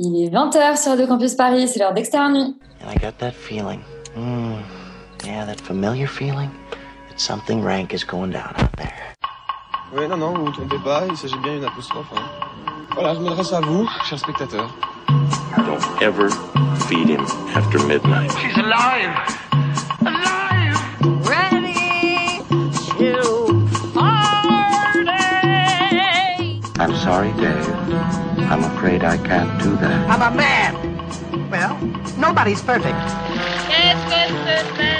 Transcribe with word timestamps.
Il 0.00 0.24
est 0.24 0.30
20h 0.30 0.76
sur 0.80 0.92
Radio 0.92 1.06
Campus 1.06 1.34
Paris, 1.34 1.66
c'est 1.68 1.80
l'heure 1.80 1.92
d'Extérieur 1.92 2.30
Nuit. 2.30 2.56
And 2.84 2.90
I 2.90 2.94
got 2.98 3.18
that 3.18 3.32
feeling. 3.32 3.80
Mm, 4.16 4.58
yeah, 5.26 5.44
that 5.44 5.60
familiar 5.60 6.06
feeling 6.06 6.50
that 7.08 7.18
something 7.18 7.62
rank 7.62 7.92
is 7.92 8.04
going 8.04 8.30
down 8.30 8.54
out 8.58 8.70
there. 8.76 9.14
Oui, 9.92 10.06
non, 10.08 10.16
non, 10.18 10.34
vous 10.34 10.38
ne 10.42 10.46
vous 10.46 10.52
trompez 10.52 10.78
pas, 10.84 11.02
il 11.08 11.16
s'agit 11.16 11.36
bien 11.42 11.54
d'une 11.54 11.64
apostrophe. 11.64 12.06
hein. 12.14 12.22
Voilà, 12.94 13.14
je 13.14 13.20
m'adresse 13.20 13.52
à 13.52 13.60
vous, 13.60 13.88
chers 14.08 14.18
spectateurs. 14.20 14.72
Don't 15.56 16.02
ever 16.02 16.28
feed 16.88 17.08
him 17.08 17.24
after 17.56 17.78
midnight. 17.86 18.30
She's 18.38 18.56
alive! 18.56 19.10
Alive! 20.02 20.78
ready 21.26 22.40
to 22.98 23.68
party. 23.94 25.08
I'm 26.78 26.94
sorry, 26.96 27.32
Dave. 27.32 28.27
I'm 28.50 28.64
afraid 28.64 29.04
I 29.04 29.18
can't 29.18 29.62
do 29.62 29.76
that. 29.76 30.08
I'm 30.08 30.22
a 30.22 30.34
man! 30.34 30.72
Well, 31.50 31.76
nobody's 32.16 32.62
perfect. 32.62 32.96
Qu'est-ce 33.68 34.04
que 34.08 34.22
c'est 34.46 34.96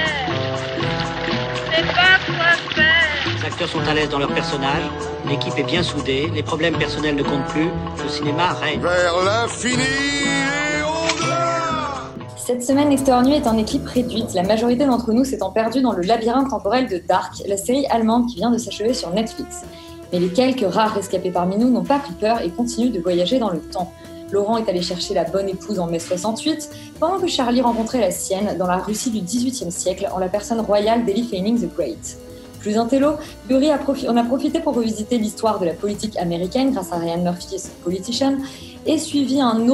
C'est 1.74 1.86
pas 1.86 2.18
quoi 2.26 2.52
faire. 2.74 3.38
Les 3.40 3.46
acteurs 3.46 3.68
sont 3.68 3.88
à 3.88 3.94
l'aise 3.94 4.10
dans 4.10 4.18
leur 4.18 4.34
personnage, 4.34 4.82
l'équipe 5.26 5.56
est 5.56 5.62
bien 5.62 5.82
soudée, 5.82 6.30
les 6.34 6.42
problèmes 6.42 6.76
personnels 6.76 7.14
ne 7.14 7.22
comptent 7.22 7.46
plus, 7.46 7.70
le 8.02 8.08
cinéma 8.10 8.52
règne. 8.52 8.80
Vers 8.80 9.14
l'infini 9.24 9.82
et 9.82 10.82
au-delà 10.82 12.12
Cette 12.36 12.62
semaine, 12.62 12.92
Extérieur 12.92 13.24
Nuit 13.24 13.36
est 13.36 13.46
en 13.46 13.56
équipe 13.56 13.86
réduite, 13.86 14.34
la 14.34 14.42
majorité 14.42 14.84
d'entre 14.84 15.12
nous 15.12 15.24
s'étant 15.24 15.52
perdus 15.52 15.80
dans 15.80 15.92
le 15.92 16.02
labyrinthe 16.02 16.50
temporel 16.50 16.86
de 16.86 16.98
Dark, 16.98 17.32
la 17.46 17.56
série 17.56 17.86
allemande 17.86 18.26
qui 18.26 18.36
vient 18.36 18.50
de 18.50 18.58
s'achever 18.58 18.92
sur 18.92 19.08
Netflix. 19.10 19.64
Mais 20.12 20.20
les 20.20 20.28
quelques 20.28 20.64
rares 20.72 20.94
rescapés 20.94 21.30
parmi 21.30 21.56
nous 21.56 21.70
n'ont 21.70 21.84
pas 21.84 21.98
pris 21.98 22.14
peur 22.14 22.40
et 22.42 22.50
continuent 22.50 22.92
de 22.92 23.00
voyager 23.00 23.38
dans 23.38 23.50
le 23.50 23.60
temps. 23.60 23.92
Laurent 24.30 24.58
est 24.58 24.68
allé 24.68 24.82
chercher 24.82 25.14
la 25.14 25.24
bonne 25.24 25.48
épouse 25.48 25.78
en 25.78 25.86
mai 25.86 25.98
68, 25.98 26.68
pendant 27.00 27.18
que 27.18 27.26
Charlie 27.26 27.62
rencontrait 27.62 28.00
la 28.00 28.10
sienne 28.10 28.56
dans 28.58 28.66
la 28.66 28.76
Russie 28.76 29.10
du 29.10 29.20
XVIIIe 29.20 29.72
siècle 29.72 30.08
en 30.14 30.18
la 30.18 30.28
personne 30.28 30.60
royale 30.60 31.04
d'Eli 31.06 31.24
Fanning 31.24 31.58
the 31.58 31.74
Great. 31.74 32.18
Plus 32.60 32.76
intello, 32.76 33.12
Yuri 33.48 33.70
a 33.70 33.78
profi- 33.78 34.08
en 34.08 34.16
a 34.16 34.24
profité 34.24 34.60
pour 34.60 34.74
revisiter 34.74 35.16
l'histoire 35.16 35.60
de 35.60 35.64
la 35.64 35.72
politique 35.74 36.16
américaine 36.18 36.72
grâce 36.72 36.92
à 36.92 36.96
Ryan 36.98 37.22
Murphy's 37.22 37.70
Politician 37.84 38.36
et 38.84 38.98
suivi 38.98 39.40
une 39.40 39.70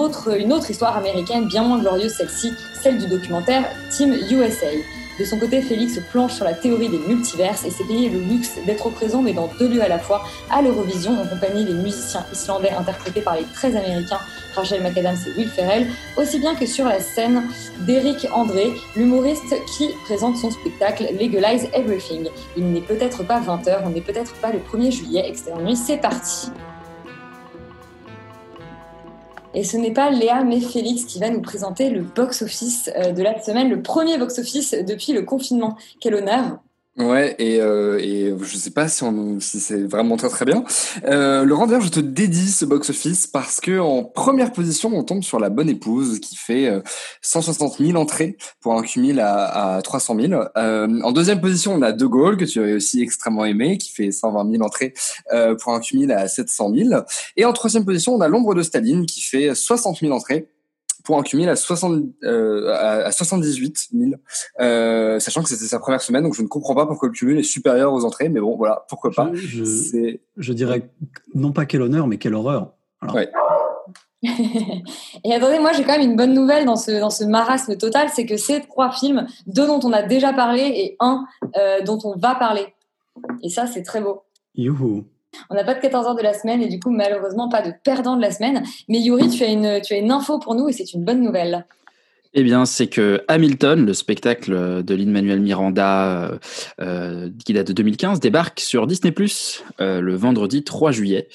autre 0.53 0.71
histoire 0.71 0.97
américaine 0.97 1.47
bien 1.49 1.63
moins 1.65 1.79
glorieuse 1.79 2.13
celle-ci, 2.17 2.51
celle 2.83 2.99
du 2.99 3.07
documentaire 3.09 3.65
Team 3.97 4.13
USA. 4.31 4.67
De 5.19 5.25
son 5.25 5.39
côté, 5.39 5.63
Félix 5.63 6.01
planche 6.11 6.35
sur 6.35 6.45
la 6.45 6.55
théorie 6.55 6.89
des 6.89 6.99
multiverses 6.99 7.65
et 7.65 7.71
s'est 7.71 7.85
payé 7.85 8.09
le 8.09 8.19
luxe 8.19 8.59
d'être 8.67 8.91
présent 8.91 9.23
mais 9.23 9.33
dans 9.33 9.49
deux 9.59 9.69
lieux 9.69 9.83
à 9.83 9.89
la 9.89 9.99
fois, 9.99 10.25
à 10.51 10.61
l'Eurovision 10.61 11.13
en 11.21 11.27
compagnie 11.27 11.65
des 11.65 11.73
musiciens 11.73 12.25
islandais 12.33 12.71
interprétés 12.71 13.21
par 13.21 13.37
les 13.37 13.45
très 13.55 13.77
américains 13.77 14.19
Rachel 14.55 14.83
McAdams 14.83 15.17
et 15.27 15.39
Will 15.39 15.49
Ferrell, 15.49 15.87
aussi 16.17 16.39
bien 16.39 16.55
que 16.55 16.67
sur 16.67 16.85
la 16.85 17.01
scène 17.01 17.45
d'Eric 17.81 18.27
André, 18.33 18.73
l'humoriste 18.97 19.55
qui 19.77 19.89
présente 20.05 20.37
son 20.37 20.51
spectacle 20.51 21.07
Legalize 21.21 21.69
Everything. 21.73 22.29
Il 22.57 22.73
n'est 22.73 22.81
peut-être 22.81 23.25
pas 23.25 23.41
20h, 23.41 23.81
on 23.85 23.91
n'est 23.91 24.01
peut-être 24.01 24.35
pas 24.35 24.51
le 24.53 24.59
1er 24.59 24.91
juillet, 24.91 25.33
nuit, 25.63 25.77
c'est 25.77 25.99
parti 25.99 26.51
et 29.55 29.65
ce 29.65 29.77
n'est 29.77 29.93
pas 29.93 30.11
Léa 30.11 30.45
mais 30.45 30.61
Félix 30.61 31.05
qui 31.05 31.19
va 31.19 31.31
nous 31.31 31.41
présenter 31.43 31.91
le 31.91 32.03
box-office 32.03 32.91
euh, 32.97 33.13
de 33.13 33.23
la 33.23 33.41
semaine, 33.43 33.71
le 33.71 33.83
premier 33.83 34.19
box-office 34.19 34.73
depuis 34.87 35.13
le 35.13 35.23
confinement. 35.23 35.77
Quel 36.01 36.15
honneur 36.15 36.59
Ouais, 36.97 37.35
et, 37.41 37.61
euh, 37.61 37.99
et 37.99 38.33
je 38.41 38.57
sais 38.57 38.71
pas 38.71 38.87
si, 38.87 39.03
on, 39.03 39.41
si 39.41 39.59
c'est 39.59 39.83
vraiment 39.83 40.17
très 40.17 40.29
très 40.29 40.45
bien. 40.45 40.65
Euh, 41.07 41.45
Laurent, 41.45 41.67
d'ailleurs, 41.67 41.83
je 41.83 41.89
te 41.89 41.99
dédie 41.99 42.49
ce 42.49 42.65
box-office 42.65 43.27
parce 43.27 43.61
que 43.61 43.81
en 43.81 44.05
première 44.05 44.53
position, 44.53 44.93
on 44.95 45.03
tombe 45.03 45.25
sur 45.25 45.41
La 45.41 45.51
Bonne 45.51 45.69
Épouse 45.69 46.21
qui 46.21 46.37
fait 46.37 46.69
euh, 46.69 46.83
160 47.21 47.79
000 47.79 48.01
entrées 48.01 48.37
pour 48.61 48.79
un 48.79 48.83
cumul 48.83 49.19
à, 49.19 49.75
à 49.75 49.83
300 49.83 50.17
000. 50.21 50.45
Euh, 50.57 51.01
en 51.03 51.11
deuxième 51.11 51.41
position, 51.41 51.75
on 51.75 51.83
a 51.83 51.91
De 51.91 52.07
Gaulle 52.07 52.37
que 52.37 52.45
tu 52.45 52.61
avais 52.61 52.75
aussi 52.75 53.03
extrêmement 53.03 53.45
aimé 53.45 53.77
qui 53.77 53.91
fait 53.91 54.13
120 54.13 54.53
000 54.53 54.63
entrées 54.63 54.95
euh, 55.33 55.57
pour 55.57 55.73
un 55.75 55.81
cumul 55.81 56.13
à 56.13 56.29
700 56.29 56.75
000. 56.77 57.03
Et 57.37 57.45
en 57.45 57.53
troisième 57.53 57.85
position, 57.85 58.15
on 58.15 58.21
a 58.21 58.29
L'Ombre 58.29 58.55
de 58.55 58.63
Staline 58.63 59.05
qui 59.07 59.21
fait 59.21 59.53
60 59.53 59.99
000 59.99 60.13
entrées 60.13 60.47
pour 61.05 61.19
un 61.19 61.23
cumul 61.23 61.49
à, 61.49 61.55
60, 61.55 62.03
euh, 62.25 62.73
à, 62.73 63.07
à 63.07 63.13
78 63.13 63.91
000, 63.93 64.13
euh, 64.61 65.21
sachant 65.21 65.43
que 65.43 65.51
c'était 65.51 65.67
sa 65.67 65.79
première 65.79 66.01
semaine, 66.01 66.25
donc 66.25 66.35
je 66.35 66.43
ne 66.43 66.49
comprends 66.49 66.75
pas 66.75 66.87
pourquoi 66.87 67.09
le 67.09 67.15
cumul 67.15 67.39
est 67.39 67.43
supérieur 67.43 67.93
aux 67.93 68.05
entrées, 68.05 68.31
mais 68.31 68.41
bon, 68.41 68.57
voilà, 68.57 68.87
pourquoi 68.89 69.11
pas. 69.11 69.31
Je, 69.35 69.59
je, 69.59 69.65
C'est 69.65 70.21
je 70.39 70.53
dirais 70.55 70.91
non 71.35 71.53
pas 71.53 71.67
quel 71.67 71.83
honneur, 71.83 72.07
mais 72.07 72.17
quelle 72.17 72.35
horreur. 72.35 72.73
Alors, 73.03 73.15
Ouais. 73.15 73.31
Et 75.25 75.35
attendez, 75.35 75.59
moi 75.59 75.73
j'ai 75.75 75.85
quand 75.85 75.99
même 75.99 76.11
une 76.11 76.17
bonne 76.17 76.33
nouvelle 76.33 76.65
dans 76.65 76.77
ce, 76.77 76.99
dans 76.99 77.11
ce 77.11 77.25
marasme 77.25 77.77
total, 77.77 78.09
c'est 78.09 78.25
que 78.25 78.39
ces 78.39 78.63
trois 78.63 78.91
films, 78.91 79.27
deux 79.47 79.67
dont 79.67 79.81
on 79.85 79.93
a 79.93 80.03
déjà 80.03 80.33
parlé 80.33 80.63
et 80.63 80.97
un 81.01 81.27
euh, 81.59 81.83
dont 81.83 81.99
on 82.05 82.17
va 82.17 82.35
parler. 82.35 82.75
Et 83.43 83.51
ça, 83.51 83.67
c'est 83.67 83.83
très 83.83 84.01
beau. 84.01 84.23
youhou. 84.55 85.05
On 85.51 85.55
n'a 85.55 85.65
pas 85.65 85.75
de 85.75 85.81
14 85.81 86.07
heures 86.07 86.15
de 86.15 86.23
la 86.23 86.35
semaine 86.35 86.63
et 86.63 86.69
du 86.69 86.81
coup, 86.81 86.91
malheureusement, 86.91 87.49
pas 87.49 87.63
de 87.63 87.73
perdant 87.83 88.17
de 88.17 88.23
la 88.23 88.31
semaine. 88.31 88.63
Mais 88.89 89.01
Yuri, 89.01 89.29
tu 89.29 89.43
as 89.45 89.49
une, 89.49 89.81
tu 89.81 89.95
as 89.95 89.99
une 89.99 90.11
info 90.11 90.39
pour 90.39 90.55
nous 90.55 90.69
et 90.69 90.73
c'est 90.73 90.93
une 90.93 91.05
bonne 91.05 91.21
nouvelle. 91.21 91.67
Eh 92.37 92.43
bien, 92.43 92.67
c'est 92.67 92.89
que 92.89 93.23
Hamilton, 93.29 93.87
le 93.87 93.95
spectacle 93.95 94.83
de 94.83 94.95
Lin-Manuel 94.95 95.39
Miranda 95.39 96.33
euh, 96.33 96.39
euh, 96.81 97.31
qui 97.45 97.53
date 97.53 97.69
de 97.69 97.73
2015, 97.73 98.19
débarque 98.19 98.59
sur 98.59 98.89
Disney 98.89 99.15
euh, 99.81 100.01
le 100.01 100.17
vendredi 100.17 100.65
3 100.65 100.91
juillet. 100.91 101.29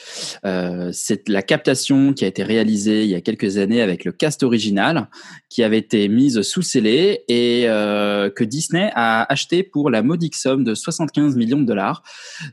C'est 0.92 1.30
la 1.30 1.42
captation 1.42 2.12
qui 2.12 2.26
a 2.26 2.28
été 2.28 2.44
réalisée 2.44 3.04
il 3.06 3.10
y 3.10 3.16
a 3.16 3.22
quelques 3.22 3.58
années 3.58 3.82
avec 3.82 4.04
le 4.04 4.12
cast 4.12 4.44
original, 4.44 5.08
qui 5.48 5.64
avait 5.64 5.78
été 5.78 6.10
mise 6.10 6.42
sous 6.42 6.64
scellé 6.64 7.24
et 7.30 7.64
que 7.64 8.44
Disney 8.44 8.92
a 8.94 9.32
acheté 9.32 9.64
pour 9.64 9.90
la 9.90 10.02
modique 10.02 10.36
somme 10.36 10.66
de 10.66 10.76
75 10.76 11.38
millions 11.38 11.62
de 11.62 11.66
dollars. 11.66 12.04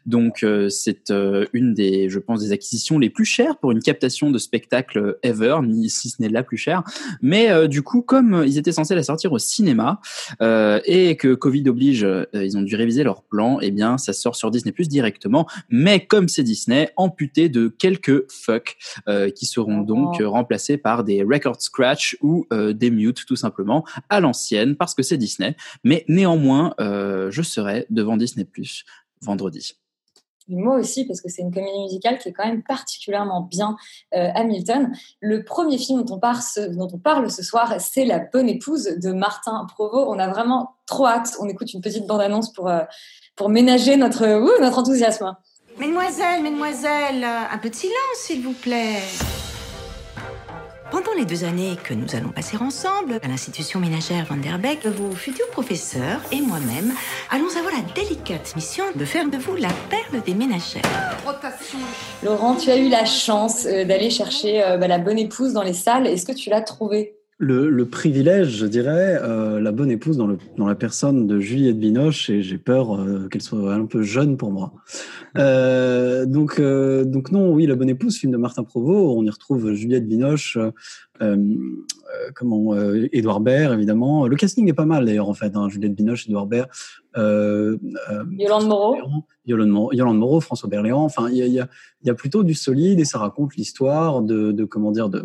Donc, 0.05 0.45
c'est 0.69 1.13
une 1.53 1.75
des, 1.75 2.09
je 2.09 2.19
pense, 2.19 2.41
des 2.41 2.53
acquisitions 2.53 2.99
les 2.99 3.11
plus 3.11 3.25
chères 3.25 3.57
pour 3.57 3.73
une 3.73 3.83
captation 3.83 4.31
de 4.31 4.39
spectacle 4.39 5.19
ever, 5.23 5.59
si 5.89 6.11
ce 6.11 6.23
n'est 6.23 6.29
la 6.29 6.43
plus 6.43 6.59
chère. 6.59 6.85
Mais 7.21 7.67
du 7.69 7.83
coup, 7.83 8.03
comme 8.03 8.36
ils 8.45 8.59
étaient 8.59 8.73
censés 8.73 8.95
la 8.95 9.03
sortir 9.03 9.33
au 9.33 9.39
cinéma 9.39 10.01
euh, 10.43 10.81
et 10.85 11.17
que 11.17 11.35
Covid 11.35 11.69
oblige, 11.69 12.05
euh, 12.05 12.27
ils 12.35 12.57
ont 12.57 12.63
dû 12.63 12.77
réviser 12.77 13.05
leur 13.05 13.23
plan, 13.23 13.59
eh 13.61 13.71
bien, 13.71 13.99
ça 13.99 14.13
sort 14.13 14.37
sur 14.37 14.51
Disney 14.51 14.73
Plus 14.73 14.89
directement. 14.89 15.47
Mais 15.71 16.05
comme 16.07 16.29
c'est 16.29 16.43
Disney, 16.43 16.91
amputé 16.97 17.49
de 17.49 17.69
quelques 17.69 18.31
fuck 18.31 18.77
euh, 19.09 19.31
qui 19.31 19.47
seront 19.47 19.81
donc 19.81 20.21
remplacés 20.23 20.77
par 20.77 21.05
des 21.05 21.23
record 21.23 21.61
scratch 21.61 22.17
ou 22.21 22.47
des 22.53 22.91
mute 22.91 23.25
tout 23.27 23.37
simplement 23.37 23.85
à 24.09 24.21
l'ancienne 24.21 24.77
parce 24.77 24.95
que 24.95 25.03
c'est 25.03 25.17
Disney. 25.17 25.57
Mais 25.85 26.05
néanmoins, 26.09 26.75
je 26.79 27.43
serai 27.43 27.87
devant 27.91 28.17
Disney 28.17 28.45
Plus 28.45 28.85
vendredi. 29.21 29.75
Et 30.49 30.57
moi 30.57 30.77
aussi, 30.77 31.05
parce 31.07 31.21
que 31.21 31.29
c'est 31.29 31.43
une 31.43 31.53
comédie 31.53 31.79
musicale 31.81 32.19
qui 32.19 32.29
est 32.29 32.33
quand 32.33 32.47
même 32.47 32.63
particulièrement 32.63 33.43
bien 33.43 33.77
euh, 34.15 34.29
Hamilton. 34.35 34.93
Le 35.21 35.45
premier 35.45 35.79
film 35.79 36.05
dont 36.05 36.17
on, 36.17 36.99
parle 36.99 37.31
ce, 37.31 37.43
soir, 37.43 37.75
c'est 37.81 38.05
La 38.05 38.21
Bonne 38.21 38.49
Épouse 38.49 38.85
de 38.85 39.13
Martin 39.13 39.67
Provost. 39.69 40.07
On 40.09 40.19
a 40.19 40.29
vraiment 40.29 40.77
trop 40.87 41.07
hâte. 41.07 41.37
On 41.41 41.49
écoute 41.49 41.73
une 41.73 41.81
petite 41.81 42.07
bande-annonce 42.07 42.53
pour, 42.53 42.69
euh, 42.69 42.83
pour 43.35 43.49
ménager 43.49 43.97
notre, 43.97 44.25
notre 44.61 44.79
enthousiasme. 44.79 45.37
Mesdemoiselles, 45.79 46.43
mesdemoiselles, 46.43 47.25
un 47.25 47.59
peu 47.59 47.69
de 47.69 47.75
silence, 47.75 48.17
s'il 48.17 48.43
vous 48.43 48.55
plaît. 48.55 49.03
Pendant 50.91 51.13
les 51.19 51.25
deux 51.25 51.43
années 51.43 51.77
que 51.83 51.95
nous 51.95 52.15
allons 52.15 52.29
passer 52.29 52.57
ensemble 52.57 53.19
à 53.21 53.29
l'institution 53.29 53.81
ménagère 53.81 54.25
Van 54.27 54.37
der 54.37 54.59
Beek, 54.59 54.87
vos 54.87 55.11
futurs 55.11 55.49
professeurs 55.51 56.21
et 56.31 56.41
moi-même 56.41 56.93
allons 57.31 57.49
avoir 57.59 57.73
la 57.75 57.83
délicate 57.93 58.55
mission 58.55 58.85
de 58.95 59.05
faire 59.05 59.29
de 59.29 59.37
vous 59.37 59.57
la 59.57 59.71
perle 59.91 60.23
des 60.23 60.35
ménagères. 60.35 60.83
Laurent, 62.23 62.55
tu 62.55 62.71
as 62.71 62.77
eu 62.77 62.89
la 62.89 63.05
chance 63.05 63.67
euh, 63.67 63.85
d'aller 63.85 64.11
chercher 64.11 64.63
euh, 64.63 64.77
bah, 64.77 64.87
La 64.87 64.99
Bonne 64.99 65.19
Épouse 65.19 65.53
dans 65.53 65.63
les 65.63 65.73
salles. 65.73 66.07
Est-ce 66.07 66.25
que 66.25 66.33
tu 66.33 66.51
l'as 66.51 66.61
trouvée? 66.61 67.17
Le, 67.39 67.69
le 67.69 67.85
privilège, 67.85 68.57
je 68.57 68.65
dirais, 68.65 69.19
euh, 69.23 69.61
la 69.61 69.71
bonne 69.71 69.91
épouse 69.91 70.17
dans, 70.17 70.27
le, 70.27 70.39
dans 70.57 70.67
la 70.67 70.75
personne 70.75 71.27
de 71.27 71.39
Juliette 71.39 71.79
Binoche, 71.79 72.31
et 72.31 72.41
j'ai 72.41 72.57
peur 72.57 72.99
euh, 72.99 73.29
qu'elle 73.29 73.43
soit 73.43 73.75
un 73.75 73.85
peu 73.85 74.03
jeune 74.03 74.39
pour 74.39 74.51
moi. 74.51 74.73
Euh, 75.37 76.25
donc, 76.25 76.59
euh, 76.59 77.05
donc 77.05 77.33
non, 77.33 77.53
oui, 77.53 77.67
La 77.67 77.75
bonne 77.75 77.91
épouse, 77.91 78.17
film 78.17 78.33
de 78.33 78.39
Martin 78.39 78.65
Provost, 78.65 79.19
on 79.19 79.23
y 79.23 79.29
retrouve 79.29 79.75
Juliette 79.75 80.09
Binoche, 80.09 80.57
euh, 80.57 80.71
euh, 81.21 81.37
comment, 82.35 82.73
euh, 82.73 83.07
Édouard 83.13 83.41
Baird, 83.41 83.75
évidemment. 83.75 84.27
Le 84.27 84.37
casting 84.37 84.67
est 84.71 84.73
pas 84.73 84.87
mal 84.87 85.05
d'ailleurs, 85.05 85.29
en 85.29 85.35
fait, 85.35 85.57
hein, 85.57 85.69
Juliette 85.69 85.95
Binoche, 85.95 86.27
Édouard 86.27 86.47
Baird, 86.47 86.71
euh, 87.19 87.77
euh, 88.11 88.25
Yolande 88.39 88.67
Moreau 88.67 88.97
Yolande 89.45 89.69
Moreau, 89.69 89.93
Yolande 89.93 90.19
Moreau, 90.19 90.41
François 90.41 90.71
Berléand. 90.71 91.05
Enfin, 91.05 91.29
il 91.31 91.37
y 91.37 91.43
a, 91.43 91.47
il 91.47 91.53
y, 91.53 91.61
a, 91.61 91.69
il 92.03 92.07
y 92.07 92.11
a 92.11 92.15
plutôt 92.15 92.45
du 92.45 92.55
solide 92.55 92.99
et 92.99 93.05
ça 93.05 93.19
raconte 93.19 93.57
l'histoire 93.57 94.23
de, 94.23 94.53
de, 94.53 94.65
comment 94.65 94.91
dire, 94.91 95.11
de, 95.11 95.23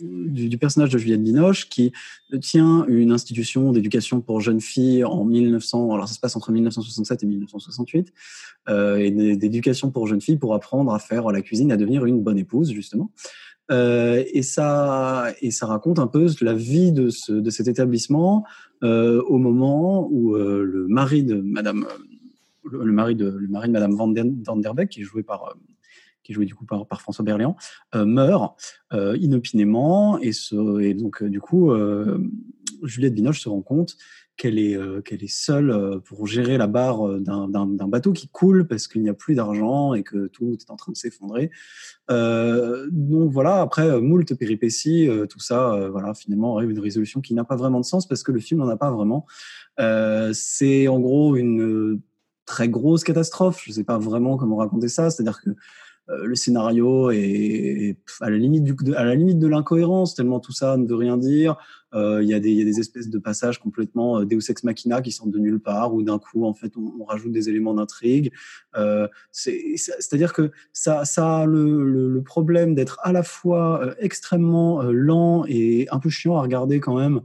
du, 0.00 0.58
personnage 0.58 0.90
de 0.90 0.98
Juliette 0.98 1.22
Binoche 1.22 1.68
qui 1.68 1.92
tient 2.40 2.84
une 2.86 3.12
institution 3.12 3.72
d'éducation 3.72 4.20
pour 4.20 4.40
jeunes 4.40 4.60
filles 4.60 5.04
en 5.04 5.24
1900. 5.24 5.92
Alors 5.92 6.08
ça 6.08 6.14
se 6.14 6.20
passe 6.20 6.36
entre 6.36 6.52
1967 6.52 7.22
et 7.22 7.26
1968, 7.26 8.12
euh, 8.68 8.96
et 8.96 9.10
d'éducation 9.36 9.90
pour 9.90 10.06
jeunes 10.06 10.20
filles 10.20 10.36
pour 10.36 10.54
apprendre 10.54 10.92
à 10.92 10.98
faire 10.98 11.30
la 11.30 11.42
cuisine, 11.42 11.72
à 11.72 11.76
devenir 11.76 12.04
une 12.04 12.22
bonne 12.22 12.38
épouse 12.38 12.72
justement. 12.72 13.10
Euh, 13.70 14.24
et 14.32 14.42
ça 14.42 15.26
et 15.42 15.50
ça 15.50 15.66
raconte 15.66 15.98
un 15.98 16.06
peu 16.06 16.26
la 16.40 16.54
vie 16.54 16.90
de 16.90 17.10
ce 17.10 17.32
de 17.32 17.50
cet 17.50 17.68
établissement 17.68 18.44
euh, 18.82 19.20
au 19.26 19.36
moment 19.36 20.08
où 20.10 20.34
le 20.36 20.86
mari 20.88 21.22
de 21.22 21.34
Madame 21.34 21.86
le, 22.64 22.92
mari 22.92 23.14
de 23.14 23.28
le 23.28 23.48
mari 23.48 23.68
de 23.68 23.72
Madame 23.72 23.94
Van, 23.94 24.08
der 24.08 24.74
Beek 24.74 24.88
qui 24.88 25.00
est 25.00 25.04
joué 25.04 25.22
par 25.22 25.54
qui 26.28 26.32
est 26.32 26.34
joué 26.34 26.44
du 26.44 26.54
coup 26.54 26.66
par, 26.66 27.00
François 27.00 27.24
Berléand, 27.24 27.56
euh, 27.94 28.04
meurt 28.04 28.54
euh, 28.92 29.16
inopinément 29.16 30.18
et, 30.20 30.32
donc 30.94 31.22
euh, 31.22 31.28
du 31.30 31.40
coup 31.40 31.72
Juliette 32.82 33.14
Binoche 33.14 33.40
se 33.40 33.48
rend 33.48 33.62
compte 33.62 33.96
qu'elle 34.36 34.58
est 34.58 34.78
qu'elle 35.04 35.24
est 35.24 35.32
seule 35.32 36.00
pour 36.04 36.28
gérer 36.28 36.58
la 36.58 36.68
barre 36.68 37.18
d'un 37.18 37.88
bateau 37.88 38.12
qui 38.12 38.28
coule 38.28 38.68
parce 38.68 38.86
qu'il 38.86 39.02
n'y 39.02 39.08
a 39.08 39.14
plus 39.14 39.34
d'argent 39.34 39.94
et 39.94 40.04
que 40.04 40.28
tout 40.28 40.52
est 40.52 40.70
en 40.70 40.76
train 40.76 40.92
de 40.92 40.96
s'effondrer. 40.96 41.50
Donc 42.08 43.32
voilà, 43.32 43.60
après 43.60 44.00
moult 44.00 44.32
péripéties, 44.38 45.08
tout 45.28 45.40
ça, 45.40 45.88
voilà, 45.90 46.14
finalement 46.14 46.56
arrive 46.56 46.70
une 46.70 46.78
résolution 46.78 47.20
qui 47.20 47.34
n'a 47.34 47.42
pas 47.42 47.56
vraiment 47.56 47.80
de 47.80 47.84
sens 47.84 48.06
parce 48.06 48.22
que 48.22 48.30
le 48.30 48.38
film 48.38 48.60
n'en 48.60 48.68
a 48.68 48.76
pas 48.76 48.92
vraiment. 48.92 49.26
C'est 50.32 50.86
en 50.86 51.00
gros 51.00 51.34
une 51.34 52.00
très 52.48 52.68
grosse 52.68 53.04
catastrophe. 53.04 53.62
Je 53.64 53.72
sais 53.72 53.84
pas 53.84 53.98
vraiment 53.98 54.36
comment 54.36 54.56
raconter 54.56 54.88
ça. 54.88 55.10
C'est-à-dire 55.10 55.40
que 55.40 55.50
le 56.08 56.34
scénario 56.34 57.10
est, 57.10 57.96
à 58.20 58.30
la 58.30 58.36
limite 58.38 58.64
du, 58.64 58.74
à 58.94 59.04
la 59.04 59.14
limite 59.14 59.38
de 59.38 59.46
l'incohérence 59.46 60.14
tellement 60.14 60.40
tout 60.40 60.52
ça 60.52 60.76
ne 60.76 60.86
veut 60.86 60.94
rien 60.96 61.16
dire. 61.16 61.56
Euh, 61.94 62.22
Il 62.22 62.28
y, 62.28 62.34
a 62.34 62.40
des- 62.40 62.50
il 62.50 62.58
y 62.58 62.62
a 62.62 62.64
des 62.64 62.80
espèces 62.80 63.08
de 63.08 63.18
passages 63.18 63.58
complètement 63.58 64.20
euh, 64.20 64.24
Deus 64.26 64.50
ex 64.50 64.62
machina 64.64 65.00
qui 65.00 65.10
sortent 65.10 65.30
de 65.30 65.38
nulle 65.38 65.60
part 65.60 65.94
où 65.94 66.02
d'un 66.02 66.18
coup 66.18 66.44
en 66.44 66.52
fait 66.54 66.72
on, 66.76 67.04
rajoute 67.04 67.32
des 67.32 67.48
éléments 67.48 67.74
d'intrigue. 67.74 68.30
Euh, 68.76 69.08
c'est- 69.32 69.76
c'est- 69.76 69.92
C'est-à-dire 69.98 70.32
que 70.32 70.50
ça, 70.72 71.04
ça 71.04 71.38
a 71.38 71.46
le, 71.46 71.82
le, 71.84 72.08
le 72.10 72.22
problème 72.22 72.74
d'être 72.74 72.98
à 73.02 73.12
la 73.12 73.22
fois 73.22 73.82
euh, 73.82 73.94
extrêmement 73.98 74.82
euh, 74.82 74.92
lent 74.92 75.44
et 75.48 75.86
un 75.90 75.98
peu 75.98 76.10
chiant 76.10 76.36
à 76.36 76.42
regarder 76.42 76.80
quand 76.80 76.96
même, 76.98 77.20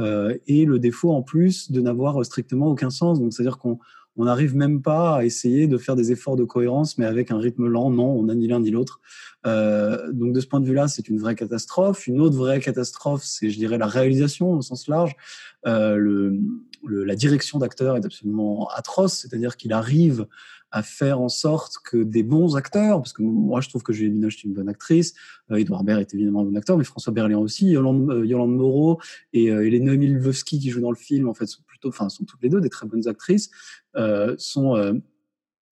euh, 0.00 0.36
et 0.46 0.64
le 0.64 0.78
défaut 0.78 1.12
en 1.12 1.22
plus 1.22 1.70
de 1.70 1.80
n'avoir 1.80 2.24
strictement 2.24 2.68
aucun 2.68 2.90
sens. 2.90 3.20
Donc 3.20 3.32
c'est-à-dire 3.32 3.58
qu'on 3.58 3.78
on 4.18 4.24
n'arrive 4.24 4.54
même 4.54 4.82
pas 4.82 5.16
à 5.16 5.24
essayer 5.24 5.66
de 5.66 5.78
faire 5.78 5.96
des 5.96 6.12
efforts 6.12 6.36
de 6.36 6.44
cohérence, 6.44 6.98
mais 6.98 7.06
avec 7.06 7.30
un 7.30 7.38
rythme 7.38 7.66
lent. 7.66 7.90
Non, 7.90 8.10
on 8.12 8.24
n'a 8.24 8.34
ni 8.34 8.48
l'un 8.48 8.60
ni 8.60 8.70
l'autre. 8.70 9.00
Euh, 9.46 10.12
donc 10.12 10.32
de 10.34 10.40
ce 10.40 10.46
point 10.46 10.60
de 10.60 10.66
vue-là, 10.66 10.88
c'est 10.88 11.08
une 11.08 11.18
vraie 11.18 11.36
catastrophe. 11.36 12.06
Une 12.06 12.20
autre 12.20 12.36
vraie 12.36 12.60
catastrophe, 12.60 13.22
c'est, 13.24 13.48
je 13.48 13.56
dirais, 13.56 13.78
la 13.78 13.86
réalisation 13.86 14.52
au 14.52 14.60
sens 14.60 14.88
large. 14.88 15.14
Euh, 15.66 15.96
le, 15.96 16.38
le- 16.84 17.04
la 17.04 17.14
direction 17.14 17.58
d'acteur 17.58 17.96
est 17.96 18.04
absolument 18.04 18.68
atroce, 18.76 19.14
c'est-à-dire 19.14 19.56
qu'il 19.56 19.72
arrive 19.72 20.26
à 20.70 20.82
faire 20.82 21.18
en 21.20 21.30
sorte 21.30 21.76
que 21.82 21.96
des 21.96 22.22
bons 22.22 22.54
acteurs, 22.56 22.98
parce 23.00 23.14
que 23.14 23.22
moi 23.22 23.62
je 23.62 23.70
trouve 23.70 23.82
que 23.82 23.94
Juliette 23.94 24.12
Binoche 24.12 24.36
est 24.36 24.44
une 24.44 24.52
bonne 24.52 24.68
actrice, 24.68 25.14
euh, 25.50 25.56
Edouard 25.56 25.82
Baird 25.82 26.00
est 26.02 26.12
évidemment 26.12 26.42
un 26.42 26.44
bon 26.44 26.56
acteur, 26.56 26.76
mais 26.76 26.84
François 26.84 27.10
Berléand 27.12 27.40
aussi, 27.40 27.70
Yolande, 27.70 28.10
euh, 28.10 28.26
Yolande 28.26 28.54
Moreau 28.54 29.00
et, 29.32 29.50
euh, 29.50 29.66
et 29.66 29.70
les 29.70 29.80
Noémie 29.80 30.08
Lvovsky 30.08 30.58
qui 30.58 30.68
jouent 30.68 30.82
dans 30.82 30.90
le 30.90 30.96
film, 30.96 31.26
en 31.26 31.32
fait, 31.32 31.46
sont 31.46 31.62
enfin, 31.84 32.08
sont 32.08 32.24
toutes 32.24 32.42
les 32.42 32.48
deux 32.48 32.60
des 32.60 32.70
très 32.70 32.86
bonnes 32.86 33.06
actrices, 33.08 33.50
euh, 33.96 34.34
sont 34.38 34.76
euh, 34.76 34.94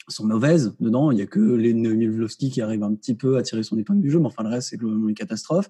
sont 0.09 0.25
mauvaises 0.25 0.77
dedans. 0.79 1.11
Il 1.11 1.19
y 1.19 1.23
a 1.23 1.27
que 1.27 1.41
les 1.41 1.73
Lvovsky 1.73 2.51
qui 2.51 2.61
arrivent 2.61 2.85
un 2.85 2.95
petit 2.95 3.15
peu 3.15 3.39
à 3.39 3.43
tirer 3.43 3.65
son 3.65 3.77
épingle 3.77 4.01
du 4.01 4.11
jeu, 4.11 4.21
mais 4.21 4.27
enfin 4.27 4.45
le 4.45 4.51
reste 4.51 4.69
c'est 4.71 4.77
globalement 4.77 5.09
une 5.09 5.17
catastrophe. 5.17 5.69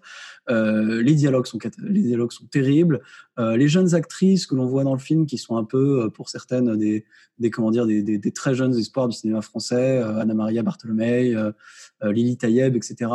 Euh, 0.50 1.02
les 1.02 1.14
dialogues 1.14 1.46
sont 1.46 1.58
les 1.78 2.02
dialogues 2.02 2.32
sont 2.32 2.46
terribles. 2.46 3.00
Les 3.38 3.68
jeunes 3.68 3.94
actrices 3.94 4.46
que 4.46 4.54
l'on 4.54 4.66
voit 4.66 4.84
dans 4.84 4.92
le 4.92 4.98
film, 4.98 5.24
qui 5.24 5.38
sont 5.38 5.56
un 5.56 5.64
peu 5.64 6.10
pour 6.10 6.28
certaines 6.28 6.76
des, 6.76 7.06
des 7.38 7.50
comment 7.50 7.70
dire 7.70 7.86
des, 7.86 8.32
très 8.32 8.54
jeunes 8.54 8.76
espoirs 8.76 9.08
du 9.08 9.16
cinéma 9.16 9.42
français, 9.42 9.98
euh, 9.98 10.20
Anna 10.20 10.34
Maria 10.34 10.62
Bartholomei, 10.62 11.34
euh, 11.34 11.52
Lily 12.02 12.36
Tayeb, 12.36 12.76
etc. 12.76 13.10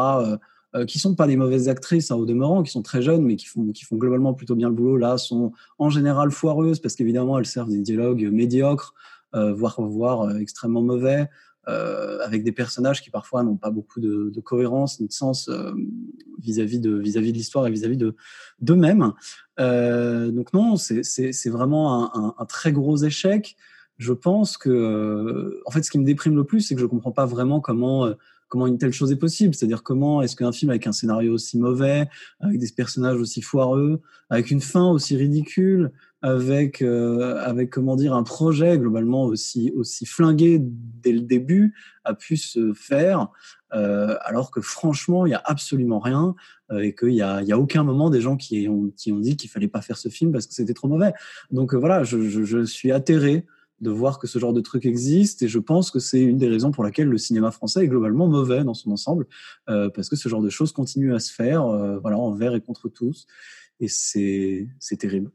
Euh, 0.73 0.85
qui 0.85 0.99
sont 0.99 1.15
pas 1.15 1.27
des 1.27 1.35
mauvaises 1.35 1.67
actrices 1.67 2.11
hein, 2.11 2.15
au 2.15 2.25
demeurant, 2.25 2.63
qui 2.63 2.71
sont 2.71 2.81
très 2.81 3.01
jeunes, 3.01 3.23
mais 3.25 3.35
qui 3.35 3.45
font, 3.45 3.73
qui 3.73 3.83
font 3.83 3.97
globalement 3.97 4.33
plutôt 4.33 4.55
bien 4.55 4.69
le 4.69 4.73
boulot, 4.73 4.95
là, 4.95 5.17
sont 5.17 5.51
en 5.79 5.89
général 5.89 6.31
foireuses 6.31 6.79
parce 6.79 6.95
qu'évidemment 6.95 7.37
elles 7.37 7.45
servent 7.45 7.71
des 7.71 7.81
dialogues 7.81 8.29
médiocres, 8.31 8.93
euh, 9.35 9.51
voire, 9.51 9.81
voire 9.81 10.21
euh, 10.21 10.37
extrêmement 10.37 10.81
mauvais, 10.81 11.27
euh, 11.67 12.19
avec 12.23 12.45
des 12.45 12.53
personnages 12.53 13.01
qui 13.01 13.09
parfois 13.09 13.43
n'ont 13.43 13.57
pas 13.57 13.69
beaucoup 13.69 13.99
de, 13.99 14.31
de 14.33 14.39
cohérence 14.39 15.01
ni 15.01 15.07
de 15.07 15.11
sens 15.11 15.49
euh, 15.49 15.73
vis-à-vis 16.39 16.79
de 16.79 16.91
vis-à-vis 16.91 17.33
de 17.33 17.37
l'histoire 17.37 17.67
et 17.67 17.71
vis-à-vis 17.71 17.97
de 17.97 18.15
d'eux-mêmes. 18.61 19.11
Donc 19.57 20.53
non, 20.53 20.77
c'est 20.77 21.49
vraiment 21.49 22.15
un, 22.15 22.33
un, 22.37 22.45
très 22.45 22.71
gros 22.71 22.95
échec. 22.95 23.57
Je 24.01 24.13
pense 24.13 24.57
que, 24.57 24.69
euh, 24.71 25.61
en 25.67 25.69
fait, 25.69 25.83
ce 25.83 25.91
qui 25.91 25.99
me 25.99 26.03
déprime 26.03 26.35
le 26.35 26.43
plus, 26.43 26.61
c'est 26.61 26.73
que 26.73 26.81
je 26.81 26.87
comprends 26.87 27.11
pas 27.11 27.27
vraiment 27.27 27.59
comment 27.59 28.07
euh, 28.07 28.15
comment 28.51 28.67
une 28.67 28.77
telle 28.77 28.91
chose 28.91 29.11
est 29.13 29.17
possible. 29.17 29.55
C'est-à-dire 29.55 29.81
comment 29.81 30.21
est-ce 30.21 30.35
qu'un 30.35 30.51
film 30.51 30.71
avec 30.71 30.85
un 30.85 30.91
scénario 30.91 31.33
aussi 31.33 31.57
mauvais, 31.57 32.09
avec 32.41 32.59
des 32.59 32.67
personnages 32.75 33.17
aussi 33.17 33.41
foireux, 33.41 34.01
avec 34.29 34.51
une 34.51 34.59
fin 34.59 34.91
aussi 34.91 35.15
ridicule, 35.15 35.91
avec 36.21 36.81
euh, 36.81 37.41
avec 37.43 37.69
comment 37.69 37.95
dire 37.95 38.13
un 38.13 38.23
projet 38.23 38.77
globalement 38.77 39.23
aussi 39.23 39.71
aussi 39.75 40.05
flingué 40.05 40.59
dès 40.61 41.13
le 41.13 41.21
début 41.21 41.73
a 42.03 42.13
pu 42.13 42.37
se 42.37 42.73
faire 42.73 43.29
euh, 43.73 44.15
alors 44.21 44.51
que 44.51 44.61
franchement 44.61 45.25
il 45.25 45.31
y 45.31 45.33
a 45.33 45.41
absolument 45.45 45.97
rien 45.97 46.35
euh, 46.71 46.81
et 46.81 46.93
qu'il 46.93 47.13
y 47.13 47.23
a 47.23 47.41
il 47.41 47.47
y 47.47 47.51
a 47.51 47.57
aucun 47.57 47.83
moment 47.83 48.11
des 48.11 48.21
gens 48.21 48.37
qui 48.37 48.67
ont 48.69 48.91
qui 48.95 49.11
ont 49.11 49.19
dit 49.19 49.35
qu'il 49.35 49.49
fallait 49.49 49.67
pas 49.67 49.81
faire 49.81 49.97
ce 49.97 50.09
film 50.09 50.31
parce 50.31 50.45
que 50.45 50.53
c'était 50.53 50.75
trop 50.75 50.87
mauvais 50.87 51.13
donc 51.49 51.73
euh, 51.73 51.77
voilà 51.77 52.03
je, 52.03 52.29
je, 52.29 52.43
je 52.43 52.65
suis 52.65 52.91
atterré 52.91 53.47
de 53.81 53.89
voir 53.89 54.19
que 54.19 54.27
ce 54.27 54.39
genre 54.39 54.53
de 54.53 54.61
truc 54.61 54.85
existe 54.85 55.41
et 55.41 55.47
je 55.47 55.59
pense 55.59 55.91
que 55.91 55.99
c'est 55.99 56.21
une 56.21 56.37
des 56.37 56.47
raisons 56.47 56.71
pour 56.71 56.83
laquelle 56.83 57.07
le 57.07 57.17
cinéma 57.17 57.51
français 57.51 57.83
est 57.83 57.87
globalement 57.87 58.27
mauvais 58.27 58.63
dans 58.63 58.73
son 58.73 58.91
ensemble 58.91 59.27
euh, 59.69 59.89
parce 59.89 60.07
que 60.07 60.15
ce 60.15 60.29
genre 60.29 60.41
de 60.41 60.49
choses 60.49 60.71
continue 60.71 61.13
à 61.13 61.19
se 61.19 61.33
faire 61.33 61.65
euh, 61.65 61.99
voilà 61.99 62.17
envers 62.17 62.55
et 62.55 62.61
contre 62.61 62.89
tous 62.89 63.25
et 63.79 63.87
c'est 63.87 64.67
c'est 64.79 64.97
terrible 64.97 65.31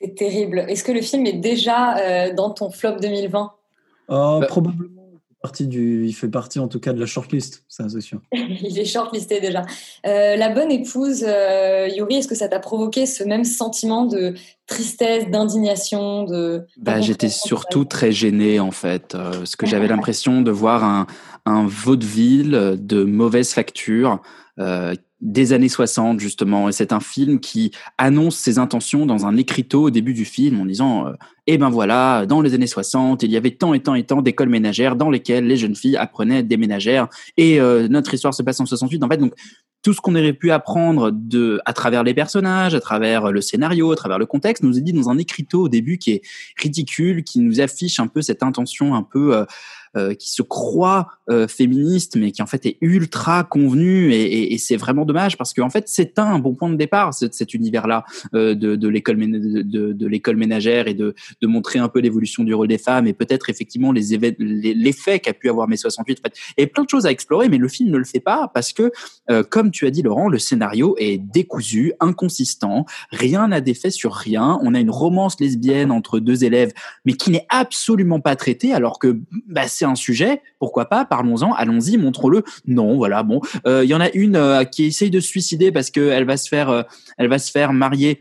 C'est 0.00 0.14
terrible. 0.16 0.64
Est-ce 0.68 0.82
que 0.82 0.90
le 0.92 1.00
film 1.00 1.26
est 1.26 1.34
déjà 1.34 1.96
euh, 1.98 2.34
dans 2.34 2.50
ton 2.50 2.70
flop 2.70 2.98
2020 3.00 3.52
Euh, 4.10 4.40
Probablement, 4.46 5.01
partie 5.42 5.66
du, 5.66 6.06
il 6.06 6.12
fait 6.12 6.28
partie 6.28 6.60
en 6.60 6.68
tout 6.68 6.78
cas 6.78 6.92
de 6.92 7.00
la 7.00 7.06
shortlist, 7.06 7.64
ça 7.68 7.88
c'est 7.88 8.00
sûr. 8.00 8.20
Il 8.32 8.78
est 8.78 8.84
shortlisté 8.84 9.40
déjà. 9.40 9.62
Euh, 10.06 10.36
la 10.36 10.48
bonne 10.48 10.70
épouse, 10.70 11.24
euh, 11.26 11.88
Yuri, 11.88 12.16
est-ce 12.16 12.28
que 12.28 12.36
ça 12.36 12.48
t'a 12.48 12.60
provoqué 12.60 13.06
ce 13.06 13.24
même 13.24 13.44
sentiment 13.44 14.06
de 14.06 14.34
tristesse, 14.66 15.28
d'indignation, 15.28 16.24
de 16.24 16.64
Bah, 16.78 17.00
j'étais 17.00 17.28
surtout 17.28 17.84
très 17.84 18.12
gêné 18.12 18.60
en 18.60 18.70
fait, 18.70 19.14
euh, 19.14 19.32
parce 19.32 19.56
que 19.56 19.66
j'avais 19.66 19.88
l'impression 19.88 20.42
de 20.42 20.52
voir 20.52 20.84
un, 20.84 21.06
un 21.44 21.66
vaudeville 21.66 22.76
de 22.78 23.02
mauvaise 23.02 23.52
facture 23.52 24.22
euh, 24.58 24.94
des 25.22 25.52
années 25.52 25.68
60 25.68 26.20
justement. 26.20 26.68
Et 26.68 26.72
c'est 26.72 26.92
un 26.92 27.00
film 27.00 27.40
qui 27.40 27.70
annonce 27.96 28.36
ses 28.36 28.58
intentions 28.58 29.06
dans 29.06 29.24
un 29.24 29.36
écriteau 29.36 29.84
au 29.84 29.90
début 29.90 30.12
du 30.12 30.24
film 30.24 30.60
en 30.60 30.66
disant 30.66 31.06
euh, 31.06 31.12
Eh 31.46 31.56
ben 31.56 31.70
voilà, 31.70 32.26
dans 32.26 32.40
les 32.40 32.54
années 32.54 32.66
60, 32.66 33.22
il 33.22 33.30
y 33.30 33.36
avait 33.36 33.52
tant 33.52 33.72
et 33.72 33.80
tant 33.80 33.94
et 33.94 34.04
tant 34.04 34.20
d'écoles 34.20 34.48
ménagères 34.48 34.96
dans 34.96 35.10
lesquelles 35.10 35.46
les 35.46 35.56
jeunes 35.56 35.76
filles 35.76 35.96
apprenaient 35.96 36.42
des 36.42 36.56
ménagères 36.56 37.08
et 37.36 37.60
euh, 37.60 37.88
notre 37.88 38.12
histoire 38.12 38.34
se 38.34 38.42
passe 38.42 38.60
en 38.60 38.66
68. 38.66 39.02
En 39.04 39.08
fait, 39.08 39.16
donc 39.16 39.32
tout 39.82 39.92
ce 39.92 40.00
qu'on 40.00 40.14
aurait 40.14 40.32
pu 40.32 40.50
apprendre 40.50 41.10
de, 41.12 41.60
à 41.64 41.72
travers 41.72 42.04
les 42.04 42.14
personnages, 42.14 42.74
à 42.74 42.80
travers 42.80 43.32
le 43.32 43.40
scénario, 43.40 43.92
à 43.92 43.96
travers 43.96 44.18
le 44.18 44.26
contexte, 44.26 44.62
nous 44.62 44.78
est 44.78 44.80
dit 44.80 44.92
dans 44.92 45.08
un 45.08 45.18
écriteau 45.18 45.62
au 45.62 45.68
début 45.68 45.98
qui 45.98 46.12
est 46.12 46.22
ridicule, 46.56 47.24
qui 47.24 47.40
nous 47.40 47.60
affiche 47.60 47.98
un 47.98 48.06
peu 48.06 48.22
cette 48.22 48.42
intention 48.42 48.94
un 48.94 49.02
peu 49.02 49.36
euh, 49.36 49.44
euh, 49.96 50.14
qui 50.14 50.30
se 50.30 50.42
croit 50.42 51.08
euh, 51.30 51.48
féministe, 51.48 52.16
mais 52.16 52.32
qui 52.32 52.42
en 52.42 52.46
fait 52.46 52.66
est 52.66 52.78
ultra 52.80 53.44
convenu, 53.44 54.12
et, 54.12 54.22
et, 54.22 54.54
et 54.54 54.58
c'est 54.58 54.76
vraiment 54.76 55.04
dommage 55.04 55.36
parce 55.36 55.52
qu'en 55.54 55.70
fait 55.70 55.84
c'est 55.88 56.18
un 56.18 56.38
bon 56.38 56.54
point 56.54 56.70
de 56.70 56.76
départ 56.76 57.12
cet, 57.14 57.34
cet 57.34 57.54
univers-là 57.54 58.04
euh, 58.34 58.54
de, 58.54 58.76
de 58.76 58.88
l'école 58.88 59.18
de 59.18 60.06
l'école 60.06 60.36
ménagère 60.36 60.88
et 60.88 60.94
de, 60.94 61.14
de 61.40 61.46
montrer 61.46 61.78
un 61.78 61.88
peu 61.88 62.00
l'évolution 62.00 62.44
du 62.44 62.54
rôle 62.54 62.68
des 62.68 62.78
femmes 62.78 63.06
et 63.06 63.12
peut-être 63.12 63.50
effectivement 63.50 63.92
les 63.92 64.12
l'effet 64.38 65.20
qu'a 65.20 65.32
pu 65.32 65.48
avoir 65.48 65.68
mai 65.68 65.76
68. 65.76 66.18
En 66.20 66.28
fait, 66.28 66.36
et 66.56 66.66
plein 66.66 66.84
de 66.84 66.88
choses 66.88 67.06
à 67.06 67.10
explorer, 67.10 67.48
mais 67.48 67.58
le 67.58 67.68
film 67.68 67.90
ne 67.90 67.98
le 67.98 68.04
fait 68.04 68.20
pas 68.20 68.50
parce 68.52 68.72
que, 68.72 68.90
euh, 69.30 69.42
comme 69.42 69.70
tu 69.70 69.86
as 69.86 69.90
dit 69.90 70.02
Laurent, 70.02 70.28
le 70.28 70.38
scénario 70.38 70.94
est 70.98 71.18
décousu, 71.18 71.92
inconsistant, 72.00 72.86
rien 73.10 73.48
n'a 73.48 73.60
d'effet 73.60 73.90
sur 73.90 74.12
rien. 74.12 74.58
On 74.62 74.74
a 74.74 74.80
une 74.80 74.90
romance 74.90 75.38
lesbienne 75.40 75.90
entre 75.90 76.18
deux 76.18 76.44
élèves, 76.44 76.72
mais 77.04 77.14
qui 77.14 77.30
n'est 77.30 77.46
absolument 77.48 78.20
pas 78.20 78.36
traitée, 78.36 78.72
alors 78.72 78.98
que 78.98 79.18
bah, 79.48 79.66
c'est 79.66 79.81
un 79.84 79.94
sujet, 79.94 80.42
pourquoi 80.58 80.86
pas, 80.86 81.04
parlons-en, 81.04 81.52
allons-y, 81.52 81.96
montrons-le. 81.96 82.42
Non, 82.66 82.96
voilà, 82.96 83.22
bon, 83.22 83.40
il 83.64 83.70
euh, 83.70 83.84
y 83.84 83.94
en 83.94 84.00
a 84.00 84.10
une 84.10 84.36
euh, 84.36 84.64
qui 84.64 84.84
essaye 84.84 85.10
de 85.10 85.20
se 85.20 85.28
suicider 85.28 85.72
parce 85.72 85.90
qu'elle 85.90 86.24
va 86.24 86.36
se 86.36 86.48
faire, 86.48 86.70
euh, 86.70 86.82
elle 87.18 87.28
va 87.28 87.38
se 87.38 87.50
faire 87.50 87.72
marier 87.72 88.20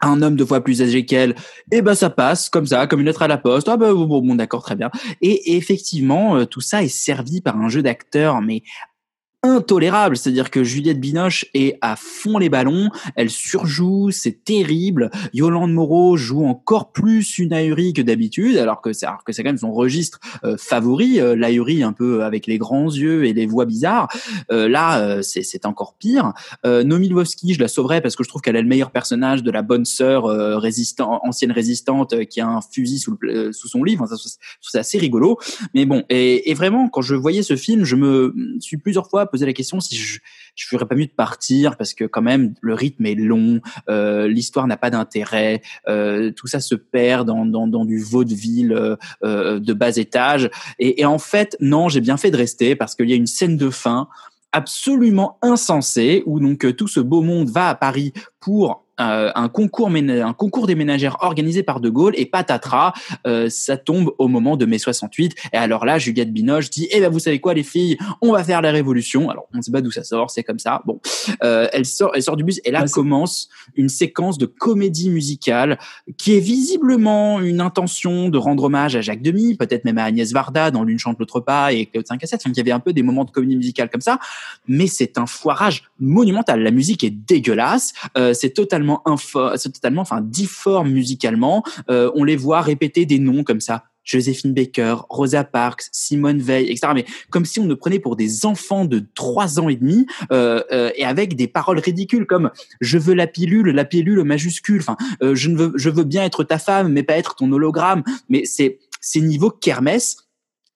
à 0.00 0.08
un 0.08 0.22
homme 0.22 0.36
deux 0.36 0.46
fois 0.46 0.62
plus 0.62 0.80
âgé 0.80 1.04
qu'elle, 1.04 1.34
et 1.72 1.82
ben 1.82 1.94
ça 1.94 2.08
passe 2.08 2.48
comme 2.48 2.66
ça, 2.66 2.86
comme 2.86 3.00
une 3.00 3.06
lettre 3.06 3.22
à 3.22 3.28
la 3.28 3.36
poste. 3.36 3.68
Ah 3.68 3.76
ben 3.76 3.92
bon, 3.92 4.06
bon 4.06 4.34
d'accord, 4.36 4.62
très 4.62 4.76
bien. 4.76 4.90
Et, 5.20 5.52
et 5.52 5.56
effectivement, 5.56 6.36
euh, 6.36 6.44
tout 6.44 6.60
ça 6.60 6.82
est 6.82 6.88
servi 6.88 7.40
par 7.40 7.56
un 7.56 7.68
jeu 7.68 7.82
d'acteurs, 7.82 8.40
mais 8.40 8.62
intolérable. 9.42 10.16
C'est-à-dire 10.16 10.50
que 10.50 10.64
Juliette 10.64 11.00
Binoche 11.00 11.46
est 11.54 11.78
à 11.80 11.94
fond 11.96 12.38
les 12.38 12.48
ballons, 12.48 12.90
elle 13.14 13.30
surjoue, 13.30 14.10
c'est 14.10 14.44
terrible. 14.44 15.10
Yolande 15.32 15.72
Moreau 15.72 16.16
joue 16.16 16.44
encore 16.44 16.92
plus 16.92 17.38
une 17.38 17.52
ahurie 17.52 17.92
que 17.92 18.02
d'habitude, 18.02 18.56
alors 18.56 18.82
que 18.82 18.92
c'est 18.92 19.06
quand 19.06 19.44
même 19.44 19.58
son 19.58 19.72
registre 19.72 20.18
euh, 20.44 20.56
favori, 20.58 21.20
euh, 21.20 21.36
l'ahurie 21.36 21.82
un 21.82 21.92
peu 21.92 22.24
avec 22.24 22.46
les 22.46 22.58
grands 22.58 22.90
yeux 22.90 23.26
et 23.26 23.32
les 23.32 23.46
voix 23.46 23.64
bizarres. 23.64 24.08
Euh, 24.50 24.68
là, 24.68 25.00
euh, 25.00 25.22
c'est 25.22 25.66
encore 25.66 25.94
pire. 25.94 26.32
Euh, 26.66 26.82
Nomi 26.82 27.08
Lvovsky, 27.08 27.54
je 27.54 27.60
la 27.60 27.68
sauverais 27.68 28.00
parce 28.00 28.16
que 28.16 28.24
je 28.24 28.28
trouve 28.28 28.42
qu'elle 28.42 28.56
est 28.56 28.62
le 28.62 28.68
meilleur 28.68 28.90
personnage 28.90 29.42
de 29.42 29.50
la 29.50 29.62
bonne 29.62 29.84
sœur 29.84 30.26
euh, 30.26 30.58
résistant, 30.58 31.20
ancienne 31.24 31.52
résistante 31.52 32.12
euh, 32.12 32.24
qui 32.24 32.40
a 32.40 32.48
un 32.48 32.60
fusil 32.60 32.98
sous, 32.98 33.16
le, 33.20 33.30
euh, 33.30 33.52
sous 33.52 33.68
son 33.68 33.84
livre. 33.84 34.06
C'est 34.60 34.78
assez 34.78 34.98
rigolo. 34.98 35.38
Mais 35.74 35.84
bon, 35.84 36.02
et, 36.08 36.50
et 36.50 36.54
vraiment, 36.54 36.88
quand 36.88 37.02
je 37.02 37.14
voyais 37.14 37.42
ce 37.42 37.56
film, 37.56 37.84
je 37.84 37.94
me 37.94 38.34
suis 38.60 38.78
plusieurs 38.78 39.08
fois 39.08 39.27
posé 39.28 39.46
la 39.46 39.52
question 39.52 39.80
si 39.80 39.96
je 39.96 40.18
je 40.58 40.66
ferais 40.66 40.86
pas 40.86 40.96
mieux 40.96 41.06
de 41.06 41.12
partir 41.12 41.76
parce 41.76 41.94
que 41.94 42.04
quand 42.04 42.20
même 42.20 42.54
le 42.60 42.74
rythme 42.74 43.06
est 43.06 43.14
long, 43.14 43.60
euh, 43.88 44.26
l'histoire 44.26 44.66
n'a 44.66 44.76
pas 44.76 44.90
d'intérêt, 44.90 45.62
euh, 45.88 46.32
tout 46.32 46.48
ça 46.48 46.60
se 46.60 46.74
perd 46.74 47.26
dans, 47.28 47.46
dans, 47.46 47.84
du 47.84 48.02
vaudeville 48.02 48.72
euh, 49.22 49.60
de 49.60 49.72
bas 49.72 49.96
étage. 49.96 50.50
Et, 50.80 51.00
et 51.00 51.04
en 51.06 51.18
fait, 51.18 51.56
non, 51.60 51.88
j'ai 51.88 52.00
bien 52.00 52.16
fait 52.16 52.32
de 52.32 52.36
rester 52.36 52.74
parce 52.74 52.96
qu'il 52.96 53.08
y 53.08 53.12
a 53.12 53.16
une 53.16 53.28
scène 53.28 53.56
de 53.56 53.70
fin 53.70 54.08
absolument 54.50 55.38
insensée 55.42 56.24
où 56.26 56.40
donc 56.40 56.74
tout 56.76 56.88
ce 56.88 57.00
beau 57.00 57.22
monde 57.22 57.50
va 57.50 57.68
à 57.68 57.74
Paris 57.74 58.12
pour 58.40 58.84
euh, 59.00 59.30
un 59.34 59.48
concours 59.48 59.88
un 59.88 60.32
concours 60.32 60.66
des 60.66 60.74
ménagères 60.74 61.18
organisé 61.20 61.62
par 61.62 61.80
De 61.80 61.88
Gaulle 61.88 62.14
et 62.16 62.26
patatras, 62.26 62.92
euh, 63.26 63.48
ça 63.48 63.76
tombe 63.76 64.12
au 64.18 64.28
moment 64.28 64.56
de 64.56 64.66
mai 64.66 64.78
68 64.78 65.34
et 65.52 65.56
alors 65.56 65.84
là 65.84 65.98
Juliette 65.98 66.32
Binoche 66.32 66.70
dit 66.70 66.88
eh 66.90 67.00
ben 67.00 67.08
vous 67.08 67.18
savez 67.18 67.40
quoi 67.40 67.54
les 67.54 67.62
filles 67.62 67.96
on 68.20 68.32
va 68.32 68.44
faire 68.44 68.62
la 68.62 68.70
révolution. 68.70 69.30
Alors 69.30 69.46
on 69.54 69.58
ne 69.58 69.62
sait 69.62 69.72
pas 69.72 69.80
d'où 69.80 69.90
ça 69.90 70.04
sort 70.04 70.30
c'est 70.30 70.42
comme 70.42 70.58
ça. 70.58 70.82
Bon 70.84 71.00
euh, 71.42 71.68
elle 71.72 71.84
sort 71.84 72.12
elle 72.14 72.22
sort 72.22 72.36
du 72.36 72.44
bus 72.44 72.60
et 72.64 72.70
là 72.70 72.84
commence 72.92 73.48
une 73.76 73.88
séquence 73.88 74.38
de 74.38 74.46
comédie 74.46 75.10
musicale 75.10 75.78
qui 76.16 76.36
est 76.36 76.40
visiblement 76.40 77.40
une 77.40 77.60
intention 77.60 78.28
de 78.28 78.38
rendre 78.38 78.64
hommage 78.64 78.96
à 78.96 79.00
Jacques 79.00 79.22
Demy 79.22 79.56
peut-être 79.56 79.84
même 79.84 79.98
à 79.98 80.04
Agnès 80.04 80.32
Varda 80.32 80.70
dans 80.70 80.84
l'une 80.84 80.98
chante 80.98 81.18
l'autre 81.18 81.40
pas 81.40 81.72
et 81.72 81.86
Claude 81.86 82.06
5 82.06 82.24
à 82.24 82.26
7 82.26 82.48
donc 82.48 82.56
il 82.56 82.58
y 82.58 82.60
avait 82.60 82.72
un 82.72 82.80
peu 82.80 82.92
des 82.92 83.02
moments 83.02 83.24
de 83.24 83.30
comédie 83.30 83.56
musicale 83.56 83.90
comme 83.90 84.00
ça. 84.00 84.18
Mais 84.66 84.86
c'est 84.86 85.18
un 85.18 85.26
foirage 85.26 85.84
monumental. 86.00 86.62
La 86.62 86.70
musique 86.70 87.04
est 87.04 87.10
dégueulasse. 87.10 87.92
Euh, 88.16 88.32
c'est 88.32 88.50
totalement 88.50 88.87
info, 89.04 89.56
c'est 89.56 89.72
totalement 89.72 90.02
enfin 90.02 90.20
difforme 90.20 90.90
musicalement. 90.90 91.62
Euh, 91.90 92.10
on 92.14 92.24
les 92.24 92.36
voit 92.36 92.60
répéter 92.60 93.06
des 93.06 93.18
noms 93.18 93.44
comme 93.44 93.60
ça. 93.60 93.84
Joséphine 94.04 94.54
Baker, 94.54 94.96
Rosa 95.10 95.44
Parks, 95.44 95.82
Simone 95.92 96.38
Veil, 96.38 96.70
etc. 96.70 96.92
Mais 96.94 97.04
comme 97.28 97.44
si 97.44 97.60
on 97.60 97.66
ne 97.66 97.74
prenait 97.74 97.98
pour 97.98 98.16
des 98.16 98.46
enfants 98.46 98.86
de 98.86 99.04
trois 99.14 99.60
ans 99.60 99.68
et 99.68 99.76
demi 99.76 100.06
euh, 100.32 100.62
euh, 100.72 100.90
et 100.96 101.04
avec 101.04 101.36
des 101.36 101.46
paroles 101.46 101.78
ridicules 101.78 102.24
comme 102.24 102.50
"je 102.80 102.96
veux 102.96 103.12
la 103.12 103.26
pilule, 103.26 103.68
la 103.68 103.84
pilule 103.84 104.24
majuscule". 104.24 104.80
Enfin, 104.80 104.96
je 105.20 105.48
ne 105.48 105.58
veux, 105.58 105.72
je 105.76 105.90
veux 105.90 106.04
bien 106.04 106.24
être 106.24 106.42
ta 106.42 106.58
femme, 106.58 106.90
mais 106.90 107.02
pas 107.02 107.18
être 107.18 107.34
ton 107.34 107.52
hologramme. 107.52 108.02
Mais 108.30 108.44
c'est 108.46 108.78
c'est 109.00 109.20
niveau 109.20 109.50
kermesse. 109.50 110.27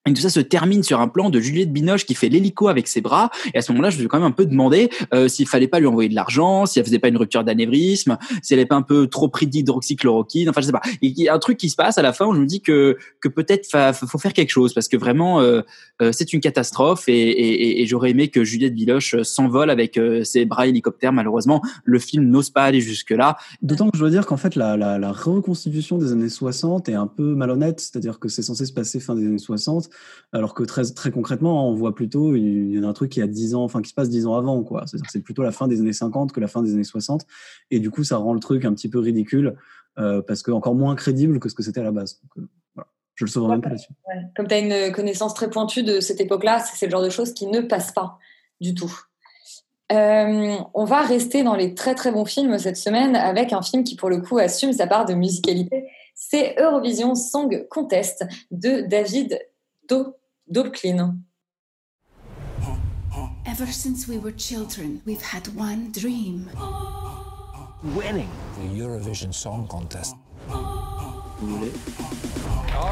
Et 0.05 0.13
tout 0.13 0.21
ça 0.21 0.29
se 0.29 0.41
termine 0.41 0.83
sur 0.83 0.99
un 0.99 1.07
plan 1.07 1.29
de 1.29 1.39
Juliette 1.39 1.71
Binoche 1.71 2.05
qui 2.05 2.13
fait 2.13 2.27
l'hélico 2.27 2.67
avec 2.67 2.87
ses 2.89 2.99
bras. 2.99 3.29
Et 3.53 3.57
à 3.57 3.61
ce 3.61 3.71
moment-là, 3.71 3.89
je 3.89 3.95
me 3.95 3.99
suis 4.01 4.07
quand 4.09 4.17
même 4.19 4.27
un 4.27 4.31
peu 4.31 4.45
demandé 4.45 4.89
euh, 5.13 5.29
s'il 5.29 5.47
fallait 5.47 5.67
pas 5.69 5.79
lui 5.79 5.87
envoyer 5.87 6.09
de 6.09 6.15
l'argent, 6.15 6.65
si 6.65 6.77
elle 6.79 6.85
faisait 6.85 6.99
pas 6.99 7.07
une 7.07 7.15
rupture 7.15 7.43
d'anévrisme, 7.45 8.17
si 8.41 8.53
elle 8.53 8.59
est 8.59 8.65
pas 8.65 8.75
un 8.75 8.81
peu 8.81 9.07
trop 9.07 9.29
pris 9.29 9.47
d'hydroxychloroquine. 9.47 10.49
Enfin, 10.49 10.59
je 10.61 10.65
sais 10.65 10.71
pas. 10.73 10.81
Il 11.01 11.17
y 11.19 11.29
a 11.29 11.33
un 11.33 11.39
truc 11.39 11.57
qui 11.57 11.69
se 11.69 11.75
passe 11.75 11.97
à 11.97 12.01
la 12.01 12.11
fin 12.13 12.25
où 12.25 12.33
je 12.35 12.39
me 12.39 12.45
dis 12.45 12.59
que 12.61 12.97
que 13.21 13.29
peut-être 13.29 13.65
fa- 13.69 13.93
faut 13.93 14.17
faire 14.17 14.33
quelque 14.33 14.49
chose 14.49 14.73
parce 14.73 14.87
que 14.89 14.97
vraiment 14.97 15.39
euh, 15.39 15.61
euh, 16.01 16.11
c'est 16.11 16.33
une 16.33 16.41
catastrophe 16.41 17.07
et, 17.07 17.13
et, 17.13 17.53
et- 17.53 17.81
et 17.81 17.85
j'aurais 17.87 18.11
aimé 18.11 18.27
que 18.27 18.43
Juliette 18.43 18.75
Binoche 18.75 19.15
euh, 19.15 19.23
s'envole 19.23 19.69
avec 19.69 19.97
euh, 19.97 20.23
ses 20.23 20.45
bras 20.45 20.67
hélicoptères. 20.67 21.13
Malheureusement, 21.13 21.61
le 21.85 21.99
film 21.99 22.25
n'ose 22.29 22.49
pas 22.49 22.63
aller 22.63 22.81
jusque 22.81 23.11
là. 23.11 23.37
D'autant 23.61 23.89
que 23.89 23.97
je 23.97 24.01
dois 24.01 24.09
dire 24.09 24.25
qu'en 24.25 24.37
fait, 24.37 24.55
la, 24.55 24.75
la, 24.77 24.97
la 24.99 25.11
reconstitution 25.11 25.97
des 25.97 26.11
années 26.11 26.29
60 26.29 26.89
est 26.89 26.93
un 26.93 27.07
peu 27.07 27.35
malhonnête, 27.35 27.79
c'est-à-dire 27.79 28.19
que 28.19 28.27
c'est 28.27 28.41
censé 28.41 28.65
se 28.65 28.73
passer 28.73 28.99
fin 28.99 29.15
des 29.15 29.25
années 29.25 29.37
60, 29.37 29.89
alors 30.31 30.53
que 30.53 30.63
très, 30.63 30.83
très 30.83 31.11
concrètement, 31.11 31.69
on 31.69 31.73
voit 31.73 31.93
plutôt 31.93 32.35
il 32.35 32.73
y 32.73 32.83
a 32.83 32.87
un 32.87 32.93
truc 32.93 33.11
qui 33.11 33.21
a 33.21 33.27
10 33.27 33.55
ans, 33.55 33.63
enfin 33.63 33.81
qui 33.81 33.89
se 33.89 33.93
passe 33.93 34.09
10 34.09 34.25
ans 34.27 34.35
avant, 34.35 34.63
quoi. 34.63 34.85
C'est-à-dire 34.87 35.09
c'est 35.11 35.21
plutôt 35.21 35.43
la 35.43 35.51
fin 35.51 35.67
des 35.67 35.79
années 35.79 35.93
50 35.93 36.31
que 36.31 36.39
la 36.39 36.47
fin 36.47 36.61
des 36.61 36.73
années 36.73 36.83
60, 36.83 37.25
et 37.71 37.79
du 37.79 37.91
coup, 37.91 38.03
ça 38.03 38.17
rend 38.17 38.33
le 38.33 38.39
truc 38.39 38.65
un 38.65 38.73
petit 38.73 38.89
peu 38.89 38.99
ridicule, 38.99 39.55
euh, 39.99 40.21
parce 40.21 40.41
que 40.41 40.51
encore 40.51 40.75
moins 40.75 40.95
crédible 40.95 41.39
que 41.39 41.49
ce 41.49 41.55
que 41.55 41.63
c'était 41.63 41.81
à 41.81 41.83
la 41.83 41.91
base. 41.91 42.19
Donc, 42.21 42.43
euh, 42.43 42.49
voilà. 42.75 42.89
Je 43.15 43.25
le 43.25 43.29
sauve 43.29 43.47
même 43.49 43.61
pas 43.61 43.69
là-dessus. 43.69 43.93
Ouais. 44.07 44.21
Comme 44.35 44.47
tu 44.47 44.55
as 44.55 44.59
une 44.59 44.91
connaissance 44.91 45.35
très 45.35 45.49
pointue 45.49 45.83
de 45.83 45.99
cette 45.99 46.19
époque-là, 46.19 46.59
c'est 46.59 46.77
c'est 46.77 46.87
le 46.87 46.91
genre 46.91 47.03
de 47.03 47.09
choses 47.09 47.33
qui 47.33 47.45
ne 47.45 47.61
passent 47.61 47.91
pas 47.91 48.17
du 48.59 48.73
tout. 48.73 48.91
Euh, 49.91 50.55
on 50.73 50.85
va 50.85 51.01
rester 51.01 51.43
dans 51.43 51.55
les 51.55 51.75
très 51.75 51.93
très 51.93 52.11
bons 52.11 52.25
films 52.25 52.57
cette 52.57 52.77
semaine 52.77 53.15
avec 53.15 53.53
un 53.53 53.61
film 53.61 53.83
qui 53.83 53.95
pour 53.95 54.09
le 54.09 54.21
coup 54.21 54.39
assume 54.39 54.73
sa 54.73 54.87
part 54.87 55.05
de 55.05 55.13
musicalité. 55.13 55.85
C'est 56.15 56.55
Eurovision 56.59 57.13
Song 57.13 57.67
Contest 57.69 58.25
de 58.49 58.81
David 58.81 59.39
Do 59.87 60.15
Dobklin. 60.47 61.23
Ever 63.45 63.67
since 63.67 64.07
we 64.07 64.17
were 64.17 64.31
children, 64.31 65.01
we've 65.05 65.21
had 65.21 65.47
one 65.55 65.91
dream. 65.91 66.49
Winning 67.95 68.29
the 68.55 68.67
Eurovision 68.79 69.33
Song 69.33 69.67
Contest. 69.67 70.15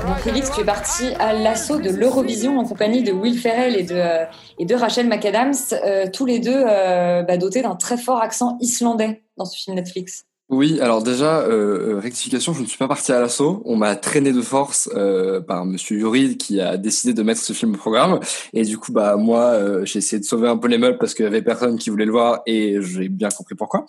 Donc 0.05 0.17
Félix, 0.24 0.51
tu 0.51 0.62
es 0.62 0.65
parti 0.65 1.05
à 1.19 1.33
l'assaut 1.33 1.79
de 1.79 1.89
l'Eurovision 1.89 2.60
en 2.60 2.65
compagnie 2.65 3.03
de 3.03 3.12
Will 3.12 3.38
Ferrell 3.38 3.75
et 3.77 3.83
de, 3.83 3.95
euh, 3.95 4.25
et 4.57 4.65
de 4.65 4.75
Rachel 4.75 5.07
McAdams, 5.07 5.53
euh, 5.71 6.07
tous 6.12 6.25
les 6.25 6.39
deux 6.39 6.63
euh, 6.67 7.24
bah, 7.24 7.38
dotés 7.38 7.62
d'un 7.62 7.75
très 7.75 7.98
fort 7.98 8.21
accent 8.21 8.57
islandais 8.60 9.24
dans 9.38 9.45
ce 9.45 9.57
film 9.57 9.75
Netflix. 9.75 10.25
Oui, 10.51 10.81
alors 10.81 11.01
déjà, 11.01 11.39
euh, 11.39 11.93
euh, 11.93 12.00
rectification, 12.00 12.53
je 12.53 12.62
ne 12.62 12.65
suis 12.65 12.77
pas 12.77 12.89
parti 12.89 13.13
à 13.13 13.22
l'assaut. 13.22 13.62
On 13.63 13.77
m'a 13.77 13.96
traîné 13.96 14.34
de 14.34 14.41
force 14.41 14.89
euh, 14.93 15.39
par 15.39 15.65
Monsieur 15.65 15.98
Yuri 15.98 16.38
qui 16.38 16.60
a 16.60 16.75
décidé 16.75 17.13
de 17.13 17.24
mettre 17.24 17.39
ce 17.39 17.53
film 17.53 17.75
au 17.75 17.77
programme. 17.77 18.20
Et 18.51 18.63
du 18.63 18.77
coup, 18.77 18.91
bah 18.91 19.15
moi, 19.15 19.46
euh, 19.46 19.86
j'ai 19.86 20.00
essayé 20.00 20.20
de 20.20 20.25
sauver 20.25 20.50
un 20.50 20.58
peu 20.58 20.67
les 20.67 20.77
meubles 20.77 20.98
parce 20.98 21.13
qu'il 21.13 21.24
y 21.24 21.27
avait 21.27 21.41
personne 21.41 21.77
qui 21.77 21.89
voulait 21.89 22.03
le 22.03 22.12
voir 22.12 22.41
et 22.46 22.81
j'ai 22.81 23.08
bien 23.08 23.29
compris 23.29 23.55
pourquoi. 23.55 23.86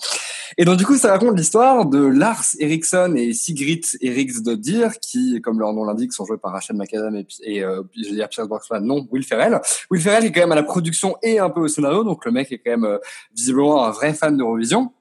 Et 0.57 0.65
donc 0.65 0.77
du 0.77 0.87
coup, 0.87 0.97
ça 0.97 1.11
raconte 1.11 1.37
l'histoire 1.37 1.85
de 1.87 1.99
Lars 1.99 2.45
Eriksson 2.61 3.15
et 3.17 3.33
Sigrid 3.33 3.85
Eriksdottir 4.01 5.01
qui, 5.01 5.41
comme 5.41 5.59
leur 5.59 5.73
nom 5.73 5.83
l'indique, 5.83 6.13
sont 6.13 6.27
joués 6.27 6.39
par 6.39 6.53
Rachel 6.53 6.77
McAdams 6.77 7.17
et, 7.17 7.27
et 7.43 7.65
euh, 7.65 7.83
je 7.97 8.11
vais 8.11 8.15
dire 8.15 8.29
Pierce 8.29 8.47
Brosnan, 8.47 8.81
non, 8.83 9.09
Will 9.11 9.25
Ferrell. 9.25 9.61
Will 9.91 10.01
Ferrell 10.01 10.27
est 10.27 10.31
quand 10.31 10.43
même 10.43 10.53
à 10.53 10.57
la 10.57 10.63
production 10.63 11.17
et 11.25 11.41
un 11.41 11.51
peu 11.51 11.61
au 11.61 11.69
scénario, 11.69 12.05
donc 12.05 12.25
le 12.25 12.31
mec 12.31 12.53
est 12.53 12.59
quand 12.59 12.71
même 12.71 12.85
euh, 12.85 12.99
visiblement 13.35 13.85
un 13.85 13.91
vrai 13.91 14.15
fan 14.15 14.37
d'Eurovision. 14.37 14.93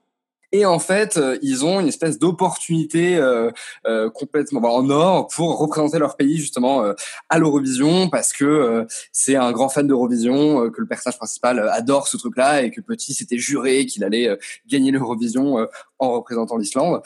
Et 0.51 0.65
en 0.65 0.79
fait, 0.79 1.17
euh, 1.17 1.38
ils 1.41 1.63
ont 1.65 1.79
une 1.79 1.88
espèce 1.88 2.20
d'opportunité 2.20 3.15
euh, 3.15 3.51
euh, 3.86 4.10
complètement 4.10 4.60
bah, 4.60 4.70
en 4.70 4.89
or 4.89 5.27
pour 5.27 5.58
représenter 5.58 5.98
leur 5.98 6.17
pays 6.17 6.38
justement 6.38 6.84
à 7.29 7.39
l'Eurovision 7.39 8.10
parce 8.10 8.34
que 8.34 8.86
c'est 9.12 9.36
un 9.36 9.51
grand 9.51 9.70
fan 9.70 9.88
d'Eurovision, 9.88 10.70
que 10.70 10.81
le 10.81 10.88
personnage 10.88 11.17
principal 11.17 11.60
adore 11.70 12.08
ce 12.08 12.17
truc-là 12.17 12.63
et 12.63 12.72
que 12.72 12.81
petit 12.81 13.13
s'était 13.13 13.38
juré 13.38 13.86
qu'il 13.86 14.03
allait 14.03 14.38
gagner 14.67 14.91
l'Eurovision 14.91 15.67
en 16.00 16.12
représentant 16.12 16.58
l'Islande. 16.58 17.01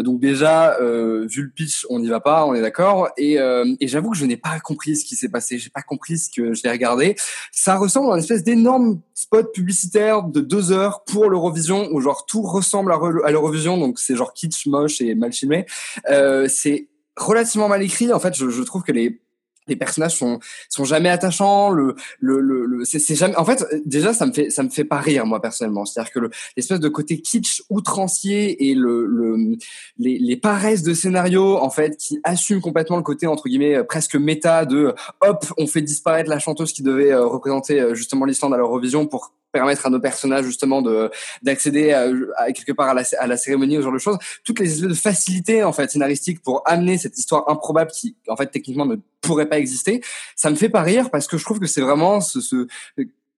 Donc 0.00 0.20
déjà, 0.20 0.76
vu 0.80 1.42
le 1.42 1.50
pitch, 1.50 1.86
on 1.90 1.98
n'y 2.00 2.08
va 2.08 2.20
pas, 2.20 2.46
on 2.46 2.54
est 2.54 2.60
d'accord. 2.60 3.08
Et, 3.16 3.34
et 3.34 3.88
j'avoue 3.88 4.10
que 4.10 4.16
je 4.16 4.26
n'ai 4.26 4.36
pas 4.36 4.58
compris 4.60 4.96
ce 4.96 5.04
qui 5.04 5.16
s'est 5.16 5.28
passé, 5.28 5.58
j'ai 5.58 5.70
pas 5.70 5.82
compris 5.82 6.18
ce 6.18 6.30
que 6.30 6.54
je 6.54 6.62
l'ai 6.62 6.70
regardé. 6.70 7.16
Ça 7.52 7.76
ressemble 7.76 8.10
à 8.10 8.14
une 8.14 8.22
espèce 8.22 8.44
d'énorme 8.44 9.00
spot 9.14 9.52
publicitaire 9.52 10.22
de 10.22 10.40
deux 10.40 10.72
heures 10.72 11.04
pour 11.04 11.28
l'Eurovision 11.28 11.88
où 11.92 12.00
genre 12.00 12.24
tout 12.26 12.42
ressemble 12.42 12.87
à, 12.92 13.30
l'Eurovision, 13.30 13.78
donc 13.78 13.98
c'est 13.98 14.16
genre 14.16 14.32
kitsch, 14.32 14.66
moche 14.66 15.00
et 15.00 15.14
mal 15.14 15.32
filmé. 15.32 15.66
Euh, 16.10 16.46
c'est 16.48 16.88
relativement 17.16 17.68
mal 17.68 17.82
écrit. 17.82 18.12
En 18.12 18.20
fait, 18.20 18.34
je, 18.34 18.62
trouve 18.62 18.82
que 18.82 18.92
les 18.92 19.20
les 19.68 19.76
personnages 19.76 20.16
sont 20.16 20.40
sont 20.68 20.84
jamais 20.84 21.10
attachants 21.10 21.70
le 21.70 21.94
le 22.20 22.40
le, 22.40 22.84
c'est 22.84 23.14
jamais 23.14 23.36
en 23.36 23.44
fait 23.44 23.64
déjà 23.84 24.12
ça 24.12 24.24
me 24.24 24.32
fait 24.32 24.50
ça 24.50 24.62
me 24.62 24.70
fait 24.70 24.84
pas 24.84 24.98
rire 24.98 25.26
moi 25.26 25.42
personnellement 25.42 25.84
c'est-à-dire 25.84 26.12
que 26.12 26.20
le- 26.20 26.30
l'espèce 26.56 26.80
de 26.80 26.88
côté 26.88 27.20
kitsch 27.20 27.62
outrancier 27.68 28.70
et 28.70 28.74
le 28.74 29.04
le 29.04 29.56
les 29.98 30.18
les 30.18 30.36
paresses 30.36 30.82
de 30.82 30.94
scénario 30.94 31.58
en 31.58 31.68
fait 31.70 31.96
qui 31.98 32.18
assument 32.24 32.62
complètement 32.62 32.96
le 32.96 33.02
côté 33.02 33.26
entre 33.26 33.48
guillemets 33.48 33.84
presque 33.84 34.16
méta 34.16 34.64
de 34.64 34.94
hop 35.20 35.44
on 35.58 35.66
fait 35.66 35.82
disparaître 35.82 36.30
la 36.30 36.38
chanteuse 36.38 36.72
qui 36.72 36.82
devait 36.82 37.12
euh, 37.12 37.26
représenter 37.26 37.80
euh, 37.80 37.94
justement 37.94 38.24
l'Islande 38.24 38.54
à 38.54 38.56
l'Eurovision 38.56 39.06
pour 39.06 39.34
permettre 39.58 39.86
à 39.86 39.90
nos 39.90 40.00
personnages 40.00 40.44
justement 40.44 40.80
de 40.82 41.10
d'accéder 41.42 41.92
à, 41.92 42.52
quelque 42.52 42.72
part 42.72 42.88
à 42.88 42.94
la, 42.94 43.02
à 43.18 43.26
la 43.26 43.36
cérémonie 43.36 43.76
ou 43.76 43.80
ce 43.80 43.84
genre 43.84 43.98
de 44.00 44.06
choses. 44.08 44.18
Toutes 44.44 44.60
les 44.60 44.70
espèces 44.72 44.88
de 44.88 44.94
facilités 45.10 45.64
en 45.64 45.72
fait 45.72 45.90
scénaristiques 45.90 46.40
pour 46.42 46.62
amener 46.64 46.96
cette 46.98 47.16
histoire 47.18 47.48
improbable 47.48 47.90
qui 47.90 48.16
en 48.28 48.36
fait 48.36 48.46
techniquement 48.46 48.86
ne 48.86 48.96
pourrait 49.20 49.48
pas 49.48 49.58
exister 49.58 50.00
ça 50.36 50.50
me 50.50 50.56
fait 50.56 50.68
pas 50.68 50.82
rire 50.82 51.10
parce 51.10 51.26
que 51.26 51.36
je 51.38 51.44
trouve 51.44 51.58
que 51.58 51.66
c'est 51.66 51.80
vraiment 51.80 52.20
ce, 52.20 52.40
ce 52.40 52.68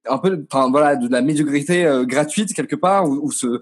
un 0.06 0.18
peu 0.18 0.44
enfin 0.50 0.70
voilà 0.70 0.96
de 0.96 1.08
la 1.08 1.22
médiocrité 1.22 1.84
euh, 1.84 2.04
gratuite 2.04 2.54
quelque 2.54 2.76
part 2.76 3.08
où 3.08 3.30
ce 3.32 3.60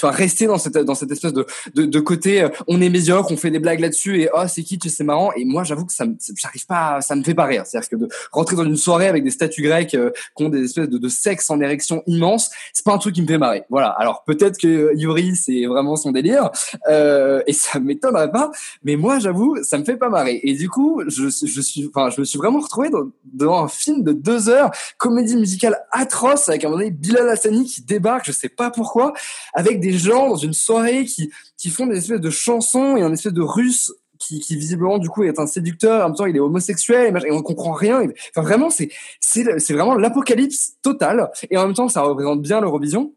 enfin 0.00 0.14
rester 0.14 0.46
dans 0.46 0.58
cette 0.58 0.78
dans 0.78 0.94
cette 0.94 1.10
espèce 1.10 1.32
de 1.32 1.46
de, 1.74 1.84
de 1.84 2.00
côté 2.00 2.42
euh, 2.42 2.48
on 2.66 2.80
est 2.80 2.88
médiocre 2.88 3.30
on 3.30 3.36
fait 3.36 3.50
des 3.50 3.58
blagues 3.58 3.80
là-dessus 3.80 4.20
et 4.22 4.28
oh 4.34 4.42
c'est 4.48 4.62
kitsch 4.62 4.88
c'est 4.88 5.04
marrant. 5.04 5.32
Et 5.36 5.44
moi 5.44 5.64
j'avoue 5.64 5.86
que 5.86 5.92
ça 5.92 6.04
j'arrive 6.36 6.66
pas 6.66 7.00
ça 7.00 7.14
me 7.14 7.22
fait 7.22 7.34
pas 7.34 7.44
rire. 7.44 7.64
C'est-à-dire 7.66 7.88
que 7.88 7.96
de 7.96 8.08
rentrer 8.32 8.56
dans 8.56 8.64
une 8.64 8.76
soirée 8.76 9.08
avec 9.08 9.24
des 9.24 9.30
statues 9.30 9.62
grecques 9.62 9.94
euh, 9.94 10.10
qui 10.36 10.44
ont 10.44 10.48
des 10.48 10.64
espèces 10.64 10.88
de, 10.88 10.98
de 10.98 11.08
sexe 11.08 11.50
en 11.50 11.60
érection 11.60 12.02
immense 12.06 12.50
c'est 12.72 12.84
pas 12.84 12.92
un 12.92 12.98
truc 12.98 13.14
qui 13.14 13.22
me 13.22 13.26
fait 13.26 13.38
marrer. 13.38 13.64
Voilà. 13.70 13.88
Alors 13.88 14.24
peut-être 14.24 14.58
que 14.58 14.92
Yuri 14.96 15.36
c'est 15.36 15.66
vraiment 15.66 15.96
son 15.96 16.12
délire 16.12 16.50
euh, 16.88 17.42
et 17.46 17.52
ça 17.52 17.80
m'étonnerait 17.80 18.30
pas 18.30 18.50
mais 18.82 18.96
moi 18.96 19.18
j'avoue 19.18 19.56
ça 19.62 19.78
me 19.78 19.84
fait 19.84 19.96
pas 19.96 20.08
marrer. 20.08 20.40
Et 20.42 20.54
du 20.54 20.68
coup 20.68 21.02
je 21.06 21.28
je 21.28 21.60
suis 21.60 21.88
enfin 21.88 22.10
je 22.10 22.20
me 22.20 22.24
suis 22.24 22.38
vraiment 22.38 22.60
retrouvé 22.60 22.90
dans, 22.90 23.08
dans 23.24 23.64
un 23.64 23.68
film 23.68 24.02
de 24.02 24.12
deux 24.12 24.48
heures 24.48 24.70
comédie 24.96 25.36
musicale 25.36 25.78
atroce 25.92 26.48
avec 26.48 26.64
un 26.64 26.68
moment 26.68 26.80
donné 26.80 26.90
Bilal 26.90 27.28
Hassani 27.28 27.64
qui 27.64 27.82
débarque 27.82 28.26
je 28.26 28.32
sais 28.32 28.48
pas 28.48 28.70
pourquoi 28.70 29.12
avec 29.54 29.80
des 29.90 29.98
gens 29.98 30.28
dans 30.28 30.36
une 30.36 30.52
soirée 30.52 31.04
qui 31.04 31.30
qui 31.56 31.70
font 31.70 31.86
des 31.86 31.98
espèces 31.98 32.20
de 32.20 32.30
chansons 32.30 32.96
et 32.96 33.02
un 33.02 33.12
espèce 33.12 33.32
de 33.32 33.42
russe 33.42 33.92
qui, 34.18 34.40
qui 34.40 34.56
visiblement 34.56 34.98
du 34.98 35.08
coup 35.08 35.24
est 35.24 35.38
un 35.38 35.46
séducteur 35.46 36.04
en 36.04 36.08
même 36.08 36.16
temps 36.16 36.26
il 36.26 36.36
est 36.36 36.40
homosexuel 36.40 37.18
et, 37.24 37.32
on 37.32 37.42
comprend 37.42 37.72
rien. 37.72 38.02
Enfin 38.30 38.42
vraiment 38.42 38.70
c'est 38.70 38.90
c'est 39.20 39.72
vraiment 39.72 39.94
l'apocalypse 39.94 40.74
total 40.82 41.30
et 41.50 41.56
en 41.56 41.66
même 41.66 41.74
temps 41.74 41.88
ça 41.88 42.02
représente 42.02 42.42
bien 42.42 42.60
l'Eurovision. 42.60 43.12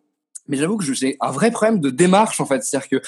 Mais 0.48 0.58
j'avoue 0.58 0.78
que 0.78 0.86
j'ai 0.86 1.18
un 1.20 1.32
vrai 1.32 1.52
problème 1.52 1.80
de 1.80 1.90
démarche 1.90 2.40
en 2.40 2.46
fait. 2.46 2.64
C'est-à-dire 2.64 2.90
que 2.90 3.02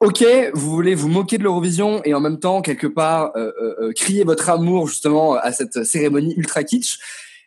Ok, 0.00 0.22
vous 0.52 0.70
voulez 0.72 0.94
vous 0.94 1.08
moquer 1.08 1.38
de 1.38 1.42
l'Eurovision 1.42 2.02
et 2.04 2.12
en 2.12 2.20
même 2.20 2.38
temps 2.38 2.60
quelque 2.60 2.86
part 2.86 3.32
euh, 3.34 3.50
euh, 3.58 3.74
euh, 3.80 3.92
crier 3.94 4.24
votre 4.24 4.50
amour 4.50 4.88
justement 4.88 5.36
à 5.36 5.52
cette 5.52 5.84
cérémonie 5.84 6.34
ultra 6.36 6.64
kitsch. 6.64 6.98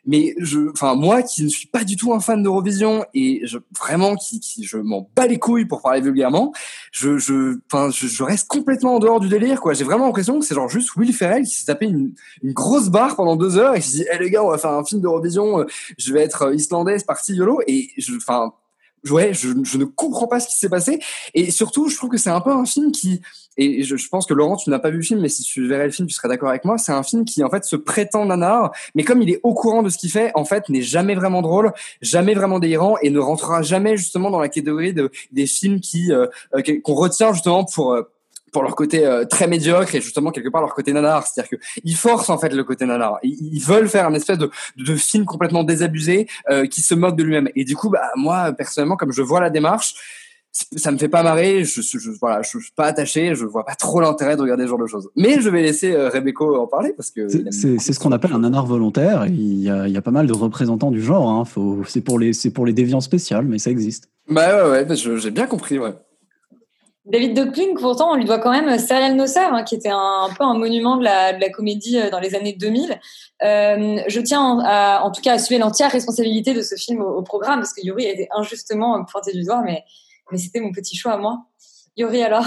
Mais 0.06 0.34
je, 0.38 0.70
enfin 0.70 0.94
moi 0.94 1.22
qui 1.22 1.44
ne 1.44 1.48
suis 1.48 1.68
pas 1.68 1.84
du 1.84 1.96
tout 1.96 2.12
un 2.12 2.20
fan 2.20 2.42
d'Eurovision 2.42 3.04
et 3.14 3.42
je, 3.44 3.58
vraiment 3.78 4.16
qui, 4.16 4.40
qui 4.40 4.64
je 4.64 4.78
m'en 4.78 5.10
bats 5.14 5.26
les 5.26 5.38
couilles 5.38 5.66
pour 5.66 5.82
parler 5.82 6.00
vulgairement, 6.00 6.52
je, 6.92 7.18
je, 7.18 7.58
enfin 7.66 7.90
je, 7.90 8.06
je 8.06 8.22
reste 8.22 8.48
complètement 8.48 8.96
en 8.96 8.98
dehors 8.98 9.20
du 9.20 9.28
délire 9.28 9.60
quoi. 9.60 9.74
J'ai 9.74 9.84
vraiment 9.84 10.06
l'impression 10.06 10.38
que 10.38 10.44
c'est 10.44 10.54
genre 10.54 10.68
juste 10.68 10.96
Will 10.96 11.12
Ferrell 11.12 11.44
qui 11.44 11.54
s'est 11.54 11.66
tapé 11.66 11.86
une, 11.86 12.14
une 12.42 12.52
grosse 12.52 12.88
barre 12.88 13.16
pendant 13.16 13.36
deux 13.36 13.58
heures 13.58 13.74
et 13.74 13.80
qui 13.80 13.88
s'est 13.88 13.98
dit, 13.98 14.06
eh 14.12 14.18
les 14.18 14.30
gars, 14.30 14.44
on 14.44 14.50
va 14.50 14.58
faire 14.58 14.72
un 14.72 14.84
film 14.84 15.00
d'Eurovision, 15.00 15.60
euh, 15.60 15.64
je 15.98 16.12
vais 16.12 16.22
être 16.22 16.42
euh, 16.42 16.54
islandaise, 16.54 17.04
parti 17.04 17.34
yolo 17.34 17.60
et 17.66 17.90
je, 17.98 18.16
enfin 18.16 18.52
ouais, 19.08 19.32
je, 19.32 19.48
je 19.62 19.78
ne 19.78 19.84
comprends 19.84 20.26
pas 20.26 20.40
ce 20.40 20.48
qui 20.48 20.56
s'est 20.56 20.68
passé. 20.68 21.00
Et 21.34 21.50
surtout, 21.50 21.88
je 21.88 21.96
trouve 21.96 22.10
que 22.10 22.18
c'est 22.18 22.30
un 22.30 22.40
peu 22.40 22.50
un 22.50 22.64
film 22.64 22.92
qui, 22.92 23.20
et 23.56 23.82
je, 23.82 23.96
je 23.96 24.08
pense 24.08 24.26
que 24.26 24.34
Laurent, 24.34 24.56
tu 24.56 24.70
n'as 24.70 24.78
pas 24.78 24.90
vu 24.90 24.98
le 24.98 25.02
film, 25.02 25.20
mais 25.20 25.28
si 25.28 25.42
tu 25.42 25.66
verrais 25.66 25.86
le 25.86 25.92
film, 25.92 26.08
tu 26.08 26.14
serais 26.14 26.28
d'accord 26.28 26.48
avec 26.48 26.64
moi. 26.64 26.78
C'est 26.78 26.92
un 26.92 27.02
film 27.02 27.24
qui, 27.24 27.44
en 27.44 27.50
fait, 27.50 27.64
se 27.64 27.76
prétend 27.76 28.24
nanar, 28.24 28.72
mais 28.94 29.04
comme 29.04 29.22
il 29.22 29.30
est 29.30 29.40
au 29.42 29.54
courant 29.54 29.82
de 29.82 29.88
ce 29.88 29.98
qu'il 29.98 30.10
fait, 30.10 30.30
en 30.34 30.44
fait, 30.44 30.68
n'est 30.68 30.82
jamais 30.82 31.14
vraiment 31.14 31.42
drôle, 31.42 31.72
jamais 32.00 32.34
vraiment 32.34 32.58
délirant, 32.58 32.96
et 33.02 33.10
ne 33.10 33.18
rentrera 33.18 33.62
jamais 33.62 33.96
justement 33.96 34.30
dans 34.30 34.40
la 34.40 34.48
catégorie 34.48 34.94
de, 34.94 35.10
des 35.32 35.46
films 35.46 35.80
qui, 35.80 36.12
euh, 36.12 36.26
euh, 36.54 36.62
qu'on 36.82 36.94
retient 36.94 37.32
justement 37.32 37.64
pour, 37.64 37.92
euh, 37.92 38.02
pour 38.52 38.62
leur 38.62 38.74
côté 38.76 39.06
euh, 39.06 39.24
très 39.24 39.46
médiocre 39.46 39.94
et 39.94 40.00
justement 40.00 40.30
quelque 40.30 40.48
part 40.48 40.60
leur 40.60 40.74
côté 40.74 40.92
nanar, 40.92 41.26
c'est-à-dire 41.26 41.50
que 41.58 41.64
ils 41.84 41.96
forcent 41.96 42.30
en 42.30 42.38
fait 42.38 42.52
le 42.52 42.64
côté 42.64 42.84
nanar. 42.86 43.18
Ils, 43.22 43.38
ils 43.54 43.62
veulent 43.62 43.88
faire 43.88 44.06
un 44.06 44.14
espèce 44.14 44.38
de, 44.38 44.50
de 44.76 44.96
film 44.96 45.24
complètement 45.24 45.64
désabusé 45.64 46.26
euh, 46.50 46.66
qui 46.66 46.80
se 46.80 46.94
moque 46.94 47.16
de 47.16 47.22
lui-même. 47.22 47.48
Et 47.56 47.64
du 47.64 47.76
coup, 47.76 47.90
bah 47.90 48.10
moi 48.16 48.52
personnellement, 48.52 48.96
comme 48.96 49.12
je 49.12 49.22
vois 49.22 49.40
la 49.40 49.50
démarche, 49.50 49.94
ça 50.52 50.90
me 50.90 50.98
fait 50.98 51.08
pas 51.08 51.22
marrer. 51.22 51.62
Je, 51.62 51.80
je, 51.80 51.98
je- 51.98 52.10
voilà, 52.20 52.42
je, 52.42 52.58
je 52.58 52.64
suis 52.64 52.72
pas 52.74 52.86
attaché. 52.86 53.36
Je 53.36 53.44
vois 53.44 53.64
pas 53.64 53.76
trop 53.76 54.00
l'intérêt 54.00 54.36
de 54.36 54.42
regarder 54.42 54.64
ce 54.64 54.68
genre 54.70 54.80
de 54.80 54.86
choses. 54.86 55.08
Mais 55.14 55.40
je 55.40 55.48
vais 55.48 55.62
laisser 55.62 55.92
euh, 55.92 56.08
Rebecco 56.08 56.56
en 56.56 56.66
parler 56.66 56.92
parce 56.96 57.12
que 57.12 57.28
C'est 57.52 57.78
ce 57.92 57.98
qu'on 58.00 58.10
appelle 58.10 58.32
un 58.32 58.40
nanar 58.40 58.66
volontaire. 58.66 59.26
Il 59.26 59.60
y, 59.62 59.70
a, 59.70 59.86
il 59.86 59.94
y 59.94 59.96
a 59.96 60.02
pas 60.02 60.10
mal 60.10 60.26
de 60.26 60.32
représentants 60.32 60.90
du 60.90 61.00
genre. 61.02 61.28
Hein. 61.30 61.44
C'est 61.86 62.00
pour 62.00 62.18
les, 62.18 62.32
c'est 62.32 62.50
pour 62.50 62.66
les 62.66 62.72
déviants 62.72 63.00
spéciales, 63.00 63.44
mais 63.44 63.58
ça 63.58 63.70
existe. 63.70 64.08
Bah 64.28 64.64
ouais, 64.64 64.70
ouais, 64.70 64.84
bah, 64.84 64.94
j'ai 64.96 65.30
bien 65.30 65.46
compris, 65.46 65.78
ouais. 65.78 65.94
David 67.06 67.34
Duckling, 67.34 67.74
pourtant, 67.78 68.12
on 68.12 68.14
lui 68.14 68.26
doit 68.26 68.38
quand 68.38 68.50
même 68.50 68.78
Serial 68.78 69.14
Nosser, 69.16 69.40
hein, 69.40 69.64
qui 69.64 69.74
était 69.74 69.88
un, 69.88 70.26
un 70.28 70.34
peu 70.34 70.44
un 70.44 70.54
monument 70.54 70.96
de 70.96 71.04
la, 71.04 71.32
de 71.32 71.40
la 71.40 71.48
comédie 71.48 71.98
euh, 71.98 72.10
dans 72.10 72.20
les 72.20 72.34
années 72.34 72.52
2000. 72.52 73.00
Euh, 73.42 74.00
je 74.06 74.20
tiens 74.20 74.40
en, 74.40 74.60
à- 74.62 75.00
en 75.02 75.10
tout 75.10 75.22
cas 75.22 75.32
à 75.32 75.34
assumer 75.34 75.58
l'entière 75.58 75.90
responsabilité 75.90 76.52
de 76.52 76.62
ce 76.62 76.74
film 76.76 77.00
au, 77.00 77.08
au 77.16 77.22
programme, 77.22 77.60
parce 77.60 77.72
que 77.72 77.80
Yuri 77.84 78.06
a 78.06 78.10
été 78.12 78.28
injustement 78.32 79.02
pointé 79.06 79.32
du 79.32 79.42
doigt, 79.44 79.62
mais, 79.64 79.82
mais 80.30 80.36
c'était 80.38 80.60
mon 80.60 80.72
petit 80.72 80.94
choix 80.96 81.12
à 81.12 81.16
moi. 81.16 81.38
Yuri, 81.96 82.22
alors? 82.22 82.44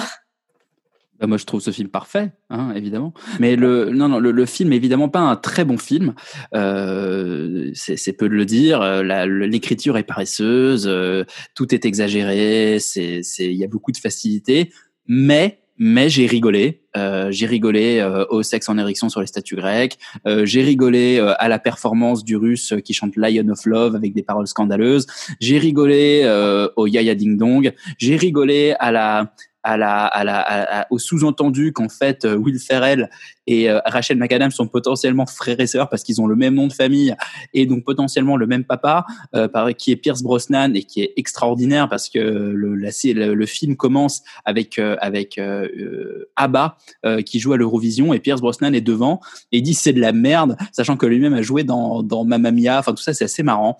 Bah, 1.23 1.27
moi, 1.27 1.37
je 1.37 1.45
trouve 1.45 1.61
ce 1.61 1.71
film 1.71 1.87
parfait, 1.87 2.33
hein, 2.49 2.73
évidemment. 2.75 3.13
Mais 3.39 3.55
le, 3.55 3.91
non, 3.91 4.09
non, 4.09 4.19
le, 4.19 4.31
le 4.31 4.45
film 4.45 4.73
évidemment 4.73 5.07
pas 5.07 5.21
un 5.21 5.37
très 5.37 5.63
bon 5.63 5.77
film. 5.77 6.15
Euh, 6.53 7.71
c'est 7.73 8.11
peu 8.11 8.27
de 8.27 8.33
le 8.33 8.43
dire. 8.43 8.81
Euh, 8.81 9.25
L'écriture 9.25 9.97
est 9.97 10.03
paresseuse, 10.03 10.85
euh, 10.85 11.23
tout 11.55 11.73
est 11.73 11.85
exagéré. 11.85 12.77
C'est, 12.81 13.21
il 13.39 13.53
y 13.53 13.63
a 13.63 13.69
beaucoup 13.69 13.93
de 13.93 13.97
facilité. 13.97 14.69
Mais, 15.07 15.59
mais 15.77 16.09
j'ai 16.09 16.25
rigolé. 16.25 16.81
Euh, 16.97 17.31
j'ai 17.31 17.45
rigolé 17.45 17.99
euh, 17.99 18.25
au 18.29 18.43
sexe 18.43 18.67
en 18.67 18.77
érection 18.77 19.07
sur 19.07 19.21
les 19.21 19.27
statues 19.27 19.55
grecques. 19.55 19.97
Euh, 20.27 20.45
j'ai 20.45 20.61
rigolé 20.61 21.19
euh, 21.19 21.33
à 21.39 21.47
la 21.47 21.57
performance 21.57 22.25
du 22.25 22.35
russe 22.35 22.73
qui 22.83 22.93
chante 22.93 23.15
Lion 23.15 23.47
of 23.47 23.65
Love 23.65 23.95
avec 23.95 24.13
des 24.13 24.23
paroles 24.23 24.47
scandaleuses. 24.47 25.07
J'ai 25.39 25.57
rigolé 25.57 26.23
euh, 26.25 26.67
au 26.75 26.85
Yaya 26.85 27.15
Ding 27.15 27.37
Dong. 27.37 27.71
J'ai 27.97 28.17
rigolé 28.17 28.75
à 28.77 28.91
la 28.91 29.33
à 29.63 29.77
la, 29.77 30.05
à 30.05 30.23
la, 30.23 30.39
à- 30.81 30.87
au 30.89 30.99
sous-entendu 30.99 31.71
qu'en 31.71 31.89
fait 31.89 32.25
euh, 32.25 32.35
Will 32.35 32.59
Ferrell 32.59 33.09
et 33.47 33.69
euh, 33.69 33.79
Rachel 33.85 34.17
McAdams 34.17 34.51
sont 34.51 34.67
potentiellement 34.67 35.25
frères 35.25 35.59
et 35.59 35.67
sœurs 35.67 35.89
parce 35.89 36.03
qu'ils 36.03 36.21
ont 36.21 36.27
le 36.27 36.35
même 36.35 36.53
nom 36.53 36.67
de 36.67 36.73
famille 36.73 37.15
et 37.53 37.65
donc 37.65 37.83
potentiellement 37.83 38.37
le 38.37 38.47
même 38.47 38.63
papa, 38.65 39.05
euh, 39.35 39.71
qui 39.73 39.91
est 39.91 39.95
Pierce 39.95 40.21
Brosnan 40.21 40.73
et 40.75 40.83
qui 40.83 41.01
est 41.01 41.13
extraordinaire 41.15 41.89
parce 41.89 42.09
que 42.09 42.19
le, 42.19 43.45
film 43.45 43.75
commence 43.75 44.23
avec 44.45 44.79
avec 44.79 45.39
ABBA 46.35 46.77
qui 47.25 47.39
joue 47.39 47.53
à 47.53 47.57
l'Eurovision 47.57 48.13
et 48.13 48.19
Pierce 48.19 48.41
Brosnan 48.41 48.73
est 48.73 48.81
devant 48.81 49.19
et 49.51 49.61
dit 49.61 49.73
c'est 49.73 49.93
de 49.93 49.99
la 49.99 50.13
merde, 50.13 50.57
sachant 50.71 50.97
que 50.97 51.05
lui-même 51.05 51.33
a 51.33 51.41
joué 51.41 51.63
dans 51.63 52.03
dans 52.03 52.23
Mamma 52.23 52.51
Mia, 52.51 52.79
enfin 52.79 52.93
tout 52.93 53.03
ça 53.03 53.13
c'est 53.13 53.25
assez 53.25 53.43
marrant. 53.43 53.77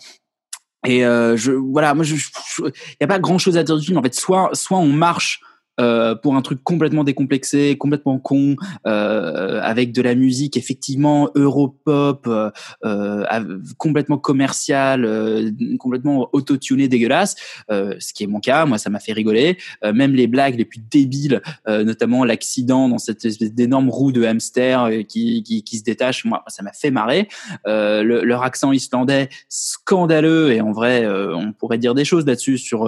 Et 0.86 1.04
voilà, 1.04 1.94
moi 1.94 2.04
je 2.04 2.16
il 2.16 2.98
y 3.02 3.04
a 3.04 3.08
pas 3.08 3.20
grand 3.20 3.38
chose 3.38 3.58
à 3.58 3.64
dire 3.64 3.78
du 3.78 3.86
film 3.86 3.98
en 3.98 4.04
fait. 4.04 4.14
Soit 4.14 4.50
soit 4.54 4.78
on 4.78 4.92
marche 4.92 5.42
euh, 5.80 6.16
pour 6.16 6.36
un 6.36 6.42
truc 6.42 6.64
complètement 6.64 7.04
décomplexé, 7.04 7.78
complètement 7.78 8.20
con, 8.20 8.56
euh, 8.86 9.60
avec 9.62 9.92
de 9.92 10.02
la 10.02 10.16
musique 10.16 10.58
effectivement 10.58 11.30
Europop, 11.36 12.26
euh, 12.28 12.52
euh, 12.86 13.60
complètement 13.78 14.18
commercial, 14.18 15.06
euh, 15.06 15.52
complètement 15.80 16.30
autotuné, 16.34 16.88
dégueulasse. 16.88 17.36
Ce 17.70 18.14
qui 18.14 18.24
est 18.24 18.28
mon 18.28 18.40
cas, 18.40 18.66
moi 18.66 18.78
ça 18.78 18.90
m'a 18.90 19.00
fait 19.00 19.14
rigoler. 19.14 19.58
Même 19.84 20.14
les 20.14 20.28
blagues 20.28 20.56
les 20.58 20.66
plus 20.66 20.80
débiles, 20.80 21.42
notamment 21.68 22.24
l'accident 22.24 22.90
dans 22.90 22.98
cette 22.98 23.26
espèce 23.26 23.54
d'énorme 23.54 23.90
roue 23.90 24.12
de 24.12 24.24
hamster 24.24 24.90
qui, 25.08 25.44
qui, 25.44 25.64
qui 25.64 25.78
se 25.78 25.84
détache, 25.84 26.26
moi 26.26 26.44
ça 26.48 26.64
m'a 26.64 26.74
fait 26.74 26.92
marrer. 26.92 27.28
Le- 27.66 28.24
leur 28.24 28.44
accent 28.44 28.72
islandais 28.72 29.30
scandaleux 29.50 30.52
et 30.52 30.62
en 30.62 30.72
vrai 30.72 31.08
on 31.08 31.52
pourrait 31.54 31.78
dire 31.78 31.94
des 31.94 32.06
choses 32.06 32.26
là-dessus 32.26 32.58
sur 32.58 32.82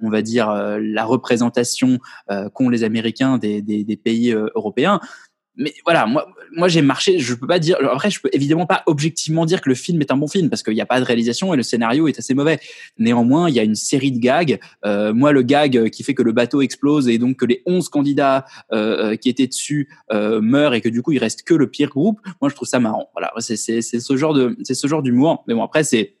on 0.00 0.10
va 0.10 0.22
dire 0.22 0.52
la 0.80 1.04
représentation 1.04 1.98
qu'ont 2.54 2.68
les 2.68 2.84
Américains 2.84 3.38
des, 3.38 3.62
des, 3.62 3.84
des 3.84 3.96
pays 3.96 4.32
euh, 4.32 4.48
européens. 4.54 5.00
Mais 5.60 5.74
voilà, 5.84 6.06
moi, 6.06 6.28
moi 6.52 6.68
j'ai 6.68 6.82
marché. 6.82 7.18
Je 7.18 7.34
peux 7.34 7.48
pas 7.48 7.58
dire. 7.58 7.76
Après, 7.90 8.10
je 8.10 8.20
peux 8.20 8.30
évidemment 8.32 8.64
pas 8.64 8.84
objectivement 8.86 9.44
dire 9.44 9.60
que 9.60 9.68
le 9.68 9.74
film 9.74 10.00
est 10.00 10.12
un 10.12 10.16
bon 10.16 10.28
film 10.28 10.48
parce 10.48 10.62
qu'il 10.62 10.74
n'y 10.74 10.80
a 10.80 10.86
pas 10.86 11.00
de 11.00 11.04
réalisation 11.04 11.52
et 11.52 11.56
le 11.56 11.64
scénario 11.64 12.06
est 12.06 12.16
assez 12.16 12.32
mauvais. 12.32 12.60
Néanmoins, 12.96 13.48
il 13.48 13.56
y 13.56 13.58
a 13.58 13.64
une 13.64 13.74
série 13.74 14.12
de 14.12 14.20
gags. 14.20 14.60
Euh, 14.84 15.12
moi, 15.12 15.32
le 15.32 15.42
gag 15.42 15.90
qui 15.90 16.04
fait 16.04 16.14
que 16.14 16.22
le 16.22 16.30
bateau 16.30 16.62
explose 16.62 17.08
et 17.08 17.18
donc 17.18 17.38
que 17.38 17.44
les 17.44 17.62
11 17.66 17.88
candidats 17.88 18.44
euh, 18.72 19.12
euh, 19.12 19.16
qui 19.16 19.28
étaient 19.28 19.48
dessus 19.48 19.88
euh, 20.12 20.40
meurent 20.40 20.74
et 20.74 20.80
que 20.80 20.88
du 20.88 21.02
coup 21.02 21.10
il 21.10 21.18
reste 21.18 21.42
que 21.42 21.54
le 21.54 21.68
pire 21.68 21.88
groupe. 21.88 22.20
Moi, 22.40 22.50
je 22.50 22.54
trouve 22.54 22.68
ça 22.68 22.78
marrant. 22.78 23.10
Voilà, 23.14 23.32
c'est 23.40 23.56
ce 23.56 24.16
genre 24.16 24.34
de 24.34 24.56
c'est 24.62 24.74
ce 24.74 24.86
genre 24.86 25.02
d'humour. 25.02 25.42
Mais 25.48 25.54
bon, 25.54 25.64
après 25.64 25.82
c'est 25.82 26.17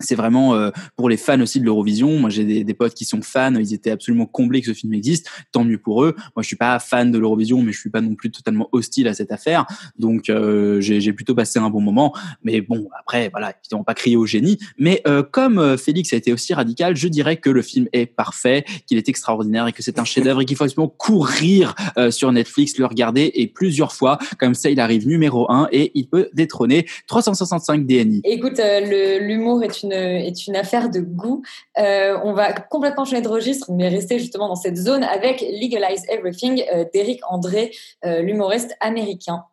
c'est 0.00 0.14
vraiment 0.14 0.54
euh, 0.54 0.70
pour 0.96 1.08
les 1.08 1.16
fans 1.16 1.40
aussi 1.40 1.60
de 1.60 1.64
l'Eurovision. 1.64 2.18
Moi, 2.18 2.30
j'ai 2.30 2.44
des, 2.44 2.64
des 2.64 2.74
potes 2.74 2.94
qui 2.94 3.04
sont 3.04 3.22
fans. 3.22 3.54
Ils 3.54 3.74
étaient 3.74 3.90
absolument 3.90 4.26
comblés 4.26 4.60
que 4.60 4.66
ce 4.66 4.72
film 4.72 4.92
existe. 4.94 5.28
Tant 5.52 5.64
mieux 5.64 5.78
pour 5.78 6.04
eux. 6.04 6.14
Moi, 6.34 6.42
je 6.42 6.46
suis 6.46 6.56
pas 6.56 6.78
fan 6.78 7.10
de 7.10 7.18
l'Eurovision, 7.18 7.62
mais 7.62 7.72
je 7.72 7.80
suis 7.80 7.90
pas 7.90 8.00
non 8.00 8.14
plus 8.14 8.30
totalement 8.30 8.68
hostile 8.72 9.08
à 9.08 9.14
cette 9.14 9.32
affaire. 9.32 9.66
Donc, 9.98 10.28
euh, 10.28 10.80
j'ai 10.80 11.12
plutôt 11.12 11.34
passé 11.34 11.58
un 11.58 11.70
bon 11.70 11.80
moment. 11.80 12.14
Mais 12.42 12.60
bon, 12.60 12.88
après, 12.98 13.28
voilà, 13.30 13.54
évidemment 13.62 13.84
pas 13.84 13.94
crier 13.94 14.16
au 14.16 14.26
génie. 14.26 14.58
Mais 14.78 15.02
euh, 15.06 15.22
comme 15.22 15.58
euh, 15.58 15.76
Félix 15.76 16.12
a 16.12 16.16
été 16.16 16.32
aussi 16.32 16.54
radical, 16.54 16.96
je 16.96 17.08
dirais 17.08 17.36
que 17.36 17.50
le 17.50 17.62
film 17.62 17.88
est 17.92 18.06
parfait, 18.06 18.64
qu'il 18.86 18.98
est 18.98 19.08
extraordinaire 19.08 19.66
et 19.66 19.72
que 19.72 19.82
c'est 19.82 19.98
un 19.98 20.04
chef-d'œuvre 20.04 20.42
et 20.42 20.44
qu'il 20.44 20.56
faut 20.56 20.64
absolument 20.64 20.92
courir 20.96 21.74
euh, 21.96 22.10
sur 22.10 22.30
Netflix, 22.32 22.78
le 22.78 22.86
regarder 22.86 23.30
et 23.34 23.46
plusieurs 23.46 23.92
fois. 23.92 24.18
Comme 24.38 24.54
ça, 24.54 24.70
il 24.70 24.80
arrive 24.80 25.06
numéro 25.06 25.50
un 25.50 25.68
et 25.72 25.92
il 25.94 26.08
peut 26.08 26.28
détrôner 26.34 26.86
365 27.06 27.86
DNI. 27.86 28.20
Écoute, 28.24 28.58
euh, 28.58 29.18
l'humour 29.20 29.62
est 29.62 29.82
une, 29.82 29.85
est 29.92 30.46
une 30.46 30.56
affaire 30.56 30.90
de 30.90 31.00
goût. 31.00 31.42
Euh, 31.78 32.18
on 32.24 32.32
va 32.32 32.52
complètement 32.52 33.04
changer 33.04 33.22
de 33.22 33.28
registre, 33.28 33.70
mais 33.70 33.88
rester 33.88 34.18
justement 34.18 34.48
dans 34.48 34.56
cette 34.56 34.76
zone 34.76 35.04
avec 35.04 35.40
Legalize 35.40 36.04
Everything 36.08 36.64
euh, 36.72 36.84
d'Eric 36.92 37.20
André, 37.28 37.72
euh, 38.04 38.22
l'humoriste 38.22 38.76
américain. 38.80 39.44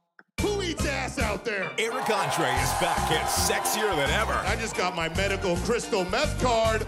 Who 0.41 0.61
eats 0.61 0.85
ass 0.85 1.19
out 1.19 1.45
there? 1.45 1.69
Eric 1.77 2.09
Andre 2.09 2.49
is 2.61 2.71
back 2.81 2.99
and 3.11 3.27
sexier 3.27 3.89
than 3.95 4.09
ever. 4.19 4.35
I 4.45 4.55
just 4.59 4.75
got 4.75 4.95
my 4.95 5.09
medical 5.15 5.55
crystal 5.57 6.03
meth 6.05 6.41
card. 6.41 6.85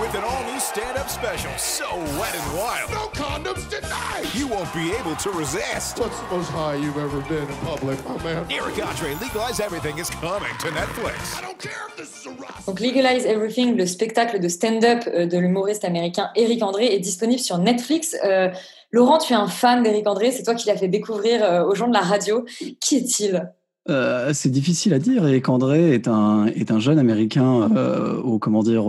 With 0.00 0.14
an 0.14 0.22
all-new 0.22 0.60
stand-up 0.60 1.08
special, 1.08 1.50
so 1.58 1.88
wet 2.18 2.34
and 2.34 2.58
wild. 2.58 2.90
No 2.90 3.08
condoms 3.08 3.68
denied. 3.68 4.32
You 4.34 4.46
won't 4.46 4.72
be 4.72 4.92
able 4.92 5.16
to 5.16 5.30
resist. 5.30 5.98
What's 5.98 6.18
the 6.20 6.36
most 6.36 6.50
high 6.50 6.76
you've 6.76 6.98
ever 6.98 7.20
been 7.22 7.48
in 7.48 7.56
public, 7.66 7.98
my 8.08 8.22
man? 8.22 8.46
Eric 8.50 8.84
Andre, 8.84 9.14
Legalize 9.14 9.60
Everything 9.60 9.98
is 9.98 10.10
coming 10.10 10.54
to 10.60 10.68
Netflix. 10.68 11.36
I 11.36 11.42
don't 11.42 11.58
care 11.58 11.86
if 11.88 11.96
this 11.96 12.20
is 12.20 12.26
a 12.26 12.30
Ross. 12.30 12.66
Donc 12.66 12.80
Legalize 12.80 13.26
Everything, 13.26 13.76
le 13.76 13.86
spectacle 13.86 14.38
de 14.38 14.48
stand-up 14.48 15.04
euh, 15.08 15.26
de 15.26 15.38
l'humoriste 15.38 15.84
américain 15.84 16.30
Eric 16.36 16.62
André, 16.62 16.94
est 16.94 17.00
disponible 17.00 17.40
sur 17.40 17.58
Netflix. 17.58 18.16
Euh, 18.24 18.50
Laurent, 18.90 19.18
tu 19.18 19.32
es 19.32 19.36
un 19.36 19.48
fan 19.48 19.82
d'Eric 19.82 20.06
André, 20.06 20.30
c'est 20.30 20.44
toi 20.44 20.54
qui 20.54 20.68
l'as 20.68 20.76
fait 20.76 20.88
découvrir 20.88 21.44
euh, 21.44 21.64
aux 21.64 21.74
gens 21.74 21.88
de 21.88 21.94
la 21.94 22.00
radio. 22.00 22.44
Qui 22.80 22.96
est-il? 22.96 23.52
Euh, 23.88 24.32
c'est 24.34 24.50
difficile 24.50 24.92
à 24.92 24.98
dire. 24.98 25.26
Eric 25.26 25.48
André 25.48 25.92
est 25.92 26.08
un, 26.08 26.78
jeune 26.78 26.98
américain 26.98 27.70
euh, 27.74 28.20
au, 28.20 28.38
comment 28.38 28.62
dire, 28.62 28.84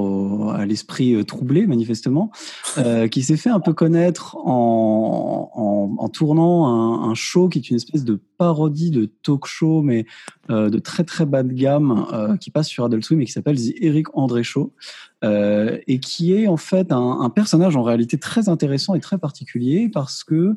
à 0.53 0.65
l'esprit 0.65 1.15
euh, 1.15 1.23
troublé, 1.23 1.67
manifestement, 1.67 2.31
qui 3.11 3.23
s'est 3.23 3.37
fait 3.37 3.49
un 3.49 3.59
peu 3.59 3.73
connaître 3.73 4.35
en, 4.37 6.09
tournant 6.11 6.67
un, 6.67 7.09
un 7.11 7.13
show 7.13 7.49
qui 7.49 7.59
est 7.59 7.69
une 7.69 7.75
espèce 7.75 8.03
de 8.03 8.19
parodie 8.37 8.89
de 8.89 9.05
talk 9.23 9.45
show, 9.45 9.81
mais 9.81 10.05
de 10.49 10.79
très 10.79 11.03
très 11.03 11.25
bas 11.25 11.43
de 11.43 11.53
gamme, 11.53 12.37
qui 12.41 12.51
passe 12.51 12.67
sur 12.67 12.83
Adult 12.83 13.05
Swim 13.05 13.21
et 13.21 13.25
qui 13.25 13.31
s'appelle 13.31 13.57
The 13.57 13.73
Eric 13.81 14.07
André 14.17 14.43
Show, 14.43 14.73
euh, 15.23 15.77
et 15.87 15.99
qui 15.99 16.33
est 16.33 16.47
en 16.47 16.57
fait 16.57 16.91
un, 16.91 17.19
un 17.21 17.29
personnage 17.29 17.75
en 17.75 17.83
réalité 17.83 18.17
très 18.17 18.47
intéressant 18.47 18.95
et 18.95 18.99
très 18.99 19.17
particulier 19.17 19.89
parce 19.91 20.23
que 20.23 20.55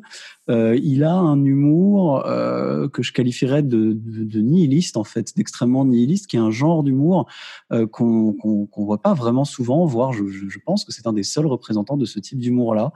euh, 0.49 0.79
il 0.81 1.03
a 1.03 1.13
un 1.13 1.43
humour 1.43 2.25
euh, 2.25 2.87
que 2.87 3.03
je 3.03 3.13
qualifierais 3.13 3.63
de, 3.63 3.93
de, 3.93 4.23
de 4.23 4.39
nihiliste 4.39 4.97
en 4.97 5.03
fait, 5.03 5.35
d'extrêmement 5.35 5.85
nihiliste, 5.85 6.27
qui 6.27 6.37
est 6.37 6.39
un 6.39 6.51
genre 6.51 6.83
d'humour 6.83 7.27
euh, 7.71 7.87
qu'on 7.87 8.33
qu'on 8.33 8.65
qu'on 8.65 8.85
voit 8.85 9.01
pas 9.01 9.13
vraiment 9.13 9.45
souvent, 9.45 9.85
voire 9.85 10.13
je, 10.13 10.23
je, 10.27 10.59
pense 10.65 10.85
que 10.85 10.91
c'est 10.91 11.07
un 11.07 11.13
des 11.13 11.23
seuls 11.23 11.47
représentants 11.47 11.97
de 11.97 12.05
ce 12.05 12.19
type 12.19 12.39
d'humour-là, 12.39 12.91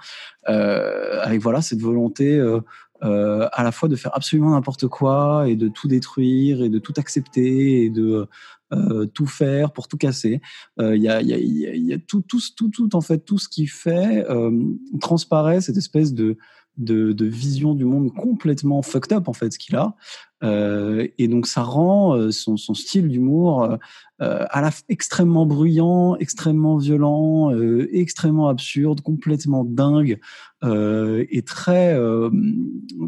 euh, 0.50 1.20
avec 1.22 1.42
voilà 1.42 1.62
cette 1.62 1.82
volonté 1.82 2.38
euh, 2.38 2.62
euh, 3.04 3.48
à 3.52 3.64
la 3.64 3.72
fois 3.72 3.90
de 3.90 3.96
faire 3.96 4.16
absolument 4.16 4.52
n'importe 4.52 4.88
quoi 4.88 5.48
et 5.48 5.56
de 5.56 5.68
tout 5.68 5.88
détruire 5.88 6.64
et 6.64 6.70
de 6.70 6.80
tout 6.80 6.94
accepter 6.98 7.84
et 7.84 7.90
de 7.90 8.28
euh, 8.74 9.06
tout 9.06 9.28
faire 9.28 9.72
pour 9.72 9.88
tout 9.88 9.98
casser. 9.98 10.42
Euh, 10.80 10.96
Il 10.96 11.02
y, 11.02 11.10
a, 11.10 11.22
y, 11.22 11.34
a, 11.34 11.38
y 11.38 11.94
a- 11.94 11.98
tout, 12.00 12.22
tout, 12.28 12.42
tout, 12.56 12.70
tout, 12.70 12.96
en 12.96 13.02
fait, 13.02 13.20
tout 13.20 13.38
ce 13.38 13.48
qui 13.50 13.68
fait 13.68 14.26
euh, 14.30 14.52
transparaît 15.00 15.62
cette 15.62 15.78
espèce 15.78 16.14
de, 16.14 16.38
de, 16.78 17.12
de 17.12 17.26
vision 17.26 17.74
du 17.74 17.86
monde 17.86 18.14
complètement 18.14 18.82
fucked 18.82 19.12
up 19.12 19.28
en 19.28 19.34
fait 19.34 19.52
ce 19.54 19.60
qu'il 19.60 19.76
a. 19.76 19.96
Euh, 20.44 21.08
et 21.18 21.28
donc 21.28 21.48
ça 21.48 21.64
rend 21.64 22.16
euh, 22.16 22.30
son, 22.30 22.58
son 22.58 22.76
style 22.76 23.08
d'humour 23.08 23.64
euh, 23.64 23.78
euh, 24.22 24.46
à 24.52 24.62
la 24.62 24.70
extrêmement 24.88 25.48
bruyant, 25.48 26.16
extrêmement 26.18 26.78
violent, 26.78 27.52
extrêmement 27.92 28.48
absurde, 28.48 29.02
complètement 29.02 29.64
dingue 29.64 30.20
et 30.64 31.42
très 31.44 31.98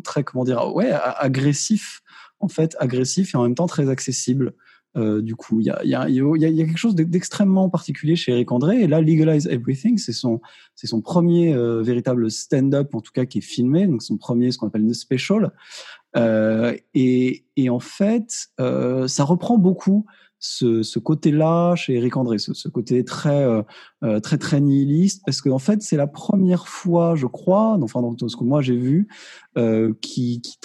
très 0.04 0.24
comment 0.24 0.43
dire 0.43 0.74
ouais 0.74 0.91
agressif 0.91 2.02
en 2.39 2.48
fait 2.48 2.76
agressif 2.80 3.34
et 3.34 3.38
en 3.38 3.43
même 3.43 3.56
temps 3.56 3.67
très 3.67 3.89
accessible. 3.89 4.54
Euh, 4.97 5.21
du 5.21 5.36
coup, 5.36 5.60
il 5.60 5.67
y 5.67 5.69
a, 5.69 5.84
y, 5.86 5.93
a, 5.93 6.10
y, 6.10 6.19
a, 6.19 6.49
y 6.49 6.62
a 6.62 6.65
quelque 6.65 6.78
chose 6.78 6.95
d'extrêmement 6.95 7.69
particulier 7.69 8.15
chez 8.15 8.32
Eric 8.32 8.52
André. 8.52 8.82
Et 8.82 8.88
là, 8.88 9.02
Legalize 9.02 9.47
Everything, 9.47 9.97
c'est 9.97 10.13
son, 10.13 10.41
c'est 10.75 10.88
son 10.88 11.02
premier 11.02 11.54
euh, 11.54 11.82
véritable 11.82 12.32
stand-up, 12.32 12.95
en 12.95 13.02
tout 13.02 13.12
cas 13.12 13.25
qui 13.25 13.38
est 13.38 13.41
filmé, 13.41 13.86
donc 13.86 14.02
son 14.02 14.17
premier, 14.17 14.52
ce 14.52 14.58
qu'on 14.58 14.67
appelle 14.67 14.82
une 14.82 14.93
special. 14.93 15.52
Euh, 16.15 16.75
et, 16.95 17.45
et 17.56 17.69
en 17.69 17.80
fait, 17.80 18.47
euh, 18.60 19.08
ça 19.08 19.23
reprend 19.23 19.58
beaucoup 19.58 20.06
ce, 20.39 20.84
ce 20.84 20.99
côté-là 20.99 21.75
chez 21.75 21.95
Eric 21.95 22.15
André, 22.17 22.38
ce, 22.38 22.54
ce 22.54 22.69
côté 22.69 23.04
très, 23.04 23.43
euh, 23.43 23.62
euh, 24.04 24.19
très, 24.19 24.38
très 24.38 24.62
nihiliste, 24.62 25.21
parce 25.25 25.41
qu'en 25.41 25.60
fait, 25.60 25.82
c'est 25.82 25.97
la 25.97 26.08
première 26.08 26.67
fois, 26.67 27.15
je 27.15 27.25
crois, 27.25 27.78
enfin, 27.82 28.02
dans 28.02 28.15
ce 28.28 28.38
que 28.38 28.43
moi 28.43 28.62
j'ai 28.62 28.78
vu, 28.78 29.08
euh, 29.58 29.93
qui, 30.02 30.41
qui 30.41 30.58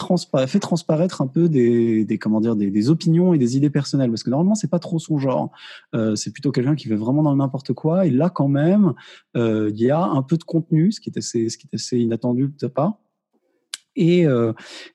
fait 0.46 0.60
transparaître 0.60 1.22
un 1.22 1.26
peu 1.26 1.48
des, 1.48 2.04
des 2.04 2.18
comment 2.18 2.40
dire, 2.40 2.54
des, 2.54 2.70
des 2.70 2.90
opinions 2.90 3.34
et 3.34 3.38
des 3.38 3.56
idées 3.56 3.70
personnelles, 3.70 4.10
parce 4.10 4.22
que 4.22 4.30
normalement, 4.30 4.54
c'est 4.54 4.70
pas 4.70 4.78
trop 4.78 4.98
son 4.98 5.18
genre. 5.18 5.50
Euh, 5.94 6.14
c'est 6.14 6.30
plutôt 6.30 6.52
quelqu'un 6.52 6.76
qui 6.76 6.88
fait 6.88 6.94
vraiment 6.94 7.22
dans 7.22 7.34
n'importe 7.34 7.72
quoi. 7.72 8.06
Et 8.06 8.10
là, 8.10 8.30
quand 8.30 8.48
même, 8.48 8.94
euh, 9.36 9.70
il 9.74 9.80
y 9.80 9.90
a 9.90 10.02
un 10.02 10.22
peu 10.22 10.36
de 10.36 10.44
contenu, 10.44 10.92
ce 10.92 11.00
qui 11.00 11.10
est 11.10 11.18
assez, 11.18 11.48
ce 11.48 11.58
qui 11.58 11.66
est 11.66 11.74
assez 11.74 11.98
inattendu 11.98 12.54
sa 12.60 12.68
part. 12.68 12.98
Et, 13.96 14.26
euh, 14.26 14.52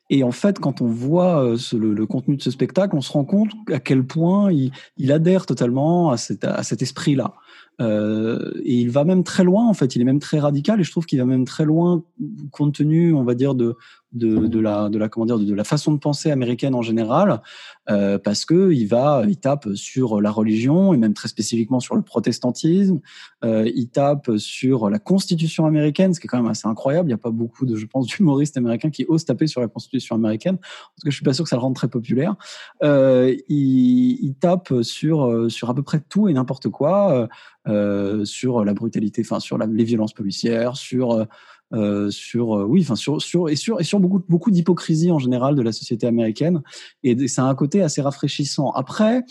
et 0.10 0.24
en 0.24 0.32
fait, 0.32 0.60
quand 0.60 0.82
on 0.82 0.88
voit 0.88 1.44
euh, 1.44 1.58
le, 1.74 2.06
contenu 2.06 2.38
de 2.38 2.42
ce 2.42 2.52
spectacle, 2.52 2.96
on 2.96 3.02
se 3.02 3.12
rend 3.12 3.26
compte 3.26 3.52
à 3.72 3.80
quel 3.80 4.06
point 4.06 4.52
il, 4.52 5.12
adhère 5.12 5.46
totalement 5.46 6.12
à 6.12 6.18
cet 6.18 6.82
esprit-là. 6.82 7.34
Euh, 7.82 8.52
et 8.64 8.76
il 8.76 8.90
va 8.90 9.04
même 9.06 9.24
très 9.24 9.44
loin, 9.44 9.68
en 9.68 9.74
fait, 9.74 9.96
il 9.96 10.02
est 10.02 10.06
même 10.06 10.20
très 10.20 10.40
radical, 10.40 10.80
et 10.80 10.84
je 10.84 10.92
trouve 10.92 11.06
qu'il 11.06 11.20
va 11.20 11.26
même 11.26 11.46
très 11.46 11.66
loin, 11.66 12.04
compte 12.52 12.76
tenu, 12.76 13.14
on 13.14 13.24
va 13.24 13.36
dire, 13.36 13.56
de, 13.56 13.78
de, 14.12 14.60
la, 14.60 14.90
de 14.90 14.98
la, 14.98 15.08
comment 15.08 15.26
dire, 15.26 15.40
de, 15.40 15.46
de 15.46 15.54
la 15.54 15.64
façon 15.64 15.94
de 15.94 16.00
penser 16.00 16.32
américaine 16.32 16.76
en 16.76 16.82
général, 16.82 17.42
euh, 17.90 18.18
parce 18.18 18.44
que 18.44 18.72
il 18.72 18.86
va, 18.86 19.24
il 19.28 19.38
tape 19.38 19.70
sur 19.76 20.20
la 20.20 20.32
religion 20.32 20.94
et 20.94 20.98
même 20.98 21.14
très 21.14 21.30
spécifiquement 21.30 21.80
sur 21.80 21.96
le 21.96 22.02
protestantisme. 22.02 23.00
Euh, 23.46 23.70
il 23.74 23.88
tape 23.88 24.32
sur 24.38 24.90
la 24.90 25.00
Constitution 25.00 25.66
américaine, 25.66 26.14
ce 26.14 26.20
qui 26.20 26.26
est 26.26 26.30
quand 26.30 26.42
même 26.42 26.52
assez 26.52 26.68
incroyable. 26.68 27.08
Il 27.08 27.12
n'y 27.12 27.14
a 27.14 27.18
pas 27.18 27.32
beaucoup 27.32 27.66
de, 27.66 27.76
je 27.76 27.86
pense, 27.86 28.08
d'humoristes 28.08 28.58
américains 28.58 28.90
qui 28.90 29.06
osent 29.08 29.26
taper 29.26 29.48
sur 29.48 29.62
la 29.62 29.68
Constitution 29.68 30.16
américaine, 30.16 30.58
parce 30.58 31.04
que 31.04 31.12
je 31.12 31.16
suis 31.16 31.24
pas 31.24 31.34
sûr 31.34 31.44
que 31.44 31.50
ça 31.50 31.56
le 31.56 31.62
rende 31.62 31.76
très 31.76 31.88
populaire. 31.88 32.36
Il, 32.82 33.40
il 33.50 34.36
tape 34.40 34.74
sur 34.82 35.50
sur 35.50 35.70
à 35.70 35.76
peu 35.76 35.84
près 35.84 36.02
tout 36.10 36.28
et 36.28 36.34
n'importe 36.34 36.70
quoi, 36.70 37.30
euh, 37.67 38.23
sur 38.25 38.63
la 38.63 38.73
brutalité, 38.73 39.21
enfin 39.21 39.39
sur 39.39 39.58
les 39.58 39.84
violences 39.84 40.13
policières, 40.13 40.78
sur 40.78 41.25
euh, 41.73 42.10
sur 42.10 42.58
euh, 42.58 42.63
oui 42.63 42.82
enfin 42.82 42.95
sur 42.95 43.21
sur 43.21 43.49
et 43.49 43.56
sur 43.56 43.80
et 43.80 43.84
sur 43.84 43.99
beaucoup 43.99 44.23
beaucoup 44.28 44.49
d'hypocrisie 44.49 45.12
en 45.12 45.19
général 45.19 45.56
de 45.56 45.62
la 45.62 45.71
société 45.71 46.08
américaine. 46.08 46.62
Et 47.04 47.28
c'est 47.28 47.41
un 47.41 47.54
côté 47.56 47.82
assez 47.82 48.02
rafraîchissant. 48.02 48.71
Après 48.71 49.23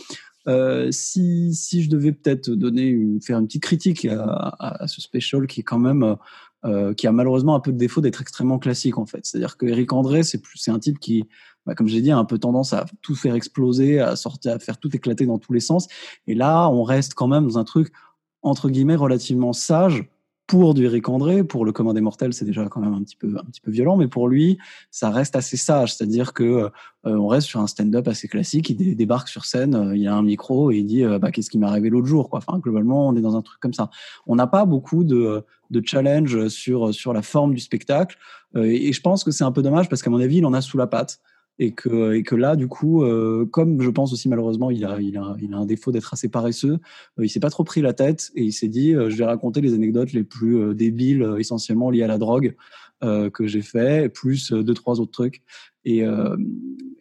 si 0.91 1.55
si 1.55 1.83
je 1.83 1.91
devais 1.91 2.13
peut-être 2.13 2.51
donner 2.51 2.97
faire 3.23 3.39
une 3.39 3.47
petite 3.47 3.63
critique 3.63 4.07
à, 4.07 4.87
ce 4.87 5.03
special 5.03 5.47
qui 5.47 5.61
est 5.61 5.63
quand 5.63 5.79
même 5.79 6.17
euh, 6.65 6.93
qui 6.95 7.07
a 7.07 7.13
malheureusement 7.13 7.55
un 7.55 7.61
peu 7.61 7.73
de 7.73 7.79
défaut 7.79 8.01
d'être 8.01 8.21
extrêmement 8.21 8.59
classique 8.59 8.99
en 8.99 9.07
fait 9.07 9.21
c'est 9.23 9.39
à 9.39 9.41
dire 9.41 9.57
que 9.57 9.67
Eric 9.67 9.93
André 9.93 10.23
c'est 10.23 10.43
c'est 10.55 10.71
un 10.71 10.79
type 10.79 10.99
qui 10.99 11.29
bah, 11.69 11.75
comme 11.75 11.87
j'ai 11.87 12.01
dit, 12.01 12.11
a 12.11 12.17
un 12.17 12.25
peu 12.25 12.39
tendance 12.39 12.73
à 12.73 12.87
tout 13.03 13.15
faire 13.15 13.35
exploser, 13.35 14.01
à 14.01 14.17
sortir, 14.17 14.53
à 14.53 14.59
faire 14.59 14.79
tout 14.79 14.89
éclater 14.97 15.27
dans 15.27 15.39
tous 15.39 15.53
les 15.53 15.61
sens. 15.61 15.87
Et 16.27 16.35
là, 16.35 16.67
on 16.71 16.83
reste 16.83 17.13
quand 17.13 17.29
même 17.29 17.47
dans 17.47 17.59
un 17.59 17.65
truc 17.65 17.93
entre 18.41 18.71
guillemets 18.71 18.97
relativement 18.97 19.53
sage 19.53 20.09
pour 20.49 20.73
du 20.73 20.87
Eric 20.87 21.11
André, 21.11 21.45
pour 21.45 21.67
le 21.67 21.73
commun 21.73 21.93
des 21.93 22.01
mortels, 22.01 22.33
c'est 22.33 22.47
déjà 22.47 22.67
quand 22.69 22.81
même 22.81 22.95
un 22.95 23.03
petit 23.03 23.17
peu 23.17 23.37
un 23.39 23.45
petit 23.45 23.61
peu 23.61 23.71
violent, 23.71 23.99
mais 23.99 24.09
pour 24.09 24.29
lui, 24.29 24.59
ça 24.91 25.11
reste 25.11 25.37
assez 25.37 25.59
sage, 25.59 25.95
c'est-à-dire 25.95 26.33
que 26.33 26.43
euh, 26.45 26.71
on 27.05 27.29
reste 27.29 27.47
sur 27.47 27.61
un 27.61 27.67
stand-up 27.67 28.09
assez 28.09 28.29
classique. 28.29 28.71
Il 28.71 28.77
dé 28.77 28.95
débarque 28.95 29.29
sur 29.29 29.45
scène, 29.45 29.75
euh, 29.75 29.95
il 29.95 30.09
a 30.09 30.15
un 30.15 30.23
micro 30.23 30.71
et 30.71 30.79
il 30.79 30.87
dit 30.87 31.05
euh, 31.05 31.19
bah, 31.19 31.31
qu'est-ce 31.31 31.51
qui 31.51 31.59
m'est 31.59 31.67
arrivé 31.67 31.91
l'autre 31.91 32.07
jour, 32.07 32.31
quoi. 32.31 32.39
Enfin, 32.39 32.59
globalement, 32.59 33.09
on 33.09 33.15
est 33.15 33.21
dans 33.21 33.37
un 33.37 33.43
truc 33.43 33.61
comme 33.61 33.75
ça. 33.75 33.91
On 34.27 34.37
n'a 34.37 34.47
pas 34.47 34.65
beaucoup 34.65 35.05
de 35.05 35.45
de 35.71 35.83
challenge 35.85 36.49
sur 36.49 36.95
sur 36.95 37.13
la 37.13 37.21
forme 37.21 37.53
du 37.53 37.61
spectacle, 37.61 38.17
et, 38.57 38.89
et 38.89 38.93
je 38.95 39.03
pense 39.03 39.25
que 39.25 39.31
c'est 39.31 39.45
un 39.45 39.53
peu 39.53 39.61
dommage 39.61 39.91
parce 39.91 40.03
qu'à 40.03 40.09
mon 40.09 40.19
avis, 40.19 40.39
il 40.39 40.47
en 40.47 40.55
a 40.55 40.63
sous 40.63 40.79
la 40.79 40.87
patte 40.87 41.21
et 41.59 41.73
que 41.73 42.13
et 42.13 42.23
que 42.23 42.35
là 42.35 42.57
du 42.57 42.69
coup 42.69 43.03
euh, 43.03 43.47
comme 43.47 43.81
je 43.81 43.91
pense 43.91 44.13
aussi 44.13 44.29
malheureusement 44.29 44.71
il 44.71 44.85
a 44.85 45.01
il 45.01 45.17
a 45.17 45.37
il 45.41 45.53
a 45.55 45.59
un 45.59 45.67
défaut 45.67 45.91
d'être 45.91 46.13
assez 46.15 46.29
paresseux 46.29 46.79
euh, 47.19 47.25
il 47.25 47.29
s'est 47.29 47.41
pas 47.41 47.51
trop 47.51 47.65
pris 47.65 47.81
la 47.81 47.93
tête 47.93 48.31
et 48.35 48.45
il 48.45 48.53
s'est 48.53 48.69
dit 48.69 48.95
euh, 48.95 49.11
je 49.11 49.17
vais 49.17 49.25
raconter 49.25 49.61
les 49.61 49.75
anecdotes 49.75 50.13
les 50.13 50.25
plus 50.25 50.59
euh, 50.59 50.75
débiles 50.75 51.23
euh, 51.23 51.39
essentiellement 51.39 51.91
liées 51.91 52.05
à 52.05 52.07
la 52.07 52.19
drogue 52.19 52.55
euh, 53.03 53.31
que 53.31 53.47
j'ai 53.47 53.63
fait 53.63 54.09
plus 54.09 54.53
deux 54.53 54.75
trois 54.75 55.01
autres 55.01 55.13
trucs. 55.13 55.43
Et 55.85 56.03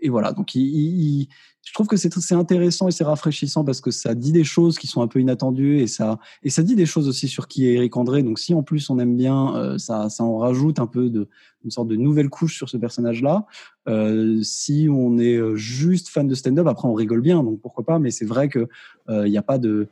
et 0.08 0.10
voilà 0.10 0.32
donc 0.32 0.52
je 0.56 1.74
trouve 1.74 1.88
que 1.88 1.98
c'est 1.98 2.34
intéressant 2.34 2.88
et 2.88 2.92
c'est 2.92 3.04
rafraîchissant 3.04 3.64
parce 3.64 3.82
que 3.82 3.92
ça 3.92 4.16
dit 4.16 4.32
des 4.32 4.44
choses 4.44 4.80
qui 4.80 4.88
sont 4.88 5.02
un 5.02 5.08
peu 5.08 5.20
inattendues 5.20 5.80
et 5.80 5.88
ça 5.88 6.18
et 6.44 6.50
ça 6.50 6.64
dit 6.64 6.76
des 6.76 6.86
choses 6.86 7.08
aussi 7.08 7.28
sur 7.28 7.48
qui 7.48 7.68
est 7.68 7.74
Eric 7.74 7.96
André 7.98 8.24
donc 8.24 8.40
si 8.40 8.54
en 8.54 8.64
plus 8.64 8.90
on 8.90 9.00
aime 9.00 9.16
bien 9.16 9.78
ça 9.78 10.10
ça 10.10 10.24
en 10.24 10.38
rajoute 10.38 10.80
un 10.80 10.88
peu 10.88 11.10
de 11.10 11.28
une 11.64 11.72
sorte 11.72 11.90
de 11.90 11.96
nouvelle 11.96 12.30
couche 12.30 12.56
sur 12.56 12.70
ce 12.70 12.78
personnage 12.78 13.22
là 13.22 13.46
euh, 13.88 14.42
si 14.44 14.88
on 14.92 15.18
est 15.18 15.40
juste 15.56 16.10
fan 16.10 16.28
de 16.28 16.36
stand-up, 16.36 16.68
après 16.68 16.88
on 16.88 16.94
rigole 16.94 17.22
bien, 17.22 17.44
donc 17.44 17.62
pourquoi 17.62 17.86
pas. 17.86 18.00
Mais 18.00 18.12
c'est 18.12 18.26
vrai 18.26 18.50
que 18.50 18.68
il 19.08 19.14
euh, 19.14 19.30
n'y 19.30 19.38
a 19.38 19.42
pas 19.42 19.58
de, 19.58 19.88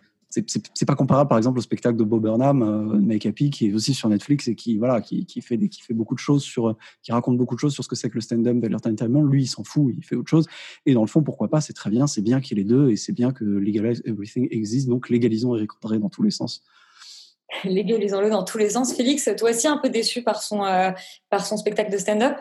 c'est 0.47 0.85
pas 0.85 0.95
comparable 0.95 1.29
par 1.29 1.37
exemple 1.37 1.59
au 1.59 1.61
spectacle 1.61 1.97
de 1.97 2.03
Bob 2.03 2.23
Burnham, 2.23 2.61
euh, 2.61 2.99
Make 2.99 3.25
Happy, 3.25 3.49
qui 3.49 3.67
est 3.67 3.73
aussi 3.73 3.93
sur 3.93 4.09
Netflix 4.09 4.47
et 4.47 4.55
qui 4.55 4.77
voilà, 4.77 5.01
qui, 5.01 5.25
fait 5.41 5.57
qui 5.67 5.81
fait 5.81 5.93
beaucoup 5.93 6.15
de 6.15 6.19
choses 6.19 6.43
sur, 6.43 6.75
qui 7.01 7.11
raconte 7.11 7.37
beaucoup 7.37 7.55
de 7.55 7.59
choses 7.59 7.73
sur 7.73 7.83
ce 7.83 7.89
que 7.89 7.95
c'est 7.95 8.09
que 8.09 8.15
le 8.15 8.21
stand-up 8.21 8.63
et 8.63 8.69
l'entertainment. 8.69 9.23
Lui, 9.23 9.43
il 9.43 9.47
s'en 9.47 9.63
fout, 9.63 9.93
il 9.95 10.03
fait 10.03 10.15
autre 10.15 10.29
chose. 10.29 10.47
Et 10.85 10.93
dans 10.93 11.01
le 11.01 11.07
fond, 11.07 11.23
pourquoi 11.23 11.47
pas 11.47 11.61
C'est 11.61 11.73
très 11.73 11.89
bien, 11.89 12.07
c'est 12.07 12.21
bien 12.21 12.41
qu'il 12.41 12.57
y 12.57 12.61
ait 12.61 12.63
les 12.63 12.69
deux 12.69 12.89
et 12.89 12.95
c'est 12.95 13.13
bien 13.13 13.31
que 13.31 13.43
Legalize 13.43 14.01
Everything 14.05 14.47
existe. 14.51 14.87
Donc 14.87 15.09
légalisons 15.09 15.55
Eric 15.55 15.71
André 15.83 15.99
dans 15.99 16.09
tous 16.09 16.23
les 16.23 16.31
sens. 16.31 16.63
Légalisons-le 17.63 18.29
dans 18.29 18.43
tous 18.43 18.57
les 18.57 18.71
sens. 18.71 18.93
Félix, 18.93 19.29
toi 19.37 19.51
aussi 19.51 19.67
un 19.67 19.77
peu 19.77 19.89
déçu 19.89 20.23
par 20.23 20.41
son, 20.41 20.63
euh, 20.65 20.91
par 21.29 21.45
son 21.45 21.57
spectacle 21.57 21.91
de 21.91 21.97
stand-up? 21.97 22.37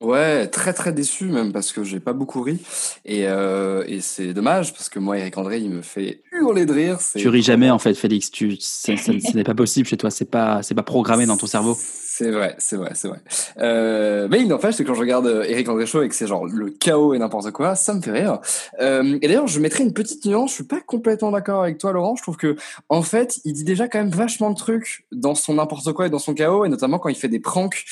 Ouais, 0.00 0.46
très 0.46 0.72
très 0.72 0.92
déçu 0.92 1.24
même 1.24 1.52
parce 1.52 1.72
que 1.72 1.82
j'ai 1.82 1.98
pas 1.98 2.12
beaucoup 2.12 2.42
ri 2.42 2.60
et, 3.04 3.26
euh, 3.26 3.82
et 3.88 4.00
c'est 4.00 4.32
dommage 4.32 4.72
parce 4.72 4.88
que 4.88 5.00
moi 5.00 5.18
Eric 5.18 5.36
André 5.36 5.58
il 5.58 5.70
me 5.70 5.82
fait 5.82 6.22
hurler 6.32 6.66
de 6.66 6.72
rire. 6.72 6.98
Tu 7.16 7.28
ris 7.28 7.42
jamais 7.42 7.70
en 7.70 7.78
fait, 7.78 7.94
Félix. 7.94 8.30
Tu, 8.30 8.56
ce 8.60 9.36
n'est 9.36 9.44
pas 9.44 9.54
possible 9.54 9.88
chez 9.88 9.96
toi. 9.96 10.10
C'est 10.10 10.30
pas, 10.30 10.62
c'est 10.62 10.74
pas 10.74 10.82
programmé 10.82 11.26
dans 11.26 11.36
ton 11.36 11.46
cerveau. 11.46 11.76
C'est 11.78 12.32
vrai, 12.32 12.56
c'est 12.58 12.76
vrai, 12.76 12.90
c'est 12.94 13.06
vrai. 13.06 13.20
Euh, 13.58 14.26
mais 14.28 14.40
il 14.40 14.48
n'empêche, 14.48 14.74
c'est 14.74 14.82
que 14.82 14.88
quand 14.88 14.94
je 14.94 15.00
regarde 15.00 15.26
euh, 15.28 15.44
Eric 15.44 15.68
André 15.68 15.86
Show 15.86 16.02
et 16.02 16.08
que 16.08 16.16
c'est 16.16 16.26
genre 16.26 16.46
le 16.46 16.70
chaos 16.70 17.14
et 17.14 17.18
n'importe 17.18 17.52
quoi, 17.52 17.76
ça 17.76 17.94
me 17.94 18.00
fait 18.00 18.10
rire. 18.10 18.40
Euh, 18.80 19.18
et 19.22 19.28
d'ailleurs, 19.28 19.46
je 19.46 19.60
mettrais 19.60 19.84
une 19.84 19.92
petite 19.92 20.24
nuance. 20.26 20.50
Je 20.50 20.54
suis 20.56 20.64
pas 20.64 20.80
complètement 20.80 21.30
d'accord 21.30 21.62
avec 21.62 21.78
toi, 21.78 21.92
Laurent. 21.92 22.16
Je 22.16 22.22
trouve 22.22 22.36
que, 22.36 22.56
en 22.88 23.02
fait, 23.02 23.38
il 23.44 23.52
dit 23.52 23.62
déjà 23.62 23.86
quand 23.86 23.98
même 24.00 24.10
vachement 24.10 24.50
de 24.50 24.56
trucs 24.56 25.06
dans 25.12 25.36
son 25.36 25.54
n'importe 25.54 25.92
quoi 25.92 26.08
et 26.08 26.10
dans 26.10 26.18
son 26.18 26.34
chaos, 26.34 26.64
et 26.64 26.68
notamment 26.68 26.98
quand 26.98 27.08
il 27.08 27.14
fait 27.14 27.28
des 27.28 27.38
pranks, 27.38 27.84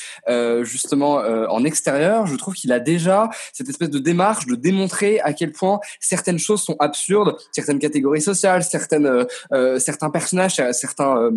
justement 0.61 1.15
en 1.17 1.63
extérieur. 1.63 1.96
Je 1.97 2.35
trouve 2.35 2.53
qu'il 2.53 2.71
a 2.71 2.79
déjà 2.79 3.29
cette 3.53 3.69
espèce 3.69 3.89
de 3.89 3.99
démarche 3.99 4.45
de 4.45 4.55
démontrer 4.55 5.19
à 5.21 5.33
quel 5.33 5.51
point 5.51 5.79
certaines 5.99 6.39
choses 6.39 6.61
sont 6.61 6.75
absurdes, 6.79 7.35
certaines 7.51 7.79
catégories 7.79 8.21
sociales, 8.21 8.63
euh, 8.93 9.25
euh, 9.53 9.79
certains 9.79 10.09
personnages, 10.09 10.61
certains 10.71 11.31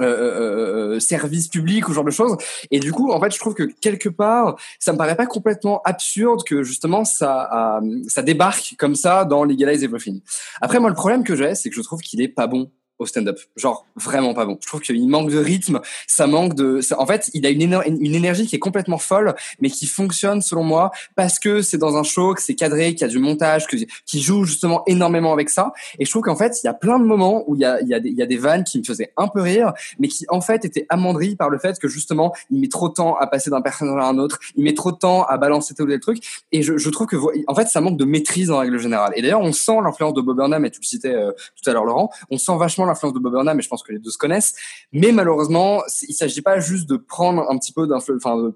euh, 0.00 0.96
euh, 0.96 1.00
services 1.00 1.46
publics 1.46 1.88
ou 1.88 1.92
genre 1.92 2.04
de 2.04 2.10
choses. 2.10 2.36
Et 2.70 2.80
du 2.80 2.90
coup, 2.92 3.12
en 3.12 3.20
fait, 3.20 3.32
je 3.32 3.38
trouve 3.38 3.54
que 3.54 3.62
quelque 3.80 4.08
part, 4.08 4.56
ça 4.80 4.92
me 4.92 4.98
paraît 4.98 5.14
pas 5.14 5.26
complètement 5.26 5.80
absurde 5.84 6.42
que 6.44 6.64
justement 6.64 7.04
ça, 7.04 7.80
ça 8.08 8.22
débarque 8.22 8.74
comme 8.78 8.96
ça 8.96 9.24
dans 9.24 9.44
Legalize 9.44 9.84
Everything. 9.84 10.20
Après, 10.60 10.80
moi, 10.80 10.88
le 10.88 10.96
problème 10.96 11.22
que 11.22 11.36
j'ai, 11.36 11.54
c'est 11.54 11.70
que 11.70 11.76
je 11.76 11.82
trouve 11.82 12.00
qu'il 12.00 12.20
est 12.20 12.28
pas 12.28 12.46
bon 12.46 12.70
au 12.98 13.06
stand-up. 13.06 13.38
Genre, 13.56 13.86
vraiment 13.96 14.34
pas 14.34 14.46
bon. 14.46 14.58
Je 14.60 14.66
trouve 14.66 14.80
qu'il 14.80 15.08
manque 15.08 15.30
de 15.30 15.38
rythme, 15.38 15.80
ça 16.06 16.26
manque 16.26 16.54
de... 16.54 16.80
En 16.98 17.06
fait, 17.06 17.30
il 17.34 17.46
a 17.46 17.50
une, 17.50 17.60
éner- 17.60 17.86
une 17.86 18.14
énergie 18.14 18.46
qui 18.46 18.56
est 18.56 18.60
complètement 18.60 18.98
folle, 18.98 19.34
mais 19.60 19.70
qui 19.70 19.86
fonctionne, 19.86 20.42
selon 20.42 20.62
moi, 20.62 20.90
parce 21.16 21.38
que 21.38 21.62
c'est 21.62 21.78
dans 21.78 21.96
un 21.96 22.02
show, 22.02 22.34
que 22.34 22.42
c'est 22.42 22.54
cadré, 22.54 22.94
qu'il 22.94 23.02
y 23.02 23.04
a 23.04 23.08
du 23.08 23.18
montage, 23.18 23.66
que, 23.66 23.76
qui 24.06 24.20
joue 24.20 24.44
justement 24.44 24.82
énormément 24.86 25.32
avec 25.32 25.50
ça. 25.50 25.72
Et 25.98 26.04
je 26.04 26.10
trouve 26.10 26.22
qu'en 26.22 26.36
fait, 26.36 26.62
il 26.62 26.66
y 26.66 26.70
a 26.70 26.74
plein 26.74 26.98
de 26.98 27.04
moments 27.04 27.44
où 27.46 27.54
il 27.54 27.60
y 27.60 27.64
a, 27.64 28.00
des, 28.00 28.36
vannes 28.36 28.64
qui 28.64 28.78
me 28.78 28.84
faisaient 28.84 29.12
un 29.16 29.28
peu 29.28 29.40
rire, 29.40 29.72
mais 29.98 30.08
qui 30.08 30.24
en 30.28 30.40
fait 30.40 30.64
étaient 30.64 30.86
amendries 30.88 31.36
par 31.36 31.50
le 31.50 31.58
fait 31.58 31.78
que 31.78 31.88
justement, 31.88 32.34
il 32.50 32.60
met 32.60 32.68
trop 32.68 32.88
de 32.88 32.94
temps 32.94 33.16
à 33.16 33.26
passer 33.26 33.50
d'un 33.50 33.62
personnage 33.62 34.02
à 34.02 34.06
un 34.06 34.18
autre, 34.18 34.38
il 34.56 34.64
met 34.64 34.74
trop 34.74 34.92
de 34.92 34.96
temps 34.96 35.24
à 35.24 35.36
balancer 35.38 35.74
tel 35.74 35.86
ou 35.86 35.88
tel 35.88 36.00
truc. 36.00 36.44
Et 36.52 36.62
je, 36.62 36.88
trouve 36.90 37.06
que, 37.06 37.16
en 37.46 37.54
fait, 37.54 37.66
ça 37.66 37.80
manque 37.80 37.96
de 37.96 38.04
maîtrise 38.04 38.50
en 38.50 38.58
règle 38.58 38.78
générale. 38.78 39.12
Et 39.16 39.22
d'ailleurs, 39.22 39.40
on 39.40 39.52
sent 39.52 39.76
l'influence 39.82 40.14
de 40.14 40.20
Bob 40.20 40.36
Burnham, 40.36 40.64
et 40.64 40.70
tu 40.70 40.80
le 40.80 40.86
citais 40.86 41.14
euh, 41.14 41.32
tout 41.62 41.68
à 41.68 41.72
l'heure, 41.72 41.84
Laurent, 41.84 42.10
on 42.30 42.38
sent 42.38 42.56
vachement 42.56 42.83
l'influence 42.86 43.14
de 43.14 43.18
Bob 43.18 43.32
Burnham, 43.32 43.58
et 43.58 43.62
je 43.62 43.68
pense 43.68 43.82
que 43.82 43.92
les 43.92 43.98
deux 43.98 44.10
se 44.10 44.18
connaissent. 44.18 44.54
Mais 44.92 45.12
malheureusement, 45.12 45.82
il 46.08 46.14
s'agit 46.14 46.42
pas 46.42 46.60
juste 46.60 46.88
de 46.88 46.96
prendre 46.96 47.50
un 47.50 47.58
petit 47.58 47.72
peu 47.72 47.86
d'influence, 47.86 48.22
enfin, 48.24 48.52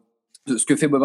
de, 0.47 0.57
ce 0.57 0.65
que 0.65 0.77
fait 0.77 0.89
Bob 0.89 1.03